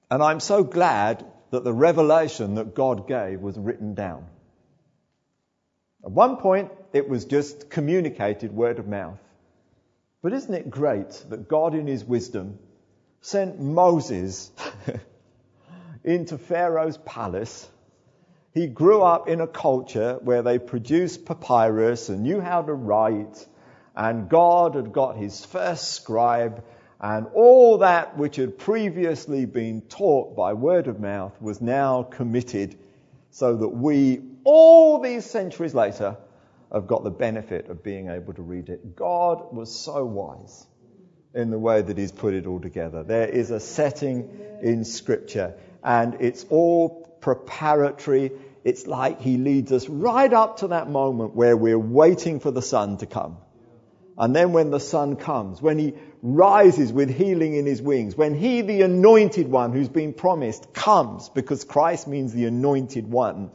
And 0.09 0.23
I'm 0.23 0.39
so 0.39 0.63
glad 0.63 1.25
that 1.51 1.65
the 1.65 1.73
revelation 1.73 2.55
that 2.55 2.73
God 2.73 3.07
gave 3.07 3.41
was 3.41 3.57
written 3.57 3.95
down. 3.95 4.27
At 6.05 6.11
one 6.11 6.37
point, 6.37 6.71
it 6.93 7.09
was 7.09 7.25
just 7.25 7.71
communicated 7.71 8.55
word 8.55 8.77
of 8.77 8.87
mouth. 8.87 9.17
But 10.21 10.33
isn't 10.33 10.53
it 10.53 10.69
great 10.69 11.09
that 11.29 11.47
God, 11.47 11.73
in 11.73 11.87
His 11.87 12.05
wisdom, 12.05 12.59
sent 13.21 13.59
Moses 13.59 14.51
into 16.03 16.37
Pharaoh's 16.37 16.97
palace? 16.97 17.67
He 18.53 18.67
grew 18.67 19.01
up 19.01 19.27
in 19.27 19.41
a 19.41 19.47
culture 19.47 20.19
where 20.21 20.43
they 20.43 20.59
produced 20.59 21.25
papyrus 21.25 22.09
and 22.09 22.21
knew 22.21 22.39
how 22.39 22.61
to 22.61 22.73
write, 22.73 23.47
and 23.95 24.29
God 24.29 24.75
had 24.75 24.93
got 24.93 25.17
His 25.17 25.43
first 25.43 25.93
scribe, 25.93 26.63
and 27.01 27.25
all 27.33 27.79
that 27.79 28.15
which 28.15 28.35
had 28.35 28.59
previously 28.59 29.45
been 29.45 29.81
taught 29.81 30.35
by 30.35 30.53
word 30.53 30.85
of 30.85 30.99
mouth 30.99 31.33
was 31.41 31.61
now 31.61 32.03
committed 32.03 32.77
so 33.31 33.57
that 33.57 33.69
we, 33.69 34.21
all 34.45 35.01
these 35.01 35.25
centuries 35.25 35.73
later, 35.73 36.15
have 36.71 36.87
got 36.87 37.03
the 37.03 37.11
benefit 37.11 37.69
of 37.69 37.83
being 37.83 38.09
able 38.09 38.33
to 38.33 38.41
read 38.41 38.69
it. 38.69 38.95
God 38.95 39.53
was 39.53 39.75
so 39.75 40.05
wise 40.05 40.65
in 41.33 41.49
the 41.49 41.59
way 41.59 41.81
that 41.81 41.97
He's 41.97 42.11
put 42.11 42.33
it 42.33 42.47
all 42.47 42.59
together. 42.59 43.03
There 43.03 43.27
is 43.27 43.51
a 43.51 43.59
setting 43.59 44.29
in 44.61 44.85
Scripture, 44.85 45.55
and 45.83 46.17
it's 46.21 46.45
all 46.49 47.17
preparatory. 47.21 48.31
It's 48.63 48.87
like 48.87 49.19
He 49.19 49.37
leads 49.37 49.71
us 49.71 49.89
right 49.89 50.31
up 50.31 50.57
to 50.57 50.67
that 50.69 50.89
moment 50.89 51.35
where 51.35 51.57
we're 51.57 51.79
waiting 51.79 52.39
for 52.39 52.51
the 52.51 52.61
sun 52.61 52.97
to 52.97 53.05
come. 53.05 53.37
And 54.17 54.33
then 54.33 54.53
when 54.53 54.71
the 54.71 54.79
sun 54.79 55.17
comes, 55.17 55.61
when 55.61 55.77
He 55.77 55.93
rises 56.21 56.93
with 56.93 57.13
healing 57.13 57.55
in 57.55 57.65
His 57.65 57.81
wings, 57.81 58.15
when 58.15 58.33
He, 58.33 58.61
the 58.61 58.83
anointed 58.83 59.47
one 59.47 59.73
who's 59.73 59.89
been 59.89 60.13
promised, 60.13 60.73
comes, 60.73 61.29
because 61.29 61.63
Christ 61.63 62.07
means 62.07 62.31
the 62.31 62.45
anointed 62.45 63.09
one. 63.09 63.51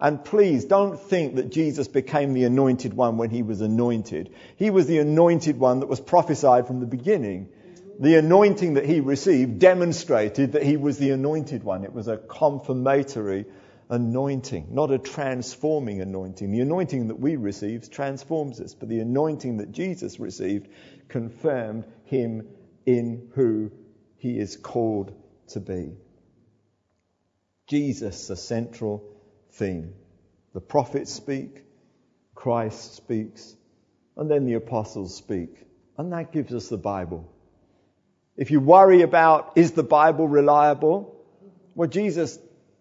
And 0.00 0.24
please 0.24 0.64
don't 0.64 0.98
think 0.98 1.36
that 1.36 1.50
Jesus 1.50 1.88
became 1.88 2.32
the 2.32 2.44
anointed 2.44 2.94
one 2.94 3.16
when 3.16 3.30
He 3.30 3.42
was 3.42 3.60
anointed. 3.60 4.32
He 4.56 4.70
was 4.70 4.86
the 4.86 4.98
anointed 4.98 5.58
one 5.58 5.80
that 5.80 5.88
was 5.88 6.00
prophesied 6.00 6.66
from 6.66 6.80
the 6.80 6.86
beginning. 6.86 7.48
The 7.98 8.14
anointing 8.16 8.74
that 8.74 8.86
He 8.86 9.00
received 9.00 9.58
demonstrated 9.58 10.52
that 10.52 10.62
He 10.62 10.76
was 10.76 10.98
the 10.98 11.10
anointed 11.10 11.64
one. 11.64 11.84
It 11.84 11.92
was 11.92 12.06
a 12.06 12.16
confirmatory 12.16 13.46
anointing, 13.90 14.68
not 14.70 14.90
a 14.90 14.98
transforming 14.98 16.00
anointing. 16.00 16.52
The 16.52 16.60
anointing 16.60 17.08
that 17.08 17.18
we 17.18 17.36
receive 17.36 17.90
transforms 17.90 18.60
us, 18.60 18.74
but 18.74 18.88
the 18.88 19.00
anointing 19.00 19.58
that 19.58 19.72
Jesus 19.72 20.20
received 20.20 20.68
confirmed 21.08 21.84
him 22.04 22.46
in 22.86 23.30
who 23.34 23.70
he 24.16 24.38
is 24.38 24.56
called 24.56 25.12
to 25.48 25.60
be. 25.60 25.92
Jesus, 27.66 28.28
the 28.28 28.36
central 28.36 29.04
theme. 29.58 29.92
The 30.54 30.60
prophets 30.60 31.12
speak, 31.12 31.64
Christ 32.34 32.94
speaks, 32.94 33.54
and 34.16 34.30
then 34.30 34.46
the 34.46 34.54
apostles 34.54 35.14
speak. 35.14 35.66
And 35.96 36.12
that 36.12 36.32
gives 36.32 36.54
us 36.54 36.68
the 36.68 36.78
Bible. 36.78 37.30
If 38.36 38.50
you 38.50 38.60
worry 38.60 39.02
about 39.02 39.52
is 39.56 39.72
the 39.72 39.82
Bible 39.82 40.28
reliable, 40.28 41.14
well, 41.74 41.88
Jesus 41.88 42.38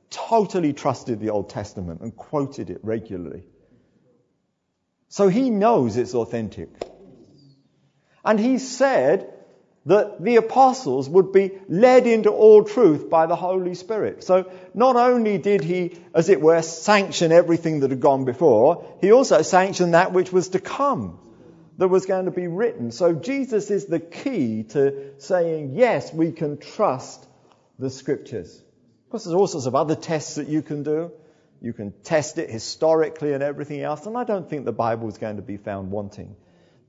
totally 0.09 0.73
trusted 0.73 1.19
the 1.19 1.31
Old 1.31 1.49
Testament 1.49 2.01
and 2.01 2.15
quoted 2.15 2.69
it 2.69 2.79
regularly. 2.83 3.43
So 5.09 5.27
he 5.27 5.49
knows 5.49 5.97
it's 5.97 6.13
authentic. 6.13 6.69
And 8.23 8.39
he 8.39 8.59
said 8.59 9.33
that 9.87 10.21
the 10.21 10.35
apostles 10.35 11.09
would 11.09 11.31
be 11.31 11.51
led 11.69 12.07
into 12.07 12.29
all 12.29 12.63
truth 12.63 13.09
by 13.09 13.25
the 13.25 13.37
Holy 13.37 13.73
Spirit. 13.73 14.21
So 14.21 14.51
not 14.73 14.97
only 14.97 15.37
did 15.37 15.63
he, 15.63 15.97
as 16.13 16.27
it 16.27 16.41
were, 16.41 16.61
sanction 16.61 17.31
everything 17.31 17.79
that 17.79 17.91
had 17.91 18.01
gone 18.01 18.25
before, 18.25 18.85
he 18.99 19.13
also 19.13 19.41
sanctioned 19.41 19.93
that 19.93 20.11
which 20.11 20.31
was 20.31 20.49
to 20.49 20.59
come, 20.59 21.19
that 21.77 21.87
was 21.87 22.05
going 22.05 22.25
to 22.25 22.31
be 22.31 22.47
written. 22.47 22.91
So 22.91 23.13
Jesus 23.13 23.71
is 23.71 23.85
the 23.85 24.01
key 24.01 24.63
to 24.69 25.13
saying, 25.19 25.75
yes, 25.75 26.13
we 26.13 26.33
can 26.33 26.57
trust 26.57 27.25
the 27.79 27.89
scriptures. 27.89 28.53
Of 29.05 29.11
course, 29.11 29.23
there's 29.23 29.35
all 29.35 29.47
sorts 29.47 29.67
of 29.67 29.75
other 29.75 29.95
tests 29.95 30.35
that 30.35 30.49
you 30.49 30.61
can 30.61 30.83
do. 30.83 31.11
You 31.61 31.71
can 31.71 31.93
test 32.03 32.39
it 32.39 32.49
historically 32.49 33.31
and 33.31 33.41
everything 33.41 33.81
else, 33.81 34.05
and 34.05 34.17
I 34.17 34.25
don't 34.25 34.49
think 34.49 34.65
the 34.65 34.73
Bible 34.73 35.07
is 35.07 35.17
going 35.17 35.37
to 35.37 35.41
be 35.41 35.55
found 35.55 35.91
wanting. 35.91 36.35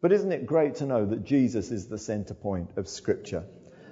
But 0.01 0.13
isn't 0.13 0.31
it 0.31 0.47
great 0.47 0.77
to 0.77 0.87
know 0.87 1.05
that 1.07 1.25
Jesus 1.25 1.71
is 1.71 1.87
the 1.87 1.99
center 1.99 2.35
point 2.35 2.71
of 2.77 2.89
Scripture? 2.89 3.45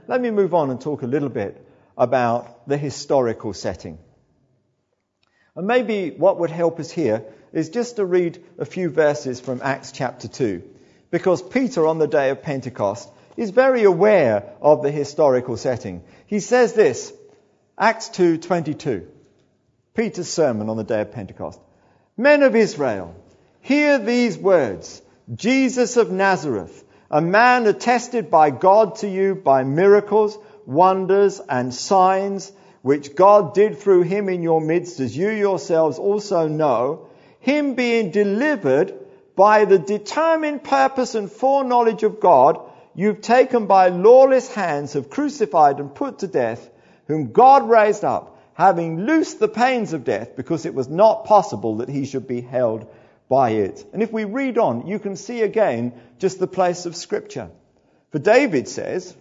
Let 0.07 0.21
me 0.21 0.31
move 0.31 0.55
on 0.55 0.71
and 0.71 0.81
talk 0.81 1.03
a 1.03 1.07
little 1.07 1.29
bit 1.29 1.67
about 1.99 2.69
the 2.69 2.77
historical 2.77 3.53
setting. 3.53 3.99
And 5.57 5.67
maybe 5.67 6.11
what 6.11 6.39
would 6.39 6.51
help 6.51 6.79
us 6.79 6.91
here 6.91 7.25
is 7.53 7.71
just 7.71 7.97
to 7.97 8.05
read 8.05 8.43
a 8.59 8.65
few 8.65 8.91
verses 8.91 9.41
from 9.41 9.61
Acts 9.63 9.91
chapter 9.91 10.29
2. 10.29 10.63
Because 11.11 11.43
Peter, 11.43 11.87
on 11.87 11.99
the 11.99 12.07
day 12.07 12.31
of 12.31 12.43
Pentecost, 12.43 13.09
is 13.37 13.51
very 13.51 13.85
aware 13.85 14.53
of 14.61 14.83
the 14.83 14.91
historical 14.91 15.57
setting. 15.57 16.03
He 16.27 16.41
says 16.41 16.73
this 16.75 17.13
Acts 17.79 18.11
2:22. 18.11 19.07
Peter's 19.95 20.29
sermon 20.29 20.69
on 20.69 20.77
the 20.77 20.85
day 20.85 21.01
of 21.01 21.13
Pentecost. 21.13 21.59
Men 22.17 22.43
of 22.43 22.55
Israel, 22.55 23.15
hear 23.61 23.99
these 23.99 24.39
words. 24.39 25.03
Jesus 25.35 25.97
of 25.97 26.13
Nazareth, 26.13 26.85
a 27.11 27.21
man 27.21 27.67
attested 27.67 28.31
by 28.31 28.51
God 28.51 28.97
to 28.97 29.09
you 29.09 29.35
by 29.35 29.65
miracles, 29.65 30.39
wonders, 30.67 31.41
and 31.41 31.75
signs, 31.75 32.53
which 32.83 33.17
God 33.17 33.53
did 33.53 33.79
through 33.79 34.03
him 34.03 34.29
in 34.29 34.43
your 34.43 34.61
midst, 34.61 35.01
as 35.01 35.17
you 35.17 35.31
yourselves 35.31 35.99
also 35.99 36.47
know, 36.47 37.09
him 37.41 37.75
being 37.75 38.13
delivered 38.13 38.95
by 39.35 39.65
the 39.65 39.81
determined 39.81 40.63
purpose 40.63 41.17
and 41.17 41.31
foreknowledge 41.31 42.05
of 42.05 42.21
God, 42.21 42.61
you've 42.95 43.21
taken 43.21 43.67
by 43.67 43.89
lawless 43.89 44.53
hands, 44.55 44.93
have 44.93 45.11
crucified 45.11 45.81
and 45.81 45.93
put 45.93 46.21
to 46.21 46.29
death, 46.29 46.71
whom 47.09 47.33
God 47.33 47.69
raised 47.69 48.05
up, 48.05 48.39
having 48.55 49.01
loosed 49.01 49.41
the 49.41 49.49
pains 49.49 49.93
of 49.93 50.05
death, 50.05 50.37
because 50.37 50.67
it 50.67 50.75
was 50.75 50.89
not 50.89 51.25
possible 51.25 51.79
that 51.79 51.89
he 51.89 52.05
should 52.05 52.29
be 52.29 52.41
held 52.41 52.87
by 53.29 53.51
it. 53.51 53.85
And 53.93 54.03
if 54.03 54.13
we 54.13 54.25
read 54.25 54.59
on, 54.59 54.87
you 54.87 54.99
can 54.99 55.17
see 55.17 55.43
again 55.43 55.93
just 56.19 56.39
the 56.39 56.47
place 56.47 56.87
of 56.87 56.97
Scripture. 56.97 57.51
For 58.11 58.19
David 58.19 58.69
says, 58.69 59.17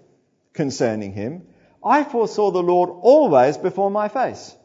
concerning 0.53 1.13
him, 1.13 1.47
I 1.83 2.03
foresaw 2.03 2.51
the 2.51 2.63
Lord 2.63 2.89
always 2.89 3.57
before 3.57 3.91
my 3.91 4.07
face. 4.07 4.55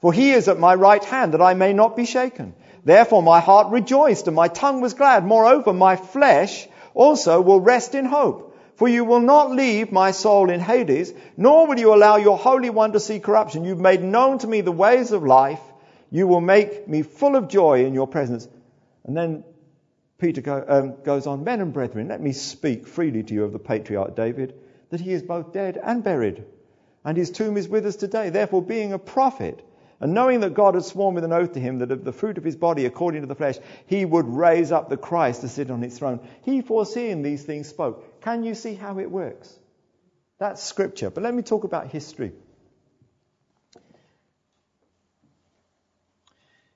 For 0.00 0.12
he 0.12 0.30
is 0.32 0.48
at 0.48 0.58
my 0.58 0.74
right 0.74 1.04
hand 1.04 1.34
that 1.34 1.42
I 1.42 1.54
may 1.54 1.72
not 1.72 1.96
be 1.96 2.06
shaken. 2.06 2.54
Therefore 2.84 3.22
my 3.22 3.40
heart 3.40 3.72
rejoiced 3.72 4.26
and 4.26 4.36
my 4.36 4.48
tongue 4.48 4.80
was 4.80 4.94
glad. 4.94 5.24
Moreover, 5.24 5.72
my 5.72 5.96
flesh 5.96 6.68
also 6.94 7.40
will 7.40 7.60
rest 7.60 7.94
in 7.94 8.04
hope. 8.04 8.56
For 8.76 8.88
you 8.88 9.04
will 9.04 9.20
not 9.20 9.50
leave 9.50 9.90
my 9.90 10.10
soul 10.10 10.50
in 10.50 10.60
Hades, 10.60 11.12
nor 11.36 11.66
will 11.66 11.78
you 11.78 11.94
allow 11.94 12.16
your 12.16 12.36
Holy 12.36 12.68
One 12.68 12.92
to 12.92 13.00
see 13.00 13.20
corruption. 13.20 13.64
You've 13.64 13.80
made 13.80 14.02
known 14.02 14.38
to 14.38 14.46
me 14.46 14.60
the 14.60 14.70
ways 14.70 15.12
of 15.12 15.24
life. 15.24 15.60
You 16.10 16.26
will 16.26 16.42
make 16.42 16.86
me 16.86 17.02
full 17.02 17.36
of 17.36 17.48
joy 17.48 17.86
in 17.86 17.94
your 17.94 18.06
presence. 18.06 18.46
And 19.06 19.16
then 19.16 19.44
Peter 20.18 20.40
go, 20.40 20.64
um, 20.66 21.02
goes 21.02 21.26
on, 21.26 21.44
Men 21.44 21.60
and 21.60 21.72
brethren, 21.72 22.08
let 22.08 22.20
me 22.20 22.32
speak 22.32 22.86
freely 22.86 23.22
to 23.22 23.34
you 23.34 23.44
of 23.44 23.52
the 23.52 23.58
patriarch 23.58 24.16
David, 24.16 24.54
that 24.90 25.00
he 25.00 25.12
is 25.12 25.22
both 25.22 25.52
dead 25.52 25.78
and 25.82 26.02
buried, 26.02 26.44
and 27.04 27.16
his 27.16 27.30
tomb 27.30 27.56
is 27.56 27.68
with 27.68 27.86
us 27.86 27.96
today. 27.96 28.30
Therefore, 28.30 28.62
being 28.62 28.92
a 28.92 28.98
prophet, 28.98 29.64
and 30.00 30.12
knowing 30.12 30.40
that 30.40 30.54
God 30.54 30.74
had 30.74 30.84
sworn 30.84 31.14
with 31.14 31.24
an 31.24 31.32
oath 31.32 31.52
to 31.52 31.60
him 31.60 31.78
that 31.78 31.92
of 31.92 32.04
the 32.04 32.12
fruit 32.12 32.36
of 32.36 32.44
his 32.44 32.56
body, 32.56 32.84
according 32.84 33.22
to 33.22 33.26
the 33.26 33.34
flesh, 33.34 33.56
he 33.86 34.04
would 34.04 34.26
raise 34.26 34.72
up 34.72 34.88
the 34.88 34.96
Christ 34.96 35.40
to 35.42 35.48
sit 35.48 35.70
on 35.70 35.80
his 35.82 35.98
throne, 35.98 36.20
he 36.42 36.60
foreseeing 36.60 37.22
these 37.22 37.42
things 37.44 37.68
spoke. 37.68 38.20
Can 38.20 38.42
you 38.42 38.54
see 38.54 38.74
how 38.74 38.98
it 38.98 39.10
works? 39.10 39.56
That's 40.38 40.62
scripture. 40.62 41.10
But 41.10 41.22
let 41.22 41.32
me 41.32 41.42
talk 41.42 41.64
about 41.64 41.88
history. 41.88 42.32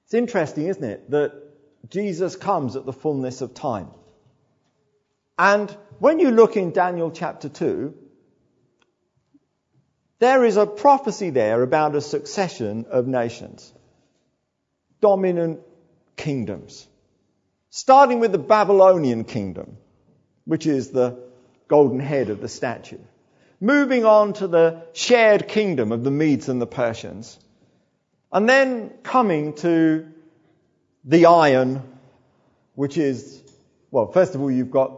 It's 0.05 0.15
interesting, 0.15 0.67
isn't 0.67 0.83
it, 0.83 1.11
that 1.11 1.50
Jesus 1.89 2.37
comes 2.37 2.77
at 2.77 2.87
the 2.87 2.93
fullness 2.93 3.41
of 3.41 3.55
time. 3.55 3.89
And 5.39 5.75
when 5.99 6.19
you 6.19 6.31
look 6.31 6.57
in 6.57 6.73
Daniel 6.73 7.11
chapter 7.11 7.49
2, 7.49 7.95
there 10.19 10.45
is 10.45 10.59
a 10.59 10.67
prophecy 10.67 11.31
there 11.31 11.63
about 11.63 11.97
a 11.97 12.01
succession 12.03 12.85
of 12.91 13.07
nations, 13.07 13.73
dominant 15.01 15.61
kingdoms, 16.17 16.87
starting 17.71 18.21
with 18.21 18.33
the 18.33 18.39
Babylonian 18.39 19.25
kingdom, 19.25 19.79
which 20.45 20.67
is 20.67 20.91
the 20.91 21.19
golden 21.69 22.01
head 22.01 22.29
of 22.29 22.43
the 22.43 22.49
statue, 22.49 22.99
moving 23.61 24.05
on 24.05 24.35
to 24.35 24.47
the 24.47 24.83
shared 24.93 25.49
kingdom 25.49 25.91
of 25.91 26.05
the 26.05 26.11
Medes 26.11 26.51
and 26.51 26.61
the 26.61 26.67
Persians, 26.67 27.39
and 28.31 28.47
then 28.47 28.91
coming 29.03 29.55
to 29.55 30.07
the 31.05 31.27
iron, 31.27 31.83
which 32.75 32.99
is, 32.99 33.43
well, 33.91 34.11
first 34.11 34.35
of 34.35 34.41
all, 34.41 34.51
you've 34.51 34.71
got 34.71 34.93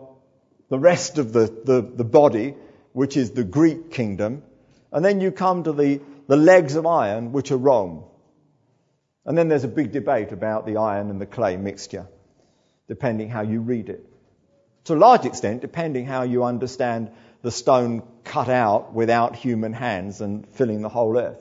the 0.68 0.78
rest 0.78 1.18
of 1.18 1.32
the, 1.32 1.46
the, 1.64 1.82
the 1.82 2.04
body, 2.04 2.54
which 2.92 3.16
is 3.16 3.30
the 3.32 3.44
Greek 3.44 3.90
kingdom, 3.90 4.42
and 4.90 5.04
then 5.04 5.20
you 5.20 5.30
come 5.30 5.64
to 5.64 5.72
the, 5.72 6.00
the 6.28 6.36
legs 6.36 6.76
of 6.76 6.86
iron, 6.86 7.32
which 7.32 7.50
are 7.50 7.56
Rome. 7.56 8.04
And 9.24 9.38
then 9.38 9.48
there's 9.48 9.64
a 9.64 9.68
big 9.68 9.92
debate 9.92 10.32
about 10.32 10.66
the 10.66 10.76
iron 10.78 11.10
and 11.10 11.20
the 11.20 11.26
clay 11.26 11.56
mixture, 11.56 12.06
depending 12.88 13.28
how 13.28 13.42
you 13.42 13.60
read 13.60 13.88
it. 13.88 14.04
To 14.84 14.94
a 14.94 14.96
large 14.96 15.24
extent, 15.24 15.60
depending 15.60 16.06
how 16.06 16.24
you 16.24 16.42
understand 16.42 17.10
the 17.42 17.52
stone 17.52 18.02
cut 18.24 18.48
out 18.48 18.92
without 18.92 19.36
human 19.36 19.72
hands 19.72 20.20
and 20.20 20.46
filling 20.48 20.82
the 20.82 20.88
whole 20.88 21.16
earth. 21.16 21.38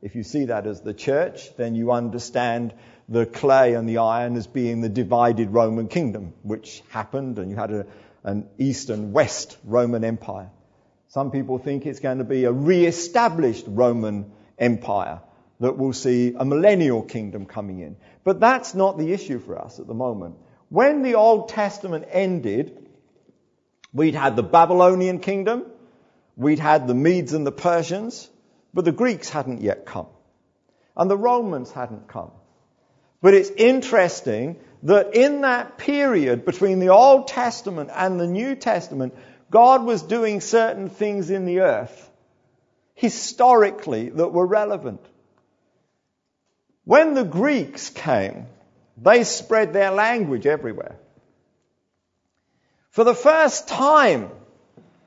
If 0.00 0.14
you 0.14 0.22
see 0.22 0.46
that 0.46 0.66
as 0.66 0.80
the 0.82 0.94
church, 0.94 1.56
then 1.56 1.74
you 1.74 1.90
understand 1.90 2.74
the 3.08 3.26
clay 3.26 3.74
and 3.74 3.88
the 3.88 3.98
iron 3.98 4.36
as 4.36 4.46
being 4.46 4.80
the 4.80 4.88
divided 4.88 5.50
Roman 5.50 5.88
kingdom, 5.88 6.32
which 6.42 6.82
happened, 6.88 7.38
and 7.38 7.50
you 7.50 7.56
had 7.56 7.70
a, 7.72 7.86
an 8.22 8.48
east 8.58 8.90
and 8.90 9.12
west 9.12 9.58
Roman 9.64 10.04
Empire. 10.04 10.50
Some 11.08 11.30
people 11.30 11.58
think 11.58 11.86
it's 11.86 12.00
going 12.00 12.18
to 12.18 12.24
be 12.24 12.44
a 12.44 12.52
re-established 12.52 13.66
Roman 13.68 14.32
Empire 14.58 15.20
that 15.60 15.78
will 15.78 15.92
see 15.92 16.34
a 16.36 16.44
millennial 16.44 17.02
kingdom 17.02 17.46
coming 17.46 17.80
in. 17.80 17.96
But 18.24 18.40
that's 18.40 18.74
not 18.74 18.98
the 18.98 19.12
issue 19.12 19.38
for 19.38 19.58
us 19.58 19.78
at 19.78 19.86
the 19.86 19.94
moment. 19.94 20.36
When 20.68 21.02
the 21.02 21.14
Old 21.14 21.50
Testament 21.50 22.06
ended, 22.10 22.88
we'd 23.92 24.14
had 24.14 24.34
the 24.34 24.42
Babylonian 24.42 25.20
kingdom, 25.20 25.66
we'd 26.36 26.58
had 26.58 26.88
the 26.88 26.94
Medes 26.94 27.32
and 27.32 27.46
the 27.46 27.52
Persians, 27.52 28.28
but 28.72 28.84
the 28.84 28.92
Greeks 28.92 29.28
hadn't 29.28 29.60
yet 29.60 29.86
come. 29.86 30.08
And 30.96 31.08
the 31.10 31.16
Romans 31.16 31.70
hadn't 31.70 32.08
come. 32.08 32.32
But 33.24 33.32
it's 33.32 33.48
interesting 33.48 34.60
that 34.82 35.14
in 35.14 35.40
that 35.40 35.78
period 35.78 36.44
between 36.44 36.78
the 36.78 36.90
Old 36.90 37.26
Testament 37.26 37.88
and 37.90 38.20
the 38.20 38.26
New 38.26 38.54
Testament, 38.54 39.14
God 39.50 39.82
was 39.82 40.02
doing 40.02 40.42
certain 40.42 40.90
things 40.90 41.30
in 41.30 41.46
the 41.46 41.60
earth 41.60 42.10
historically 42.92 44.10
that 44.10 44.28
were 44.28 44.44
relevant. 44.44 45.00
When 46.84 47.14
the 47.14 47.24
Greeks 47.24 47.88
came, 47.88 48.44
they 48.98 49.24
spread 49.24 49.72
their 49.72 49.90
language 49.90 50.44
everywhere. 50.44 50.96
For 52.90 53.04
the 53.04 53.14
first 53.14 53.68
time 53.68 54.28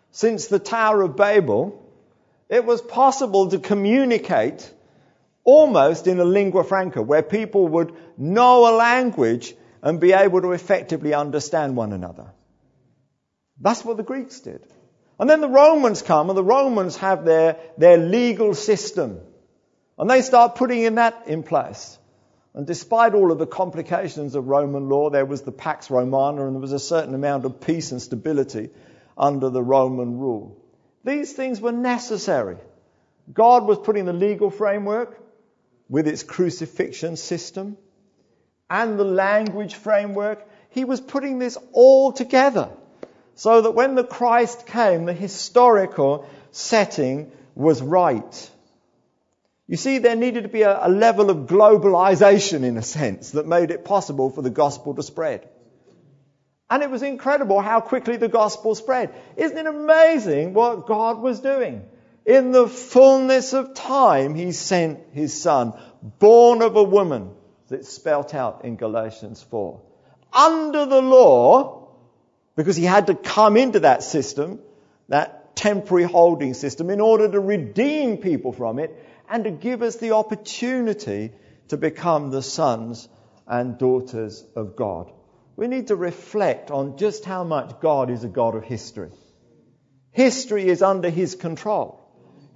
since 0.10 0.48
the 0.48 0.58
Tower 0.58 1.04
of 1.04 1.18
Babel, 1.18 1.86
it 2.50 2.66
was 2.66 2.82
possible 2.82 3.50
to 3.50 3.60
communicate 3.60 4.74
almost 5.48 6.08
in 6.08 6.20
a 6.20 6.26
lingua 6.26 6.66
franca, 6.66 7.02
where 7.02 7.24
people 7.24 7.70
would 7.70 7.96
know 8.18 8.70
a 8.70 8.76
language 8.76 9.56
and 9.82 10.02
be 10.02 10.12
able 10.12 10.42
to 10.42 10.52
effectively 10.52 11.14
understand 11.14 11.78
one 11.78 11.94
another. 11.94 12.34
That's 13.62 13.86
what 13.86 13.96
the 13.96 14.04
Greeks 14.04 14.42
did. 14.42 14.62
And 15.18 15.30
then 15.30 15.40
the 15.40 15.48
Romans 15.48 16.02
come 16.02 16.30
and 16.30 16.38
the 16.38 16.44
Romans 16.44 16.98
have 16.98 17.24
their, 17.24 17.56
their 17.78 17.96
legal 17.96 18.54
system. 18.56 19.22
And 19.98 20.10
they 20.10 20.22
start 20.22 20.56
putting 20.56 20.84
in 20.84 20.96
that 20.96 21.24
in 21.28 21.44
place. 21.44 21.98
And 22.54 22.68
despite 22.68 23.14
all 23.14 23.32
of 23.32 23.40
the 23.40 23.48
complications 23.48 24.36
of 24.36 24.48
Roman 24.48 24.90
law, 24.90 25.10
there 25.10 25.26
was 25.26 25.44
the 25.44 25.54
Pax 25.54 25.90
Romana 25.90 26.46
and 26.46 26.56
there 26.56 26.62
was 26.62 26.74
a 26.74 26.80
certain 26.80 27.16
amount 27.16 27.46
of 27.46 27.62
peace 27.62 27.94
and 27.94 28.02
stability 28.02 28.70
under 29.18 29.50
the 29.50 29.64
Roman 29.64 30.18
rule. 30.18 30.58
These 31.06 31.32
things 31.32 31.62
were 31.62 31.72
necessary. 31.72 32.58
God 33.34 33.66
was 33.66 33.78
putting 33.78 34.04
the 34.04 34.14
legal 34.14 34.50
framework 34.50 35.24
with 35.90 36.08
its 36.08 36.24
crucifixion 36.24 37.16
system 37.18 37.78
and 38.70 39.00
the 39.00 39.04
language 39.04 39.76
framework. 39.76 40.48
He 40.70 40.86
was 40.86 41.00
putting 41.00 41.40
this 41.40 41.58
all 41.72 42.12
together 42.12 42.70
so 43.36 43.62
that 43.62 43.72
when 43.72 43.96
the 43.96 44.04
Christ 44.04 44.66
came, 44.66 45.06
the 45.06 45.14
historical 45.14 46.28
setting 46.52 47.32
was 47.56 47.82
right. 47.82 48.52
You 49.68 49.78
see, 49.78 49.98
there 49.98 50.16
needed 50.16 50.44
to 50.44 50.50
be 50.50 50.62
a, 50.62 50.88
a, 50.88 50.90
level 50.90 51.30
of 51.30 51.48
globalization, 51.48 52.64
in 52.64 52.78
a 52.78 52.82
sense, 52.82 53.32
that 53.32 53.46
made 53.46 53.70
it 53.70 53.84
possible 53.84 54.30
for 54.30 54.42
the 54.42 54.50
gospel 54.50 54.96
to 54.96 55.04
spread. 55.04 55.48
And 56.70 56.84
it 56.84 56.90
was 56.90 57.04
incredible 57.04 57.62
how 57.62 57.82
quickly 57.82 58.18
the 58.18 58.28
gospel 58.28 58.76
spread. 58.76 59.14
Isn't 59.36 59.58
it 59.58 59.66
amazing 59.66 60.54
what 60.54 60.88
God 60.88 61.20
was 61.20 61.40
doing? 61.42 61.86
In 62.28 62.52
the 62.52 62.68
fullness 62.68 63.54
of 63.54 63.74
time, 63.74 64.36
He 64.36 64.52
sent 64.52 65.00
His 65.14 65.34
Son, 65.42 65.74
born 66.20 66.62
of 66.62 66.76
a 66.76 66.84
woman, 66.84 67.32
that's 67.70 67.88
spelt 67.88 68.36
out 68.36 68.66
in 68.66 68.76
Galatians 68.76 69.42
4. 69.44 69.82
Under 70.34 70.86
the 70.86 71.02
law, 71.02 71.88
because 72.58 72.76
he 72.76 72.84
had 72.84 73.08
to 73.08 73.16
come 73.16 73.56
into 73.56 73.82
that 73.82 74.04
system, 74.04 74.60
that 75.08 75.56
temporary 75.56 76.04
holding 76.04 76.54
system, 76.54 76.90
in 76.90 77.00
order 77.00 77.30
to 77.30 77.40
redeem 77.40 78.18
people 78.18 78.52
from 78.52 78.80
it 78.80 78.92
and 79.30 79.46
to 79.46 79.52
give 79.52 79.82
us 79.82 79.96
the 79.96 80.12
opportunity 80.12 81.32
to 81.70 81.78
become 81.78 82.30
the 82.30 82.42
sons 82.42 83.08
and 83.48 83.78
daughters 83.78 84.44
of 84.56 84.76
God. 84.76 85.12
We 85.56 85.68
need 85.68 85.88
to 85.88 85.96
reflect 85.96 86.72
on 86.72 86.98
just 86.98 87.26
how 87.26 87.44
much 87.44 87.80
God 87.80 88.10
is 88.10 88.24
a 88.24 88.28
God 88.28 88.56
of 88.56 88.64
history. 88.64 89.12
History 90.12 90.68
is 90.68 90.82
under 90.82 91.10
his 91.10 91.36
control. 91.36 92.07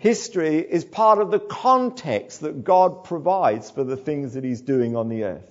History 0.01 0.57
is 0.57 0.83
part 0.83 1.19
of 1.19 1.31
the 1.31 1.39
context 1.39 2.41
that 2.41 2.63
God 2.63 3.03
provides 3.05 3.71
for 3.71 3.83
the 3.83 3.97
things 3.97 4.33
that 4.33 4.43
he's 4.43 4.61
doing 4.61 4.95
on 4.95 5.09
the 5.09 5.23
earth. 5.23 5.47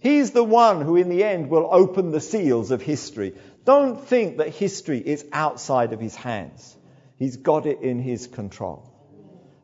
He's 0.00 0.30
the 0.30 0.44
one 0.44 0.80
who 0.80 0.94
in 0.96 1.08
the 1.08 1.24
end 1.24 1.50
will 1.50 1.68
open 1.70 2.12
the 2.12 2.20
seals 2.20 2.70
of 2.70 2.80
history 2.80 3.34
don't 3.68 4.02
think 4.02 4.38
that 4.38 4.48
history 4.48 4.98
is 4.98 5.26
outside 5.30 5.92
of 5.92 6.00
his 6.00 6.16
hands. 6.16 6.74
He's 7.18 7.36
got 7.36 7.66
it 7.66 7.82
in 7.82 7.98
his 7.98 8.26
control. 8.26 8.90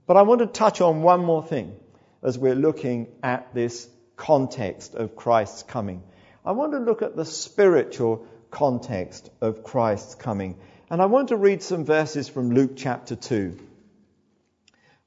But 0.06 0.18
I 0.18 0.22
want 0.22 0.40
to 0.40 0.46
touch 0.46 0.82
on 0.82 1.00
one 1.00 1.24
more 1.24 1.42
thing 1.42 1.74
as 2.22 2.36
we're 2.36 2.54
looking 2.54 3.06
at 3.22 3.54
this 3.54 3.88
context 4.16 4.94
of 4.94 5.16
Christ's 5.16 5.62
coming. 5.62 6.02
I 6.44 6.52
want 6.52 6.72
to 6.72 6.80
look 6.80 7.00
at 7.00 7.16
the 7.16 7.24
spiritual 7.24 8.26
context 8.50 9.30
of 9.40 9.64
Christ's 9.64 10.16
coming. 10.16 10.58
And 10.90 11.00
I 11.00 11.06
want 11.06 11.28
to 11.28 11.38
read 11.38 11.62
some 11.62 11.86
verses 11.86 12.28
from 12.28 12.50
Luke 12.50 12.72
chapter 12.76 13.16
2. 13.16 13.58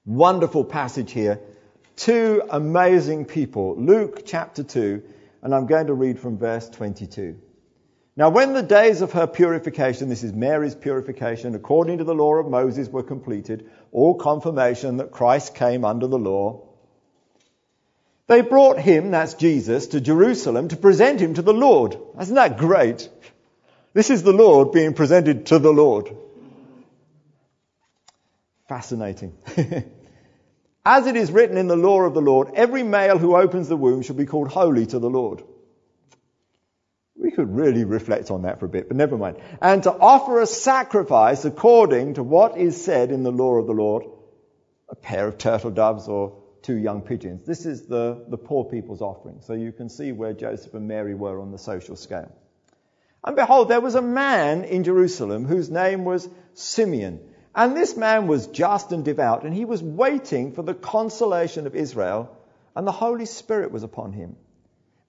Wonderful 0.07 0.63
passage 0.63 1.11
here. 1.11 1.41
Two 1.97 2.41
amazing 2.49 3.25
people. 3.25 3.75
Luke 3.75 4.21
chapter 4.25 4.63
2, 4.63 5.03
and 5.41 5.53
I'm 5.53 5.65
going 5.65 5.87
to 5.87 5.93
read 5.93 6.17
from 6.17 6.37
verse 6.37 6.69
22. 6.69 7.37
Now, 8.15 8.29
when 8.29 8.53
the 8.53 8.63
days 8.63 9.01
of 9.01 9.11
her 9.11 9.27
purification, 9.27 10.07
this 10.07 10.23
is 10.23 10.31
Mary's 10.31 10.75
purification, 10.75 11.55
according 11.55 11.97
to 11.97 12.05
the 12.05 12.15
law 12.15 12.35
of 12.35 12.47
Moses, 12.49 12.87
were 12.87 13.03
completed, 13.03 13.69
all 13.91 14.15
confirmation 14.15 14.95
that 14.97 15.11
Christ 15.11 15.55
came 15.55 15.83
under 15.83 16.07
the 16.07 16.17
law, 16.17 16.63
they 18.27 18.39
brought 18.39 18.79
him, 18.79 19.11
that's 19.11 19.33
Jesus, 19.33 19.87
to 19.87 19.99
Jerusalem 19.99 20.69
to 20.69 20.77
present 20.77 21.19
him 21.19 21.33
to 21.33 21.41
the 21.41 21.53
Lord. 21.53 21.97
Isn't 22.17 22.35
that 22.35 22.57
great? 22.57 23.09
This 23.91 24.09
is 24.09 24.23
the 24.23 24.31
Lord 24.31 24.71
being 24.71 24.93
presented 24.93 25.47
to 25.47 25.59
the 25.59 25.73
Lord. 25.73 26.15
Fascinating. 28.69 29.35
As 30.89 31.05
it 31.05 31.17
is 31.17 31.33
written 31.33 31.57
in 31.57 31.67
the 31.67 31.75
law 31.75 32.03
of 32.03 32.13
the 32.13 32.21
Lord, 32.21 32.51
every 32.53 32.81
male 32.81 33.17
who 33.17 33.35
opens 33.35 33.67
the 33.67 33.75
womb 33.75 34.03
shall 34.03 34.15
be 34.15 34.25
called 34.25 34.47
holy 34.47 34.85
to 34.85 34.99
the 34.99 35.09
Lord. 35.09 35.43
We 37.13 37.31
could 37.31 37.53
really 37.53 37.83
reflect 37.83 38.31
on 38.31 38.43
that 38.43 38.61
for 38.61 38.67
a 38.67 38.69
bit, 38.69 38.87
but 38.87 38.95
never 38.95 39.17
mind. 39.17 39.35
And 39.61 39.83
to 39.83 39.91
offer 39.91 40.39
a 40.39 40.47
sacrifice 40.47 41.43
according 41.43 42.13
to 42.13 42.23
what 42.23 42.57
is 42.57 42.81
said 42.81 43.11
in 43.11 43.23
the 43.23 43.33
law 43.33 43.55
of 43.55 43.67
the 43.67 43.73
Lord, 43.73 44.05
a 44.87 44.95
pair 44.95 45.27
of 45.27 45.37
turtle 45.37 45.71
doves 45.71 46.07
or 46.07 46.41
two 46.61 46.77
young 46.77 47.01
pigeons. 47.01 47.43
This 47.43 47.65
is 47.65 47.85
the, 47.87 48.23
the 48.29 48.37
poor 48.37 48.63
people's 48.63 49.01
offering. 49.01 49.41
So 49.41 49.55
you 49.55 49.73
can 49.73 49.89
see 49.89 50.13
where 50.13 50.31
Joseph 50.31 50.73
and 50.73 50.87
Mary 50.87 51.15
were 51.15 51.41
on 51.41 51.51
the 51.51 51.57
social 51.57 51.97
scale. 51.97 52.33
And 53.25 53.35
behold, 53.35 53.67
there 53.67 53.81
was 53.81 53.95
a 53.95 54.01
man 54.01 54.63
in 54.63 54.85
Jerusalem 54.85 55.43
whose 55.43 55.69
name 55.69 56.05
was 56.05 56.29
Simeon. 56.53 57.19
And 57.57 57.75
this 57.75 57.97
man 57.97 58.27
was 58.27 58.45
just 58.45 58.91
and 58.91 59.03
devout, 59.03 59.43
and 59.43 59.51
he 59.51 59.65
was 59.65 59.81
waiting 59.81 60.51
for 60.51 60.61
the 60.61 60.75
consolation 60.75 61.65
of 61.65 61.75
Israel, 61.75 62.37
and 62.75 62.85
the 62.85 62.91
Holy 62.91 63.25
Spirit 63.25 63.71
was 63.71 63.81
upon 63.81 64.13
him. 64.13 64.35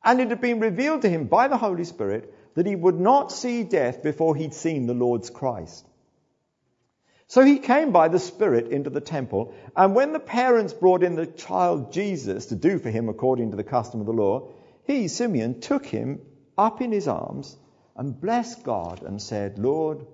And 0.02 0.18
it 0.18 0.30
had 0.30 0.40
been 0.40 0.58
revealed 0.58 1.02
to 1.02 1.10
him 1.10 1.26
by 1.26 1.48
the 1.48 1.58
Holy 1.58 1.84
Spirit 1.84 2.32
that 2.54 2.64
he 2.64 2.74
would 2.74 2.98
not 2.98 3.30
see 3.30 3.64
death 3.64 4.02
before 4.02 4.34
he'd 4.34 4.54
seen 4.54 4.86
the 4.86 4.94
Lord's 4.94 5.28
Christ. 5.28 5.86
So 7.26 7.44
he 7.44 7.58
came 7.58 7.92
by 7.92 8.08
the 8.08 8.18
Spirit 8.18 8.68
into 8.68 8.88
the 8.88 9.02
temple, 9.02 9.52
and 9.76 9.94
when 9.94 10.14
the 10.14 10.18
parents 10.18 10.72
brought 10.72 11.02
in 11.02 11.16
the 11.16 11.26
child 11.26 11.92
Jesus 11.92 12.46
to 12.46 12.56
do 12.56 12.78
for 12.78 12.88
him 12.88 13.10
according 13.10 13.50
to 13.50 13.58
the 13.58 13.62
custom 13.62 14.00
of 14.00 14.06
the 14.06 14.14
law, 14.14 14.48
he, 14.84 15.08
Simeon, 15.08 15.60
took 15.60 15.84
him 15.84 16.22
up 16.56 16.80
in 16.80 16.92
his 16.92 17.08
arms 17.08 17.58
and 17.94 18.18
blessed 18.18 18.62
God 18.62 19.02
and 19.02 19.20
said, 19.20 19.58
Lord, 19.58 20.06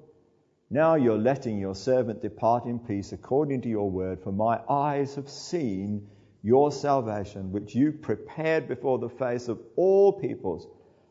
now 0.70 0.94
you're 0.94 1.18
letting 1.18 1.58
your 1.58 1.74
servant 1.74 2.22
depart 2.22 2.64
in 2.64 2.78
peace 2.78 3.12
according 3.12 3.62
to 3.62 3.68
your 3.68 3.90
word, 3.90 4.22
for 4.22 4.32
my 4.32 4.60
eyes 4.68 5.14
have 5.14 5.28
seen 5.28 6.08
your 6.42 6.70
salvation, 6.72 7.52
which 7.52 7.74
you 7.74 7.92
prepared 7.92 8.68
before 8.68 8.98
the 8.98 9.08
face 9.08 9.48
of 9.48 9.60
all 9.76 10.12
peoples, 10.12 10.66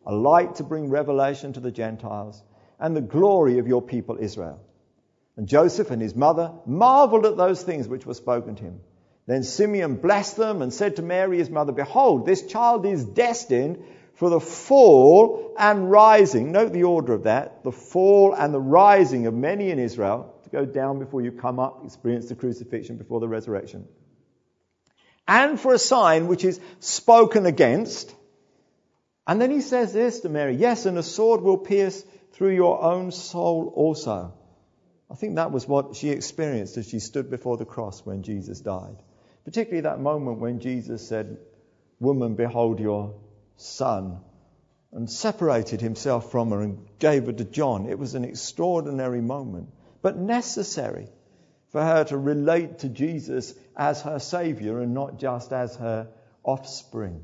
a 0.06 0.14
light 0.14 0.56
to 0.56 0.64
bring 0.64 0.90
revelation 0.90 1.54
to 1.54 1.60
the 1.60 1.72
Gentiles, 1.72 2.44
and 2.80 2.96
the 2.96 3.02
glory 3.02 3.60
of 3.60 3.68
your 3.68 3.82
people 3.82 4.18
Israel. 4.20 4.60
And 5.38 5.48
Joseph 5.48 5.90
and 5.90 6.02
his 6.02 6.16
mother 6.16 6.52
marveled 6.66 7.26
at 7.26 7.38
those 7.38 7.64
things 7.64 7.88
which 7.88 8.06
were 8.06 8.14
spoken 8.14 8.56
to 8.56 8.64
him. 8.64 8.82
Then 9.26 9.44
Simeon 9.44 9.96
blessed 9.96 10.38
them 10.38 10.62
and 10.62 10.74
said 10.74 10.98
to 10.98 11.02
Mary 11.02 11.38
his 11.38 11.50
mother, 11.50 11.72
Behold, 11.72 12.26
this 12.26 12.46
child 12.46 12.86
is 12.86 13.06
destined 13.06 13.84
for 14.24 14.30
the 14.30 14.40
fall 14.40 15.54
and 15.60 15.92
rising. 15.92 16.54
Note 16.54 16.72
the 16.72 16.86
order 16.86 17.12
of 17.12 17.24
that 17.24 17.62
the 17.66 17.74
fall 17.74 18.34
and 18.34 18.54
the 18.54 18.60
rising 18.60 19.28
of 19.28 19.34
many 19.34 19.70
in 19.70 19.80
Israel 19.80 20.34
to 20.46 20.50
go 20.50 20.64
down 20.64 21.00
before 21.00 21.22
you 21.22 21.34
come 21.34 21.60
up, 21.60 21.84
experience 21.84 22.30
the 22.30 22.36
crucifixion 22.36 22.96
before 22.96 23.20
the 23.20 23.28
resurrection. 23.28 23.86
And 25.28 25.60
for 25.60 25.74
a 25.74 25.78
sign 25.78 26.28
which 26.28 26.46
is 26.46 26.62
spoken 26.80 27.46
against. 27.46 28.16
And 29.28 29.42
then 29.42 29.52
he 29.52 29.60
says 29.60 29.92
this 29.92 30.22
to 30.22 30.30
Mary 30.30 30.56
Yes, 30.56 30.86
and 30.86 30.98
a 30.98 31.04
sword 31.04 31.42
will 31.42 31.58
pierce 31.58 32.02
through 32.32 32.56
your 32.56 32.82
own 32.82 33.12
soul 33.12 33.74
also. 33.76 34.34
I 35.12 35.16
think 35.16 35.36
that 35.36 35.52
was 35.52 35.68
what 35.68 35.98
she 35.98 36.12
experienced 36.12 36.78
as 36.78 36.88
she 36.88 37.00
stood 37.00 37.30
before 37.30 37.58
the 37.58 37.66
cross 37.66 38.06
when 38.06 38.24
Jesus 38.24 38.62
died. 38.62 38.96
Particularly 39.44 39.82
that 39.82 40.00
moment 40.00 40.40
when 40.40 40.62
Jesus 40.62 41.06
said, 41.06 41.40
Woman, 42.00 42.36
behold 42.36 42.80
your 42.80 43.16
son, 43.58 44.20
and 44.92 45.10
separated 45.10 45.82
himself 45.82 46.32
from 46.32 46.52
her 46.52 46.62
and 46.62 46.86
gave 47.00 47.26
her 47.26 47.34
to 47.34 47.44
John. 47.44 47.88
It 47.88 47.98
was 47.98 48.16
an 48.16 48.26
extraordinary 48.26 49.22
moment, 49.22 49.70
but 50.02 50.18
necessary 50.18 51.08
for 51.70 51.82
her 51.82 52.04
to 52.06 52.18
relate 52.18 52.80
to 52.80 52.90
Jesus 52.90 53.54
as 53.76 54.02
her 54.02 54.20
Saviour 54.20 54.80
and 54.82 54.94
not 54.94 55.18
just 55.18 55.52
as 55.52 55.76
her 55.78 56.08
offspring 56.44 57.24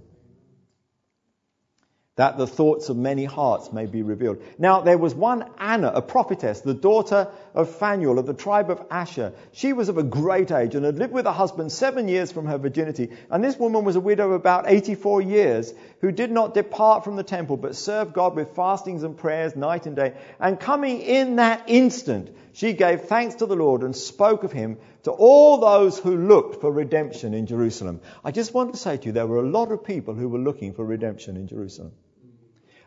that 2.19 2.37
the 2.37 2.45
thoughts 2.45 2.89
of 2.89 2.97
many 2.97 3.23
hearts 3.23 3.71
may 3.71 3.85
be 3.85 4.01
revealed. 4.01 4.43
Now, 4.57 4.81
there 4.81 4.97
was 4.97 5.15
one 5.15 5.49
Anna, 5.57 5.87
a 5.87 6.01
prophetess, 6.01 6.59
the 6.59 6.73
daughter 6.73 7.29
of 7.55 7.73
Phanuel 7.73 8.19
of 8.19 8.25
the 8.25 8.33
tribe 8.33 8.69
of 8.69 8.85
Asher. 8.91 9.31
She 9.53 9.71
was 9.71 9.87
of 9.87 9.97
a 9.97 10.03
great 10.03 10.51
age 10.51 10.75
and 10.75 10.83
had 10.83 10.97
lived 10.97 11.13
with 11.13 11.25
her 11.27 11.31
husband 11.31 11.71
seven 11.71 12.09
years 12.09 12.29
from 12.29 12.45
her 12.47 12.57
virginity. 12.57 13.11
And 13.31 13.41
this 13.41 13.57
woman 13.57 13.85
was 13.85 13.95
a 13.95 14.01
widow 14.01 14.25
of 14.25 14.33
about 14.33 14.65
84 14.67 15.21
years 15.21 15.73
who 16.01 16.11
did 16.11 16.29
not 16.29 16.53
depart 16.53 17.05
from 17.05 17.15
the 17.15 17.23
temple 17.23 17.55
but 17.55 17.77
served 17.77 18.11
God 18.11 18.35
with 18.35 18.53
fastings 18.53 19.03
and 19.03 19.17
prayers 19.17 19.55
night 19.55 19.85
and 19.85 19.95
day. 19.95 20.13
And 20.41 20.59
coming 20.59 20.99
in 20.99 21.37
that 21.37 21.63
instant, 21.67 22.35
she 22.51 22.73
gave 22.73 23.03
thanks 23.03 23.35
to 23.35 23.45
the 23.45 23.55
Lord 23.55 23.83
and 23.83 23.95
spoke 23.95 24.43
of 24.43 24.51
him 24.51 24.77
to 25.03 25.11
all 25.11 25.59
those 25.59 25.97
who 25.97 26.17
looked 26.17 26.59
for 26.59 26.69
redemption 26.69 27.33
in 27.33 27.45
Jerusalem. 27.45 28.01
I 28.25 28.31
just 28.31 28.53
want 28.53 28.73
to 28.73 28.77
say 28.77 28.97
to 28.97 29.05
you, 29.05 29.11
there 29.13 29.25
were 29.25 29.39
a 29.39 29.49
lot 29.49 29.71
of 29.71 29.85
people 29.85 30.15
who 30.15 30.27
were 30.27 30.39
looking 30.39 30.73
for 30.73 30.83
redemption 30.83 31.37
in 31.37 31.47
Jerusalem. 31.47 31.93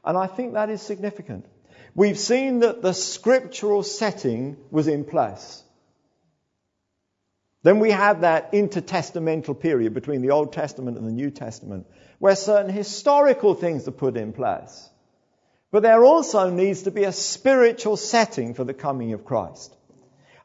And 0.05 0.19
I 0.19 0.27
think 0.27 0.55
that 0.55 0.71
is 0.71 0.83
significant. 0.83 1.47
We've 1.95 2.19
seen 2.19 2.61
that 2.61 2.83
the 2.83 2.95
scriptural 2.95 3.83
setting 3.83 4.57
was 4.71 4.89
in 4.89 5.05
place. 5.05 5.63
Then 7.63 7.79
we 7.79 7.91
have 7.91 8.23
that 8.23 8.53
intertestamental 8.53 9.61
period 9.61 9.95
between 9.95 10.23
the 10.23 10.31
Old 10.31 10.53
Testament 10.53 10.99
and 10.99 11.07
the 11.07 11.13
New 11.13 11.31
Testament, 11.31 11.87
where 12.19 12.35
certain 12.35 12.73
historical 12.73 13.55
things 13.55 13.87
are 13.87 13.93
put 13.93 14.17
in 14.17 14.33
place. 14.33 14.89
But 15.71 15.83
there 15.83 16.05
also 16.05 16.51
needs 16.51 16.83
to 16.83 16.91
be 16.91 17.05
a 17.05 17.13
spiritual 17.13 17.97
setting 17.97 18.55
for 18.55 18.65
the 18.65 18.75
coming 18.75 19.13
of 19.13 19.25
Christ. 19.25 19.75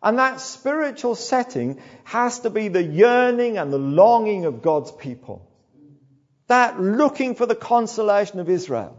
And 0.02 0.20
that 0.20 0.42
spiritual 0.42 1.16
setting 1.16 1.82
has 2.04 2.42
to 2.42 2.52
be 2.52 2.68
the 2.68 2.84
yearning 2.84 3.58
and 3.58 3.74
the 3.74 3.80
longing 3.80 4.46
of 4.46 4.62
God's 4.62 4.92
people. 4.92 5.50
That 6.48 6.80
looking 6.80 7.36
for 7.36 7.46
the 7.46 7.56
consolation 7.56 8.40
of 8.40 8.50
Israel. 8.50 8.96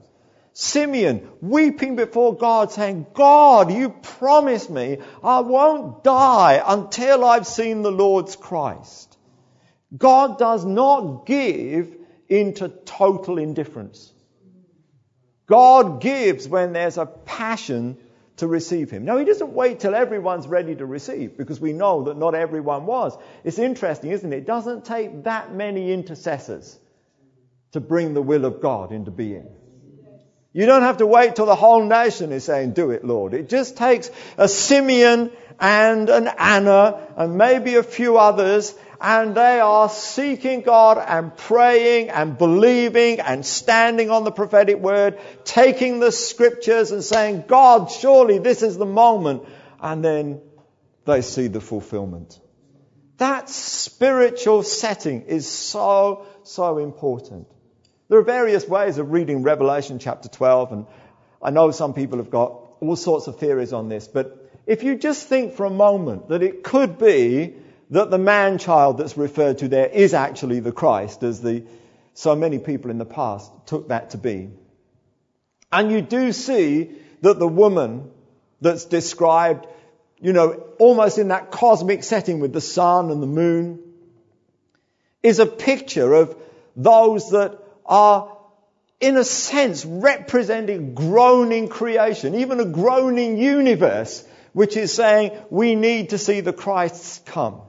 Simeon 0.60 1.30
weeping 1.40 1.94
before 1.94 2.36
God 2.36 2.72
saying, 2.72 3.06
God, 3.14 3.72
you 3.72 3.90
promised 3.90 4.68
me 4.68 4.98
I 5.22 5.38
won't 5.38 6.02
die 6.02 6.60
until 6.66 7.24
I've 7.24 7.46
seen 7.46 7.82
the 7.82 7.92
Lord's 7.92 8.34
Christ. 8.34 9.16
God 9.96 10.36
does 10.36 10.64
not 10.64 11.26
give 11.26 11.94
into 12.28 12.68
total 12.68 13.38
indifference. 13.38 14.12
God 15.46 16.00
gives 16.00 16.48
when 16.48 16.72
there's 16.72 16.98
a 16.98 17.06
passion 17.06 17.96
to 18.38 18.48
receive 18.48 18.90
Him. 18.90 19.04
Now, 19.04 19.16
He 19.18 19.24
doesn't 19.24 19.52
wait 19.52 19.78
till 19.78 19.94
everyone's 19.94 20.48
ready 20.48 20.74
to 20.74 20.86
receive 20.86 21.38
because 21.38 21.60
we 21.60 21.72
know 21.72 22.02
that 22.06 22.16
not 22.16 22.34
everyone 22.34 22.84
was. 22.84 23.16
It's 23.44 23.60
interesting, 23.60 24.10
isn't 24.10 24.32
it? 24.32 24.38
It 24.38 24.46
doesn't 24.46 24.84
take 24.84 25.22
that 25.22 25.54
many 25.54 25.92
intercessors 25.92 26.76
to 27.70 27.80
bring 27.80 28.12
the 28.12 28.22
will 28.22 28.44
of 28.44 28.60
God 28.60 28.90
into 28.90 29.12
being. 29.12 29.46
You 30.58 30.66
don't 30.66 30.82
have 30.82 30.96
to 30.96 31.06
wait 31.06 31.36
till 31.36 31.46
the 31.46 31.54
whole 31.54 31.84
nation 31.84 32.32
is 32.32 32.42
saying, 32.42 32.72
Do 32.72 32.90
it, 32.90 33.04
Lord. 33.04 33.32
It 33.32 33.48
just 33.48 33.76
takes 33.76 34.10
a 34.36 34.48
Simeon 34.48 35.30
and 35.60 36.10
an 36.10 36.28
Anna 36.36 36.98
and 37.16 37.38
maybe 37.38 37.76
a 37.76 37.84
few 37.84 38.18
others, 38.18 38.74
and 39.00 39.36
they 39.36 39.60
are 39.60 39.88
seeking 39.88 40.62
God 40.62 40.98
and 40.98 41.36
praying 41.36 42.10
and 42.10 42.36
believing 42.36 43.20
and 43.20 43.46
standing 43.46 44.10
on 44.10 44.24
the 44.24 44.32
prophetic 44.32 44.78
word, 44.78 45.20
taking 45.44 46.00
the 46.00 46.10
scriptures 46.10 46.90
and 46.90 47.04
saying, 47.04 47.44
God, 47.46 47.92
surely 47.92 48.40
this 48.40 48.62
is 48.62 48.76
the 48.76 48.84
moment. 48.84 49.44
And 49.80 50.04
then 50.04 50.40
they 51.04 51.22
see 51.22 51.46
the 51.46 51.60
fulfillment. 51.60 52.36
That 53.18 53.48
spiritual 53.48 54.64
setting 54.64 55.22
is 55.22 55.46
so, 55.46 56.26
so 56.42 56.78
important. 56.78 57.46
There 58.08 58.18
are 58.18 58.22
various 58.22 58.66
ways 58.66 58.96
of 58.96 59.10
reading 59.12 59.42
Revelation 59.42 59.98
chapter 59.98 60.30
12, 60.30 60.72
and 60.72 60.86
I 61.42 61.50
know 61.50 61.70
some 61.72 61.92
people 61.92 62.18
have 62.18 62.30
got 62.30 62.58
all 62.80 62.96
sorts 62.96 63.26
of 63.26 63.38
theories 63.38 63.74
on 63.74 63.90
this, 63.90 64.08
but 64.08 64.50
if 64.66 64.82
you 64.82 64.96
just 64.96 65.28
think 65.28 65.54
for 65.54 65.66
a 65.66 65.70
moment 65.70 66.28
that 66.30 66.42
it 66.42 66.62
could 66.62 66.98
be 66.98 67.54
that 67.90 68.10
the 68.10 68.16
man 68.16 68.56
child 68.56 68.96
that's 68.96 69.18
referred 69.18 69.58
to 69.58 69.68
there 69.68 69.86
is 69.86 70.14
actually 70.14 70.60
the 70.60 70.72
Christ, 70.72 71.22
as 71.22 71.42
the, 71.42 71.64
so 72.14 72.34
many 72.34 72.58
people 72.58 72.90
in 72.90 72.96
the 72.96 73.04
past 73.04 73.52
took 73.66 73.88
that 73.88 74.10
to 74.10 74.18
be. 74.18 74.48
And 75.70 75.92
you 75.92 76.00
do 76.00 76.32
see 76.32 76.90
that 77.20 77.38
the 77.38 77.48
woman 77.48 78.10
that's 78.62 78.86
described, 78.86 79.66
you 80.18 80.32
know, 80.32 80.52
almost 80.78 81.18
in 81.18 81.28
that 81.28 81.50
cosmic 81.50 82.02
setting 82.04 82.40
with 82.40 82.54
the 82.54 82.62
sun 82.62 83.10
and 83.10 83.22
the 83.22 83.26
moon, 83.26 83.80
is 85.22 85.40
a 85.40 85.46
picture 85.46 86.14
of 86.14 86.34
those 86.74 87.32
that 87.32 87.67
are, 87.88 88.36
in 89.00 89.16
a 89.16 89.24
sense, 89.24 89.84
representing 89.84 90.94
groaning 90.94 91.68
creation, 91.68 92.36
even 92.36 92.60
a 92.60 92.64
groaning 92.64 93.38
universe, 93.38 94.24
which 94.52 94.76
is 94.76 94.92
saying 94.92 95.32
we 95.50 95.74
need 95.74 96.10
to 96.10 96.18
see 96.18 96.40
the 96.40 96.52
Christ 96.52 97.26
come. 97.26 97.62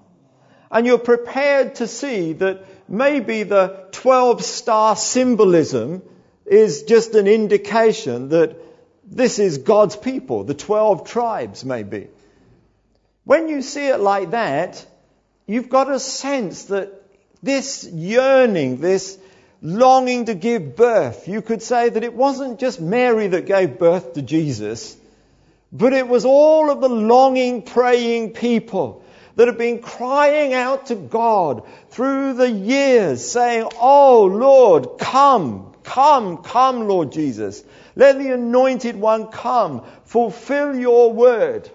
And 0.69 0.85
you're 0.85 0.99
prepared 0.99 1.75
to 1.75 1.87
see 1.87 2.33
that 2.33 2.65
maybe 2.87 3.43
the 3.43 3.87
12 3.91 4.43
star 4.43 4.95
symbolism 4.95 6.03
is 6.45 6.83
just 6.83 7.15
an 7.15 7.27
indication 7.27 8.29
that 8.29 8.55
this 9.05 9.39
is 9.39 9.59
God's 9.59 9.95
people, 9.95 10.43
the 10.43 10.53
12 10.53 11.07
tribes 11.07 11.65
maybe. 11.65 12.07
When 13.23 13.47
you 13.47 13.61
see 13.61 13.87
it 13.87 13.99
like 13.99 14.31
that, 14.31 14.85
you've 15.47 15.69
got 15.69 15.91
a 15.91 15.99
sense 15.99 16.65
that 16.65 16.91
this 17.41 17.83
yearning, 17.85 18.77
this 18.77 19.17
longing 19.61 20.25
to 20.25 20.35
give 20.35 20.75
birth. 20.75 21.27
You 21.27 21.41
could 21.41 21.61
say 21.61 21.89
that 21.89 22.03
it 22.03 22.13
wasn't 22.13 22.59
just 22.59 22.79
Mary 22.79 23.27
that 23.27 23.45
gave 23.45 23.77
birth 23.77 24.13
to 24.13 24.21
Jesus, 24.21 24.95
but 25.71 25.93
it 25.93 26.07
was 26.07 26.25
all 26.25 26.69
of 26.69 26.81
the 26.81 26.89
longing, 26.89 27.61
praying 27.61 28.33
people 28.33 29.03
that 29.35 29.47
have 29.47 29.57
been 29.57 29.79
crying 29.79 30.53
out 30.53 30.87
to 30.87 30.95
God 30.95 31.67
through 31.91 32.33
the 32.33 32.49
years, 32.49 33.29
saying, 33.29 33.67
Oh 33.79 34.25
Lord, 34.25 34.97
come, 34.99 35.73
come, 35.83 36.37
come, 36.37 36.87
Lord 36.87 37.11
Jesus. 37.11 37.63
Let 37.95 38.17
the 38.17 38.33
anointed 38.33 38.95
one 38.95 39.27
come. 39.27 39.85
Fulfill 40.05 40.75
your 40.75 41.13
word. 41.13 41.69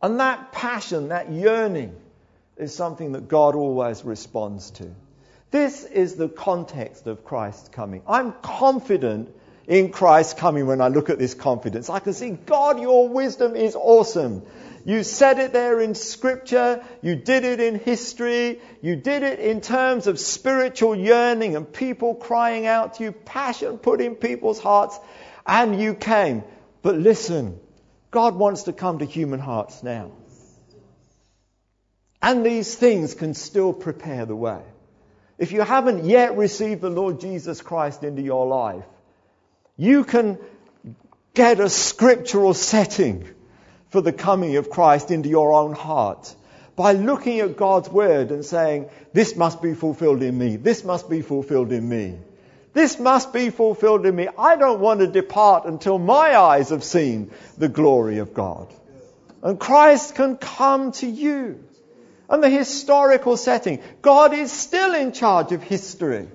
And 0.00 0.18
that 0.20 0.52
passion, 0.52 1.08
that 1.08 1.30
yearning, 1.32 1.94
is 2.56 2.74
something 2.74 3.12
that 3.12 3.28
God 3.28 3.54
always 3.54 4.04
responds 4.04 4.70
to. 4.72 4.92
This 5.52 5.84
is 5.84 6.14
the 6.14 6.30
context 6.30 7.06
of 7.06 7.24
Christ's 7.24 7.68
coming. 7.68 8.02
I'm 8.08 8.32
confident 8.40 9.28
in 9.66 9.92
Christ 9.92 10.38
coming 10.38 10.66
when 10.66 10.80
I 10.80 10.88
look 10.88 11.10
at 11.10 11.18
this 11.18 11.34
confidence. 11.34 11.90
I 11.90 11.98
can 11.98 12.14
see, 12.14 12.30
God, 12.30 12.80
your 12.80 13.10
wisdom 13.10 13.54
is 13.54 13.76
awesome. 13.76 14.44
You 14.86 15.04
said 15.04 15.38
it 15.38 15.52
there 15.52 15.78
in 15.78 15.94
scripture. 15.94 16.82
You 17.02 17.16
did 17.16 17.44
it 17.44 17.60
in 17.60 17.78
history. 17.78 18.62
You 18.80 18.96
did 18.96 19.22
it 19.22 19.40
in 19.40 19.60
terms 19.60 20.06
of 20.06 20.18
spiritual 20.18 20.96
yearning 20.96 21.54
and 21.54 21.70
people 21.70 22.14
crying 22.14 22.66
out 22.66 22.94
to 22.94 23.04
you, 23.04 23.12
passion 23.12 23.76
put 23.76 24.00
in 24.00 24.14
people's 24.14 24.58
hearts. 24.58 24.98
And 25.46 25.78
you 25.78 25.92
came. 25.94 26.44
But 26.80 26.96
listen, 26.96 27.60
God 28.10 28.36
wants 28.36 28.62
to 28.62 28.72
come 28.72 29.00
to 29.00 29.04
human 29.04 29.38
hearts 29.38 29.82
now. 29.82 30.12
And 32.22 32.46
these 32.46 32.74
things 32.74 33.12
can 33.12 33.34
still 33.34 33.74
prepare 33.74 34.24
the 34.24 34.36
way. 34.36 34.62
If 35.42 35.50
you 35.50 35.62
haven't 35.62 36.04
yet 36.04 36.36
received 36.36 36.82
the 36.82 36.88
Lord 36.88 37.18
Jesus 37.18 37.60
Christ 37.60 38.04
into 38.04 38.22
your 38.22 38.46
life, 38.46 38.84
you 39.76 40.04
can 40.04 40.38
get 41.34 41.58
a 41.58 41.68
scriptural 41.68 42.54
setting 42.54 43.28
for 43.88 44.00
the 44.00 44.12
coming 44.12 44.54
of 44.54 44.70
Christ 44.70 45.10
into 45.10 45.28
your 45.28 45.52
own 45.52 45.72
heart 45.72 46.32
by 46.76 46.92
looking 46.92 47.40
at 47.40 47.56
God's 47.56 47.88
word 47.88 48.30
and 48.30 48.44
saying, 48.44 48.88
This 49.14 49.34
must 49.34 49.60
be 49.60 49.74
fulfilled 49.74 50.22
in 50.22 50.38
me. 50.38 50.54
This 50.54 50.84
must 50.84 51.10
be 51.10 51.22
fulfilled 51.22 51.72
in 51.72 51.88
me. 51.88 52.20
This 52.72 53.00
must 53.00 53.32
be 53.32 53.50
fulfilled 53.50 54.06
in 54.06 54.14
me. 54.14 54.28
I 54.38 54.54
don't 54.54 54.78
want 54.78 55.00
to 55.00 55.08
depart 55.08 55.64
until 55.64 55.98
my 55.98 56.36
eyes 56.38 56.68
have 56.68 56.84
seen 56.84 57.32
the 57.58 57.68
glory 57.68 58.18
of 58.18 58.32
God. 58.32 58.72
And 59.42 59.58
Christ 59.58 60.14
can 60.14 60.36
come 60.36 60.92
to 60.92 61.08
you 61.08 61.64
and 62.32 62.42
the 62.42 62.48
historical 62.48 63.36
setting. 63.36 63.80
God 64.00 64.32
is 64.32 64.50
still 64.50 64.94
in 64.94 65.12
charge 65.12 65.52
of 65.52 65.62
history. 65.62 66.26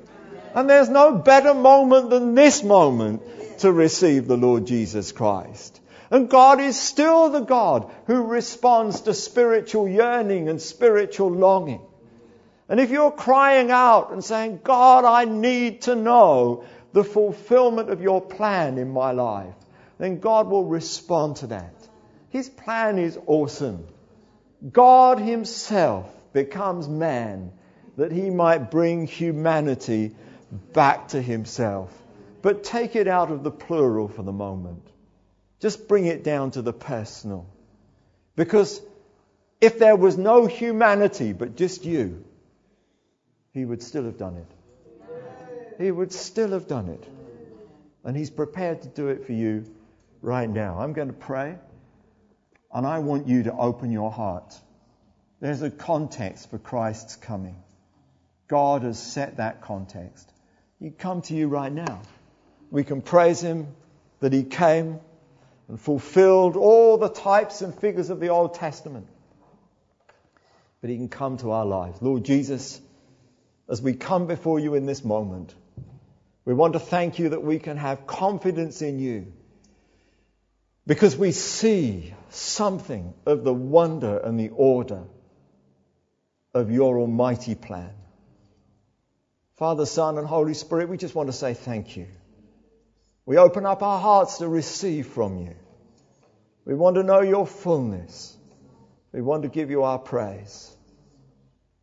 And 0.53 0.69
there's 0.69 0.89
no 0.89 1.15
better 1.15 1.55
moment 1.55 2.11
than 2.11 2.35
this 2.35 2.63
moment 2.63 3.23
to 3.59 3.71
receive 3.71 4.27
the 4.27 4.37
Lord 4.37 4.67
Jesus 4.67 5.11
Christ. 5.11 5.81
And 6.11 6.29
God 6.29 6.61
is 6.61 6.79
still 6.79 7.31
the 7.31 7.41
God 7.41 7.91
who 8.05 8.27
responds 8.27 9.01
to 9.01 9.13
spiritual 9.15 9.89
yearning 9.89 10.47
and 10.49 10.61
spiritual 10.61 11.31
longing. 11.31 11.81
And 12.69 12.79
if 12.79 12.91
you're 12.91 13.11
crying 13.11 13.71
out 13.71 14.11
and 14.11 14.23
saying, 14.23 14.59
God, 14.63 15.03
I 15.03 15.25
need 15.25 15.81
to 15.83 15.95
know 15.95 16.63
the 16.93 17.03
fulfillment 17.03 17.89
of 17.89 18.01
your 18.01 18.21
plan 18.21 18.77
in 18.77 18.91
my 18.91 19.11
life, 19.11 19.55
then 19.97 20.19
God 20.19 20.47
will 20.47 20.65
respond 20.65 21.37
to 21.37 21.47
that. 21.47 21.73
His 22.29 22.49
plan 22.49 22.99
is 22.99 23.17
awesome. 23.25 23.87
God 24.71 25.19
Himself 25.19 26.09
becomes 26.33 26.87
man 26.87 27.51
that 27.95 28.11
He 28.11 28.29
might 28.29 28.71
bring 28.71 29.07
humanity 29.07 30.15
back 30.73 31.09
to 31.09 31.21
Himself. 31.21 31.93
But 32.41 32.63
take 32.63 32.95
it 32.95 33.07
out 33.07 33.31
of 33.31 33.43
the 33.43 33.51
plural 33.51 34.07
for 34.07 34.23
the 34.23 34.31
moment. 34.31 34.87
Just 35.59 35.87
bring 35.87 36.05
it 36.05 36.23
down 36.23 36.51
to 36.51 36.61
the 36.61 36.73
personal. 36.73 37.47
Because 38.35 38.81
if 39.59 39.79
there 39.79 39.95
was 39.95 40.17
no 40.17 40.45
humanity 40.45 41.33
but 41.33 41.55
just 41.55 41.85
you, 41.85 42.23
He 43.53 43.65
would 43.65 43.81
still 43.81 44.05
have 44.05 44.17
done 44.17 44.37
it. 44.37 45.83
He 45.83 45.91
would 45.91 46.11
still 46.11 46.51
have 46.51 46.67
done 46.67 46.89
it. 46.89 47.03
And 48.03 48.15
He's 48.15 48.29
prepared 48.29 48.83
to 48.83 48.87
do 48.87 49.09
it 49.09 49.25
for 49.25 49.33
you 49.33 49.65
right 50.21 50.49
now. 50.49 50.79
I'm 50.79 50.93
going 50.93 51.09
to 51.09 51.13
pray. 51.13 51.57
And 52.71 52.85
I 52.85 52.99
want 52.99 53.27
you 53.27 53.43
to 53.43 53.53
open 53.53 53.91
your 53.91 54.11
heart. 54.11 54.53
There's 55.39 55.61
a 55.61 55.69
context 55.69 56.49
for 56.49 56.57
Christ's 56.57 57.15
coming. 57.15 57.55
God 58.47 58.83
has 58.83 58.99
set 58.99 59.37
that 59.37 59.61
context. 59.61 60.31
He 60.79 60.89
come 60.89 61.21
to 61.23 61.35
you 61.35 61.47
right 61.47 61.71
now. 61.71 62.01
We 62.71 62.83
can 62.83 63.01
praise 63.01 63.41
Him 63.41 63.67
that 64.19 64.33
He 64.33 64.43
came 64.43 64.99
and 65.67 65.79
fulfilled 65.79 66.55
all 66.55 66.97
the 66.97 67.09
types 67.09 67.61
and 67.61 67.73
figures 67.73 68.09
of 68.09 68.19
the 68.19 68.29
Old 68.29 68.53
Testament. 68.55 69.07
But 70.81 70.89
He 70.89 70.97
can 70.97 71.09
come 71.09 71.37
to 71.37 71.51
our 71.51 71.65
lives. 71.65 72.01
Lord 72.01 72.23
Jesus, 72.23 72.79
as 73.69 73.81
we 73.81 73.93
come 73.93 74.27
before 74.27 74.59
you 74.59 74.75
in 74.75 74.85
this 74.85 75.03
moment, 75.03 75.53
we 76.45 76.53
want 76.53 76.73
to 76.73 76.79
thank 76.79 77.19
you 77.19 77.29
that 77.29 77.43
we 77.43 77.59
can 77.59 77.77
have 77.77 78.07
confidence 78.07 78.81
in 78.81 78.99
you 78.99 79.33
because 80.87 81.17
we 81.17 81.31
see 81.33 82.13
something 82.29 83.13
of 83.25 83.43
the 83.43 83.53
wonder 83.53 84.17
and 84.17 84.39
the 84.39 84.49
order 84.49 85.03
of 86.53 86.71
your 86.71 86.97
almighty 86.97 87.55
plan. 87.55 87.93
Father, 89.57 89.85
Son, 89.85 90.17
and 90.17 90.25
Holy 90.25 90.53
Spirit, 90.53 90.87
we 90.87 90.97
just 90.97 91.13
want 91.13 91.27
to 91.27 91.33
say 91.33 91.53
thank 91.53 91.97
you. 91.97 92.07
We 93.25 93.37
open 93.37 93.65
up 93.65 93.83
our 93.83 93.99
hearts 93.99 94.37
to 94.37 94.47
receive 94.47 95.07
from 95.07 95.37
you. 95.37 95.55
We 96.63 96.73
want 96.73 96.95
to 96.95 97.03
know 97.03 97.21
your 97.21 97.45
fullness. 97.45 98.37
We 99.11 99.21
want 99.21 99.43
to 99.43 99.49
give 99.49 99.69
you 99.69 99.83
our 99.83 99.99
praise. 99.99 100.73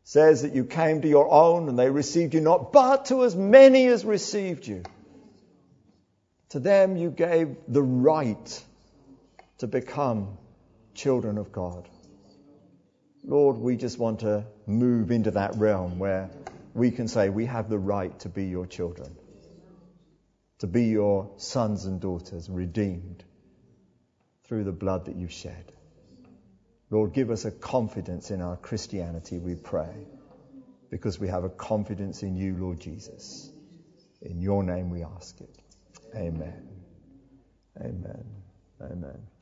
It 0.02 0.08
says 0.08 0.42
that 0.42 0.54
you 0.54 0.64
came 0.64 1.02
to 1.02 1.08
your 1.08 1.30
own 1.30 1.68
and 1.68 1.78
they 1.78 1.90
received 1.90 2.32
you 2.32 2.40
not, 2.40 2.72
but 2.72 3.06
to 3.06 3.24
as 3.24 3.36
many 3.36 3.86
as 3.86 4.04
received 4.04 4.66
you. 4.66 4.82
To 6.50 6.60
them 6.60 6.96
you 6.96 7.10
gave 7.10 7.54
the 7.68 7.82
right 7.82 8.64
to 9.58 9.66
become 9.66 10.38
children 10.94 11.38
of 11.38 11.52
God. 11.52 11.88
Lord, 13.24 13.56
we 13.56 13.76
just 13.76 13.98
want 13.98 14.20
to 14.20 14.44
move 14.66 15.10
into 15.10 15.32
that 15.32 15.56
realm 15.56 15.98
where 15.98 16.30
we 16.74 16.90
can 16.90 17.08
say 17.08 17.28
we 17.28 17.46
have 17.46 17.68
the 17.68 17.78
right 17.78 18.18
to 18.20 18.28
be 18.28 18.46
your 18.46 18.66
children, 18.66 19.16
to 20.58 20.66
be 20.66 20.84
your 20.84 21.30
sons 21.36 21.86
and 21.86 22.00
daughters, 22.00 22.50
redeemed 22.50 23.24
through 24.44 24.64
the 24.64 24.72
blood 24.72 25.06
that 25.06 25.16
you've 25.16 25.32
shed. 25.32 25.72
Lord, 26.90 27.12
give 27.12 27.30
us 27.30 27.44
a 27.44 27.50
confidence 27.50 28.30
in 28.30 28.42
our 28.42 28.56
Christianity, 28.56 29.38
we 29.38 29.54
pray, 29.54 30.06
because 30.90 31.18
we 31.18 31.28
have 31.28 31.44
a 31.44 31.48
confidence 31.48 32.22
in 32.22 32.36
you, 32.36 32.56
Lord 32.56 32.78
Jesus. 32.78 33.50
In 34.20 34.40
your 34.40 34.62
name 34.62 34.90
we 34.90 35.02
ask 35.02 35.40
it. 35.40 35.58
Amen. 36.14 36.68
Amen. 37.80 38.24
Amen. 38.80 39.33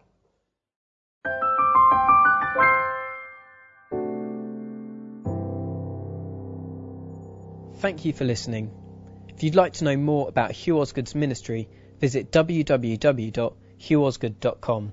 Thank 7.82 8.04
you 8.04 8.12
for 8.12 8.24
listening. 8.24 8.70
If 9.26 9.42
you'd 9.42 9.56
like 9.56 9.72
to 9.72 9.82
know 9.82 9.96
more 9.96 10.28
about 10.28 10.52
Hugh 10.52 10.80
Osgood's 10.80 11.16
ministry, 11.16 11.68
visit 11.98 12.30
www.hughosgood.com. 12.30 14.92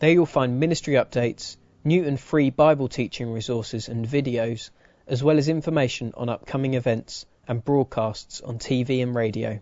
There 0.00 0.10
you'll 0.10 0.26
find 0.26 0.58
ministry 0.58 0.94
updates, 0.94 1.56
new 1.84 2.04
and 2.04 2.18
free 2.18 2.50
Bible 2.50 2.88
teaching 2.88 3.32
resources 3.32 3.88
and 3.88 4.04
videos, 4.04 4.70
as 5.06 5.22
well 5.22 5.38
as 5.38 5.48
information 5.48 6.12
on 6.16 6.28
upcoming 6.28 6.74
events 6.74 7.24
and 7.46 7.64
broadcasts 7.64 8.40
on 8.40 8.58
TV 8.58 9.00
and 9.00 9.14
radio. 9.14 9.60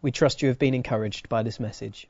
We 0.00 0.10
trust 0.10 0.40
you 0.40 0.48
have 0.48 0.58
been 0.58 0.72
encouraged 0.72 1.28
by 1.28 1.42
this 1.42 1.60
message. 1.60 2.08